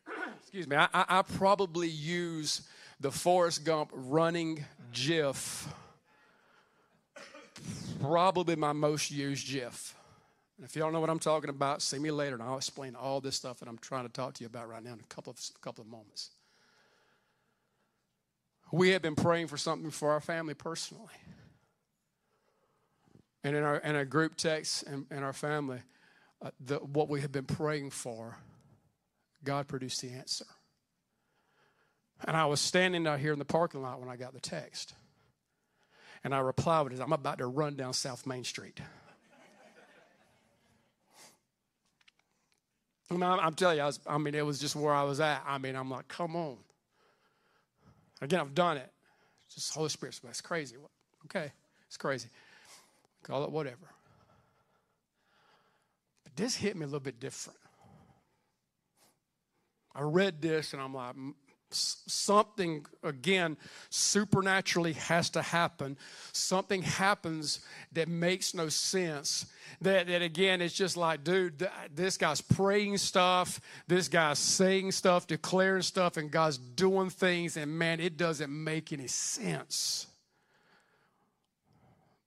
excuse 0.42 0.68
me, 0.68 0.76
I, 0.76 0.88
I 0.94 1.22
probably 1.22 1.88
use 1.88 2.62
the 3.00 3.12
Forrest 3.12 3.66
Gump 3.66 3.92
running 3.94 4.66
GIF, 4.92 5.68
probably 8.02 8.56
my 8.56 8.74
most 8.74 9.12
used 9.12 9.48
GIF. 9.48 9.96
And 10.58 10.66
if 10.66 10.74
don't 10.74 10.94
know 10.94 11.02
what 11.02 11.10
I'm 11.10 11.20
talking 11.20 11.50
about, 11.50 11.82
see 11.82 12.00
me 12.00 12.12
later 12.12 12.36
and 12.36 12.44
I'll 12.44 12.58
explain 12.58 12.96
all 12.96 13.20
this 13.20 13.36
stuff 13.36 13.60
that 13.60 13.68
I'm 13.68 13.78
trying 13.78 14.06
to 14.06 14.12
talk 14.12 14.36
to 14.36 14.44
you 14.44 14.48
about 14.48 14.70
right 14.70 14.84
now 14.84 14.94
in 14.94 15.00
a 15.00 15.14
couple 15.14 15.32
of, 15.32 15.40
couple 15.62 15.82
of 15.82 15.90
moments. 15.90 16.32
We 18.72 18.90
had 18.90 19.02
been 19.02 19.16
praying 19.16 19.48
for 19.48 19.58
something 19.58 19.92
for 19.92 20.12
our 20.12 20.22
family 20.22 20.54
personally. 20.54 21.14
And 23.44 23.56
in 23.56 23.64
our, 23.64 23.78
in 23.78 23.96
our 23.96 24.06
group 24.06 24.38
text 24.38 24.84
and 24.84 25.06
in 25.12 25.24
our 25.24 25.34
family, 25.34 25.82
uh, 26.42 26.52
the, 26.60 26.78
what 26.78 27.10
we 27.10 27.22
had 27.22 27.32
been 27.32 27.46
praying 27.46 27.92
for 27.92 28.38
God 29.44 29.68
produced 29.68 30.02
the 30.02 30.10
answer. 30.10 30.46
And 32.24 32.36
I 32.36 32.46
was 32.46 32.60
standing 32.60 33.06
out 33.06 33.20
here 33.20 33.34
in 33.34 33.40
the 33.40 33.46
parking 33.46 33.82
lot 33.82 34.00
when 34.00 34.10
I 34.10 34.16
got 34.16 34.34
the 34.34 34.40
text. 34.40 34.94
And 36.24 36.34
I 36.34 36.40
replied 36.40 36.82
with 36.84 36.94
it, 36.94 37.02
I'm 37.02 37.14
about 37.14 37.38
to 37.38 37.46
run 37.46 37.76
down 37.76 37.94
South 37.94 38.26
Main 38.26 38.44
Street. 38.44 38.80
I 43.10 43.14
mean, 43.14 43.24
I'm 43.24 43.54
telling 43.54 43.78
you, 43.78 43.84
I, 43.84 43.86
was, 43.86 44.00
I 44.08 44.18
mean, 44.18 44.34
it 44.34 44.46
was 44.46 44.60
just 44.60 44.76
where 44.76 44.94
I 44.94 45.04
was 45.04 45.20
at. 45.20 45.44
I 45.48 45.58
mean, 45.58 45.76
I'm 45.76 45.90
like, 45.90 46.08
come 46.08 46.36
on. 46.36 46.58
Again, 48.22 48.40
I've 48.40 48.56
done 48.56 48.78
it. 48.78 48.92
Just 49.54 49.74
Holy 49.74 49.90
Spirit. 49.90 50.20
It's 50.28 50.42
crazy. 50.42 50.76
Okay, 51.26 51.52
it's 51.88 51.98
crazy. 51.98 52.30
Call 53.24 53.44
it 53.44 53.52
whatever. 53.52 53.90
But 56.24 56.36
this 56.36 56.56
hit 56.56 56.76
me 56.76 56.84
a 56.84 56.88
little 56.88 57.00
bit 57.00 57.20
different. 57.20 57.60
I 59.94 60.02
read 60.02 60.42
this 60.42 60.74
and 60.74 60.82
I'm 60.82 60.94
like, 60.94 61.16
mm, 61.16 61.34
something 61.72 62.86
again 63.04 63.58
supernaturally 63.90 64.94
has 64.94 65.30
to 65.32 65.42
happen. 65.42 65.98
Something 66.32 66.82
happens 66.82 67.60
that 67.94 68.08
makes 68.08 68.54
no 68.54 68.70
sense. 68.70 69.46
That, 69.82 70.08
that 70.08 70.22
again 70.22 70.62
it's 70.62 70.74
just 70.74 70.96
like 70.96 71.24
dude 71.24 71.68
this 71.94 72.18
guy's 72.18 72.40
praying 72.40 72.98
stuff 72.98 73.60
this 73.88 74.08
guy's 74.08 74.40
saying 74.40 74.94
stuff 74.94 75.28
declaring 75.28 75.82
stuff 75.82 76.16
and 76.18 76.32
god's 76.32 76.58
doing 76.58 77.10
things 77.10 77.58
and 77.58 77.78
man 77.78 78.00
it 78.00 78.16
doesn't 78.16 78.52
make 78.52 78.94
any 78.94 79.08
sense. 79.08 80.08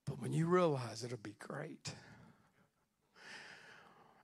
But 0.04 0.20
when 0.20 0.32
you 0.32 0.46
realize 0.46 1.04
it'll 1.04 1.18
be 1.18 1.36
great 1.38 1.92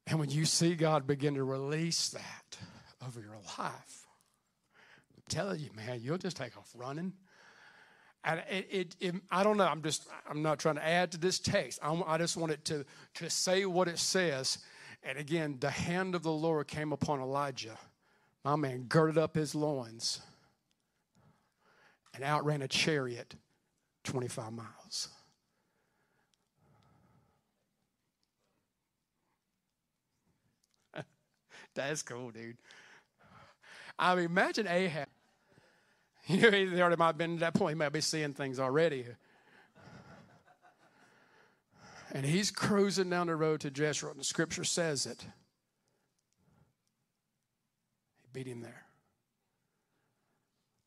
and 0.06 0.18
when 0.18 0.30
you 0.30 0.44
see 0.44 0.74
god 0.74 1.06
begin 1.06 1.34
to 1.34 1.44
release 1.44 2.10
that 2.10 2.58
over 3.06 3.20
your 3.20 3.38
life 3.58 4.03
telling 5.28 5.60
you, 5.60 5.70
man, 5.74 6.00
you'll 6.02 6.18
just 6.18 6.36
take 6.36 6.56
off 6.56 6.70
running. 6.74 7.12
And 8.24 8.42
it, 8.50 8.66
it, 8.70 8.96
it, 9.00 9.14
I 9.30 9.44
don't 9.44 9.56
know. 9.58 9.66
I'm 9.66 9.82
just, 9.82 10.06
I'm 10.28 10.42
not 10.42 10.58
trying 10.58 10.76
to 10.76 10.86
add 10.86 11.12
to 11.12 11.18
this 11.18 11.38
text. 11.38 11.78
I, 11.82 11.92
I 12.06 12.18
just 12.18 12.36
want 12.36 12.52
it 12.52 12.64
to, 12.66 12.86
to 13.14 13.28
say 13.28 13.66
what 13.66 13.86
it 13.86 13.98
says. 13.98 14.58
And 15.02 15.18
again, 15.18 15.58
the 15.60 15.70
hand 15.70 16.14
of 16.14 16.22
the 16.22 16.32
Lord 16.32 16.66
came 16.66 16.92
upon 16.92 17.20
Elijah. 17.20 17.78
My 18.44 18.56
man 18.56 18.84
girded 18.88 19.18
up 19.18 19.34
his 19.34 19.54
loins 19.54 20.20
and 22.14 22.24
outran 22.24 22.62
a 22.62 22.68
chariot 22.68 23.34
25 24.04 24.52
miles. 24.52 25.08
That's 31.74 32.02
cool, 32.02 32.30
dude. 32.30 32.56
I 33.98 34.14
mean, 34.14 34.24
imagine 34.26 34.66
Ahab. 34.66 35.03
You 36.28 36.40
know, 36.40 36.50
he 36.50 36.80
already 36.80 36.96
might 36.96 37.08
have 37.08 37.18
been 37.18 37.34
at 37.34 37.40
that 37.40 37.54
point. 37.54 37.72
He 37.72 37.78
might 37.78 37.92
be 37.92 38.00
seeing 38.00 38.32
things 38.32 38.58
already. 38.58 39.04
And 42.12 42.24
he's 42.24 42.50
cruising 42.50 43.10
down 43.10 43.26
the 43.26 43.36
road 43.36 43.60
to 43.60 43.68
Jezreel, 43.68 44.12
and 44.12 44.20
the 44.20 44.24
scripture 44.24 44.64
says 44.64 45.04
it. 45.04 45.26
He 48.22 48.28
beat 48.32 48.46
him 48.46 48.62
there. 48.62 48.86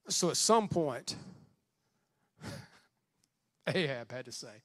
So 0.10 0.30
at 0.30 0.38
some 0.38 0.70
point, 0.70 1.16
Ahab 3.68 4.12
had 4.12 4.26
to 4.26 4.32
say, 4.32 4.64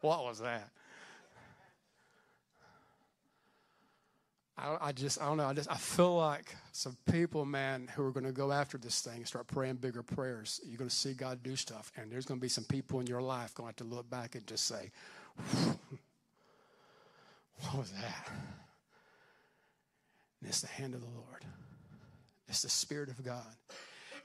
What 0.00 0.22
was 0.24 0.38
that? 0.38 0.70
I, 4.58 4.76
I, 4.80 4.92
just, 4.92 5.20
I 5.20 5.26
don't 5.26 5.36
know. 5.36 5.44
I 5.46 5.52
just, 5.52 5.70
I 5.70 5.76
feel 5.76 6.16
like 6.16 6.56
some 6.72 6.96
people, 7.10 7.44
man, 7.44 7.88
who 7.94 8.06
are 8.06 8.10
going 8.10 8.24
to 8.24 8.32
go 8.32 8.52
after 8.52 8.78
this 8.78 9.02
thing 9.02 9.16
and 9.16 9.26
start 9.26 9.46
praying 9.48 9.76
bigger 9.76 10.02
prayers. 10.02 10.60
You're 10.64 10.78
going 10.78 10.88
to 10.88 10.94
see 10.94 11.12
God 11.12 11.42
do 11.42 11.56
stuff, 11.56 11.92
and 11.96 12.10
there's 12.10 12.24
going 12.24 12.40
to 12.40 12.42
be 12.42 12.48
some 12.48 12.64
people 12.64 13.00
in 13.00 13.06
your 13.06 13.20
life 13.20 13.54
going 13.54 13.66
to 13.66 13.68
have 13.68 13.88
to 13.88 13.94
look 13.94 14.08
back 14.08 14.34
and 14.34 14.46
just 14.46 14.66
say, 14.66 14.90
"What 17.60 17.76
was 17.76 17.90
that?" 17.92 18.30
And 20.40 20.48
it's 20.48 20.62
the 20.62 20.68
hand 20.68 20.94
of 20.94 21.02
the 21.02 21.10
Lord. 21.10 21.44
It's 22.48 22.62
the 22.62 22.70
Spirit 22.70 23.10
of 23.10 23.22
God, 23.22 23.44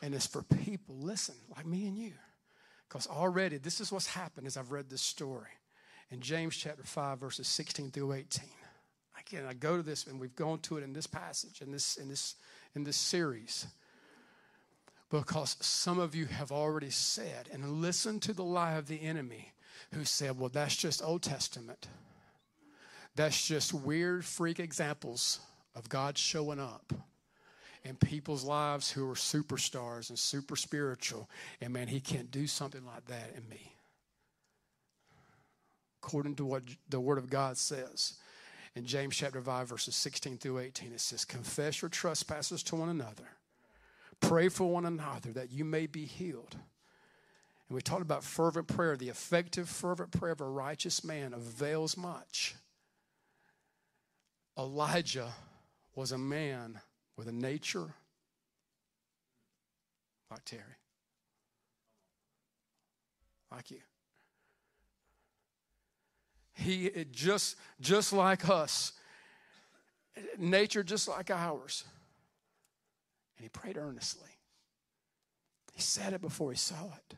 and 0.02 0.16
it's 0.16 0.28
for 0.28 0.44
people. 0.44 0.96
Listen, 0.98 1.36
like 1.58 1.66
me 1.66 1.88
and 1.88 1.98
you, 1.98 2.14
because 2.88 3.06
already 3.06 3.58
this 3.58 3.82
is 3.82 3.92
what's 3.92 4.08
happened 4.08 4.48
as 4.48 4.56
I've 4.56 4.72
read 4.72 4.90
this 4.90 5.02
story 5.02 5.50
in 6.10 6.22
James 6.22 6.56
chapter 6.56 6.84
five, 6.84 7.20
verses 7.20 7.50
16 7.50 7.92
through 7.92 8.14
18 8.14 8.46
again, 9.28 9.46
I 9.48 9.54
go 9.54 9.78
to 9.78 9.84
this, 9.84 10.08
and 10.08 10.20
we've 10.20 10.36
gone 10.36 10.60
to 10.60 10.78
it 10.78 10.84
in 10.84 10.94
this 10.94 11.08
passage, 11.08 11.62
in 11.62 11.72
this, 11.72 11.98
in 11.98 12.10
this, 12.10 12.36
in 12.76 12.84
this 12.84 12.98
series, 12.98 13.68
because 15.10 15.58
some 15.60 16.00
of 16.00 16.16
you 16.16 16.26
have 16.26 16.52
already 16.52 16.90
said 16.90 17.50
and 17.52 17.82
listened 17.82 18.22
to 18.24 18.34
the 18.34 18.44
lie 18.44 18.74
of 18.74 18.88
the 18.88 19.02
enemy 19.02 19.52
who 19.94 20.06
said, 20.06 20.40
well, 20.40 20.50
that's 20.50 20.76
just 20.76 21.04
Old 21.04 21.22
Testament. 21.22 21.88
That's 23.16 23.46
just 23.46 23.74
weird 23.74 24.24
freak 24.24 24.60
examples 24.60 25.40
of 25.76 25.90
God 25.90 26.18
showing 26.18 26.60
up 26.60 26.94
in 27.84 27.96
people's 27.96 28.44
lives 28.44 28.90
who 28.90 29.10
are 29.10 29.16
superstars 29.16 30.10
and 30.10 30.18
super 30.18 30.56
spiritual. 30.56 31.30
And 31.60 31.74
man, 31.74 31.88
he 31.88 32.00
can't 32.00 32.32
do 32.32 32.48
something 32.48 32.86
like 32.86 33.06
that 33.06 33.34
in 33.36 33.48
me. 33.50 33.76
According 36.02 36.36
to 36.36 36.46
what 36.46 36.64
the 36.90 37.00
Word 37.00 37.18
of 37.18 37.30
God 37.30 37.58
says 37.58 38.14
in 38.76 38.86
James 38.86 39.16
chapter 39.16 39.42
5, 39.42 39.68
verses 39.68 39.96
16 39.96 40.38
through 40.38 40.60
18, 40.60 40.94
it 40.94 41.00
says, 41.00 41.26
Confess 41.26 41.82
your 41.82 41.90
trespasses 41.90 42.64
to 42.64 42.76
one 42.76 42.90
another, 42.90 43.30
pray 44.20 44.48
for 44.50 44.72
one 44.72 44.86
another 44.86 45.32
that 45.34 45.52
you 45.52 45.66
may 45.66 45.88
be 45.88 46.06
healed. 46.06 46.56
And 47.72 47.76
we 47.76 47.82
talked 47.82 48.02
about 48.02 48.24
fervent 48.24 48.68
prayer. 48.68 48.98
The 48.98 49.10
effective, 49.10 49.70
fervent 49.70 50.12
prayer 50.12 50.34
of 50.34 50.42
a 50.42 50.46
righteous 50.46 51.04
man 51.04 51.34
avails 51.34 51.96
much. 51.96 52.56
Elijah 54.58 55.34
was 55.96 56.12
a 56.12 56.18
man 56.18 56.80
with 57.18 57.28
a 57.28 57.32
nature 57.32 57.94
like 60.30 60.44
Terry, 60.46 60.62
like 63.52 63.72
you. 63.72 63.80
He 66.62 66.92
just 67.12 67.56
just 67.80 68.14
like 68.14 68.48
us, 68.48 68.94
nature 70.38 70.84
just 70.84 71.08
like 71.08 71.32
ours. 71.32 71.84
And 73.38 73.44
he 73.44 73.50
prayed 73.50 73.78
earnestly. 73.78 74.30
He 75.74 75.82
said 75.82 76.14
it 76.14 76.22
before 76.22 76.52
he 76.52 76.58
saw 76.58 76.86
it. 76.86 77.16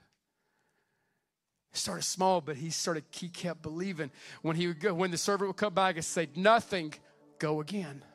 He 1.72 1.78
started 1.78 2.04
small, 2.04 2.39
but 2.39 2.56
he 2.56 2.70
started. 2.70 3.04
He 3.12 3.28
kept 3.28 3.62
believing. 3.62 4.12
When 4.44 4.56
he 4.56 4.68
would 4.68 4.80
go, 4.80 4.94
when 4.94 5.12
the 5.12 5.18
servant 5.18 5.50
would 5.50 5.58
come 5.58 5.74
back 5.74 5.96
and 5.96 6.06
say, 6.06 6.30
"Nothing," 6.36 6.94
go 7.39 7.60
again. 7.60 8.06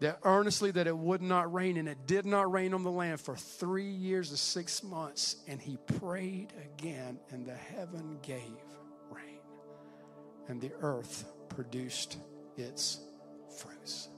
That 0.00 0.20
earnestly 0.22 0.70
that 0.70 0.86
it 0.86 0.96
would 0.96 1.20
not 1.20 1.52
rain, 1.52 1.76
and 1.76 1.88
it 1.88 2.06
did 2.06 2.24
not 2.24 2.50
rain 2.50 2.72
on 2.72 2.84
the 2.84 2.90
land 2.90 3.20
for 3.20 3.36
three 3.36 3.90
years 3.90 4.30
and 4.30 4.38
six 4.38 4.82
months. 4.84 5.36
And 5.48 5.60
he 5.60 5.76
prayed 5.98 6.52
again, 6.64 7.18
and 7.30 7.44
the 7.44 7.56
heaven 7.56 8.20
gave 8.22 8.56
and 10.48 10.60
the 10.60 10.72
earth 10.80 11.24
produced 11.50 12.16
its 12.56 13.00
fruits. 13.58 14.08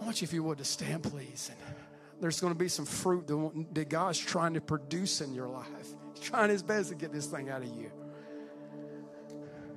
I 0.00 0.04
want 0.04 0.20
you, 0.20 0.26
if 0.26 0.32
you 0.32 0.42
would, 0.44 0.58
to 0.58 0.64
stand, 0.64 1.02
please. 1.02 1.50
And 1.50 1.76
there's 2.20 2.40
going 2.40 2.52
to 2.52 2.58
be 2.58 2.68
some 2.68 2.86
fruit 2.86 3.26
that 3.74 3.88
God's 3.88 4.18
trying 4.18 4.54
to 4.54 4.60
produce 4.60 5.20
in 5.20 5.34
your 5.34 5.48
life. 5.48 5.66
He's 6.14 6.22
trying 6.22 6.50
his 6.50 6.62
best 6.62 6.90
to 6.90 6.94
get 6.94 7.12
this 7.12 7.26
thing 7.26 7.50
out 7.50 7.62
of 7.62 7.68
you. 7.68 7.90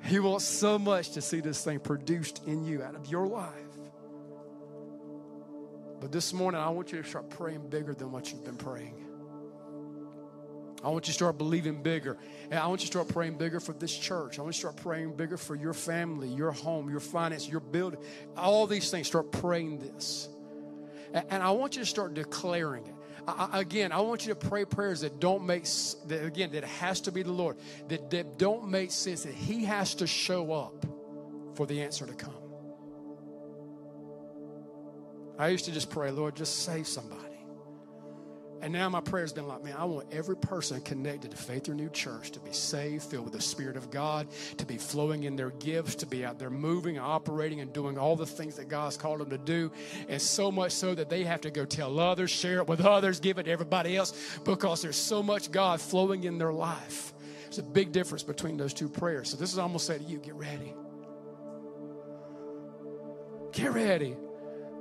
He 0.03 0.19
wants 0.19 0.45
so 0.45 0.79
much 0.79 1.11
to 1.11 1.21
see 1.21 1.41
this 1.41 1.63
thing 1.63 1.79
produced 1.79 2.43
in 2.47 2.65
you 2.65 2.83
out 2.83 2.95
of 2.95 3.07
your 3.07 3.27
life. 3.27 3.53
But 5.99 6.11
this 6.11 6.33
morning, 6.33 6.59
I 6.59 6.69
want 6.69 6.91
you 6.91 7.01
to 7.01 7.07
start 7.07 7.29
praying 7.29 7.69
bigger 7.69 7.93
than 7.93 8.11
what 8.11 8.31
you've 8.31 8.43
been 8.43 8.57
praying. 8.57 9.10
I 10.83 10.89
want 10.89 11.07
you 11.07 11.11
to 11.11 11.13
start 11.13 11.37
believing 11.37 11.83
bigger. 11.83 12.17
And 12.49 12.59
I 12.59 12.67
want 12.67 12.81
you 12.81 12.87
to 12.87 12.91
start 12.91 13.07
praying 13.09 13.37
bigger 13.37 13.59
for 13.59 13.73
this 13.73 13.95
church. 13.95 14.39
I 14.39 14.41
want 14.41 14.55
you 14.55 14.67
to 14.67 14.69
start 14.69 14.77
praying 14.77 15.15
bigger 15.15 15.37
for 15.37 15.55
your 15.55 15.73
family, 15.73 16.27
your 16.27 16.51
home, 16.51 16.89
your 16.89 16.99
finance, 16.99 17.47
your 17.47 17.59
building. 17.59 17.99
All 18.35 18.65
these 18.65 18.89
things, 18.89 19.07
start 19.07 19.31
praying 19.31 19.79
this. 19.79 20.27
And 21.13 21.43
I 21.43 21.51
want 21.51 21.75
you 21.75 21.81
to 21.81 21.85
start 21.85 22.13
declaring 22.13 22.85
it. 22.85 22.95
I, 23.27 23.59
again, 23.59 23.91
I 23.91 24.01
want 24.01 24.25
you 24.25 24.33
to 24.33 24.47
pray 24.47 24.65
prayers 24.65 25.01
that 25.01 25.19
don't 25.19 25.45
make, 25.45 25.65
that 26.07 26.25
again, 26.25 26.51
that 26.53 26.63
has 26.63 27.01
to 27.01 27.11
be 27.11 27.21
the 27.21 27.31
Lord, 27.31 27.57
that, 27.89 28.09
that 28.09 28.39
don't 28.39 28.69
make 28.69 28.91
sense, 28.91 29.23
that 29.23 29.33
He 29.33 29.65
has 29.65 29.93
to 29.95 30.07
show 30.07 30.51
up 30.53 30.85
for 31.55 31.67
the 31.67 31.81
answer 31.83 32.07
to 32.07 32.13
come. 32.13 32.33
I 35.37 35.49
used 35.49 35.65
to 35.65 35.71
just 35.71 35.89
pray, 35.89 36.11
Lord, 36.11 36.35
just 36.35 36.63
save 36.63 36.87
somebody. 36.87 37.30
And 38.61 38.71
now 38.71 38.89
my 38.89 39.01
prayer 39.01 39.23
has 39.23 39.33
been 39.33 39.47
like, 39.47 39.63
man, 39.63 39.75
I 39.77 39.85
want 39.85 40.13
every 40.13 40.37
person 40.37 40.81
connected 40.81 41.31
to 41.31 41.37
Faith 41.37 41.67
Renewed 41.67 41.93
Church 41.93 42.29
to 42.31 42.39
be 42.39 42.53
saved, 42.53 43.03
filled 43.03 43.25
with 43.25 43.33
the 43.33 43.41
Spirit 43.41 43.75
of 43.75 43.89
God, 43.89 44.27
to 44.57 44.65
be 44.67 44.77
flowing 44.77 45.23
in 45.23 45.35
their 45.35 45.49
gifts, 45.49 45.95
to 45.95 46.05
be 46.05 46.23
out 46.23 46.37
there 46.37 46.51
moving, 46.51 46.99
operating, 46.99 47.59
and 47.61 47.73
doing 47.73 47.97
all 47.97 48.15
the 48.15 48.25
things 48.25 48.57
that 48.57 48.69
God's 48.69 48.97
called 48.97 49.19
them 49.19 49.31
to 49.31 49.39
do. 49.39 49.71
And 50.07 50.21
so 50.21 50.51
much 50.51 50.73
so 50.73 50.93
that 50.93 51.09
they 51.09 51.23
have 51.23 51.41
to 51.41 51.49
go 51.49 51.65
tell 51.65 51.99
others, 51.99 52.29
share 52.29 52.57
it 52.57 52.67
with 52.67 52.85
others, 52.85 53.19
give 53.19 53.39
it 53.39 53.43
to 53.43 53.51
everybody 53.51 53.97
else 53.97 54.13
because 54.45 54.83
there's 54.83 54.95
so 54.95 55.23
much 55.23 55.51
God 55.51 55.81
flowing 55.81 56.23
in 56.23 56.37
their 56.37 56.53
life. 56.53 57.13
There's 57.45 57.57
a 57.57 57.63
big 57.63 57.91
difference 57.91 58.23
between 58.23 58.57
those 58.57 58.73
two 58.73 58.87
prayers. 58.87 59.29
So 59.31 59.37
this 59.37 59.51
is 59.51 59.57
almost 59.57 59.87
say 59.87 59.97
to 59.97 60.03
you, 60.03 60.19
get 60.19 60.35
ready. 60.35 60.73
Get 63.53 63.73
ready. 63.73 64.15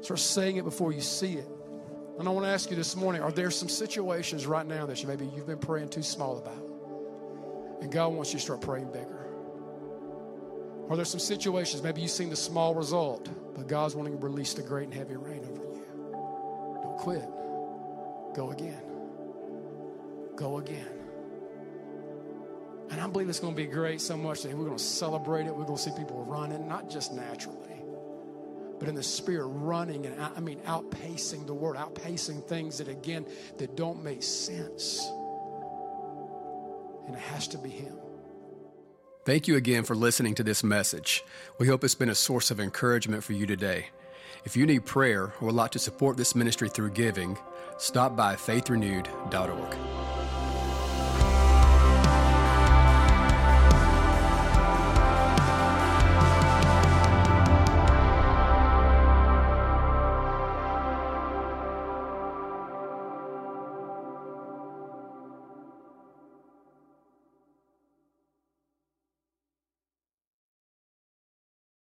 Start 0.03 0.21
saying 0.21 0.57
it 0.57 0.65
before 0.65 0.93
you 0.93 1.01
see 1.01 1.35
it. 1.35 1.49
And 2.21 2.29
I 2.29 2.33
want 2.33 2.45
to 2.45 2.51
ask 2.51 2.69
you 2.69 2.77
this 2.77 2.97
morning 2.97 3.23
are 3.23 3.33
there 3.33 3.51
some 3.51 3.71
situations 3.71 4.47
right 4.47 4.67
now 4.67 4.85
that 4.85 5.01
you 5.01 5.09
maybe 5.09 5.25
you've 5.35 5.47
been 5.47 5.57
praying 5.57 5.89
too 5.89 6.03
small 6.03 6.37
about? 6.37 7.81
And 7.81 7.91
God 7.91 8.13
wants 8.13 8.35
you 8.35 8.39
to 8.39 8.45
start 8.45 8.61
praying 8.61 8.93
bigger. 8.93 9.27
Or 10.91 10.97
there's 10.97 11.09
some 11.09 11.19
situations, 11.19 11.83
maybe 11.83 12.03
you've 12.03 12.11
seen 12.11 12.29
the 12.29 12.37
small 12.37 12.75
result, 12.75 13.27
but 13.57 13.69
God's 13.69 13.95
wanting 13.95 14.19
to 14.19 14.23
release 14.23 14.53
the 14.53 14.61
great 14.61 14.85
and 14.85 14.93
heavy 14.93 15.17
rain 15.17 15.41
over 15.45 15.63
you. 15.63 15.87
Don't 16.83 16.99
quit. 16.99 17.25
Go 18.35 18.51
again. 18.51 18.83
Go 20.37 20.59
again. 20.59 20.93
And 22.91 23.01
I 23.01 23.07
believe 23.07 23.31
it's 23.31 23.41
going 23.41 23.55
to 23.55 23.63
be 23.63 23.67
great 23.67 24.03
so 24.03 24.19
much 24.19 24.43
that 24.43 24.53
we're 24.53 24.67
going 24.67 24.77
to 24.77 24.85
celebrate 24.85 25.47
it. 25.47 25.57
We're 25.57 25.65
going 25.65 25.79
to 25.79 25.83
see 25.83 25.93
people 25.97 26.23
running, 26.25 26.69
not 26.69 26.91
just 26.91 27.15
naturally, 27.15 27.70
but 28.81 28.89
in 28.89 28.95
the 28.97 29.03
spirit 29.03 29.47
running 29.47 30.07
and 30.07 30.21
I 30.21 30.41
mean 30.41 30.59
outpacing 30.61 31.47
the 31.47 31.55
word, 31.55 31.77
outpacing 31.77 32.45
things 32.49 32.79
that 32.79 32.89
again 32.89 33.27
that 33.59 33.77
don't 33.77 34.03
make 34.03 34.23
sense. 34.23 35.07
And 37.07 37.15
it 37.15 37.21
has 37.21 37.47
to 37.49 37.59
be 37.59 37.69
Him. 37.69 37.97
Thank 39.27 39.47
you 39.47 39.57
again 39.57 39.85
for 39.85 39.95
listening 39.95 40.35
to 40.37 40.43
this 40.43 40.65
message. 40.65 41.23
We 41.59 41.67
hope 41.67 41.85
it's 41.85 41.95
been 41.95 42.09
a 42.09 42.15
source 42.15 42.51
of 42.51 42.59
encouragement 42.59 43.23
for 43.23 43.35
you 43.35 43.47
today. 43.47 43.87
If 44.45 44.57
you 44.57 44.65
need 44.65 44.87
prayer 44.87 45.25
or 45.41 45.47
would 45.47 45.55
like 45.55 45.73
to 45.73 45.79
support 45.79 46.17
this 46.17 46.35
ministry 46.35 46.71
through 46.71 46.91
giving, 46.93 47.37
stop 47.77 48.17
by 48.17 48.35
faithrenewed.org. 48.35 49.77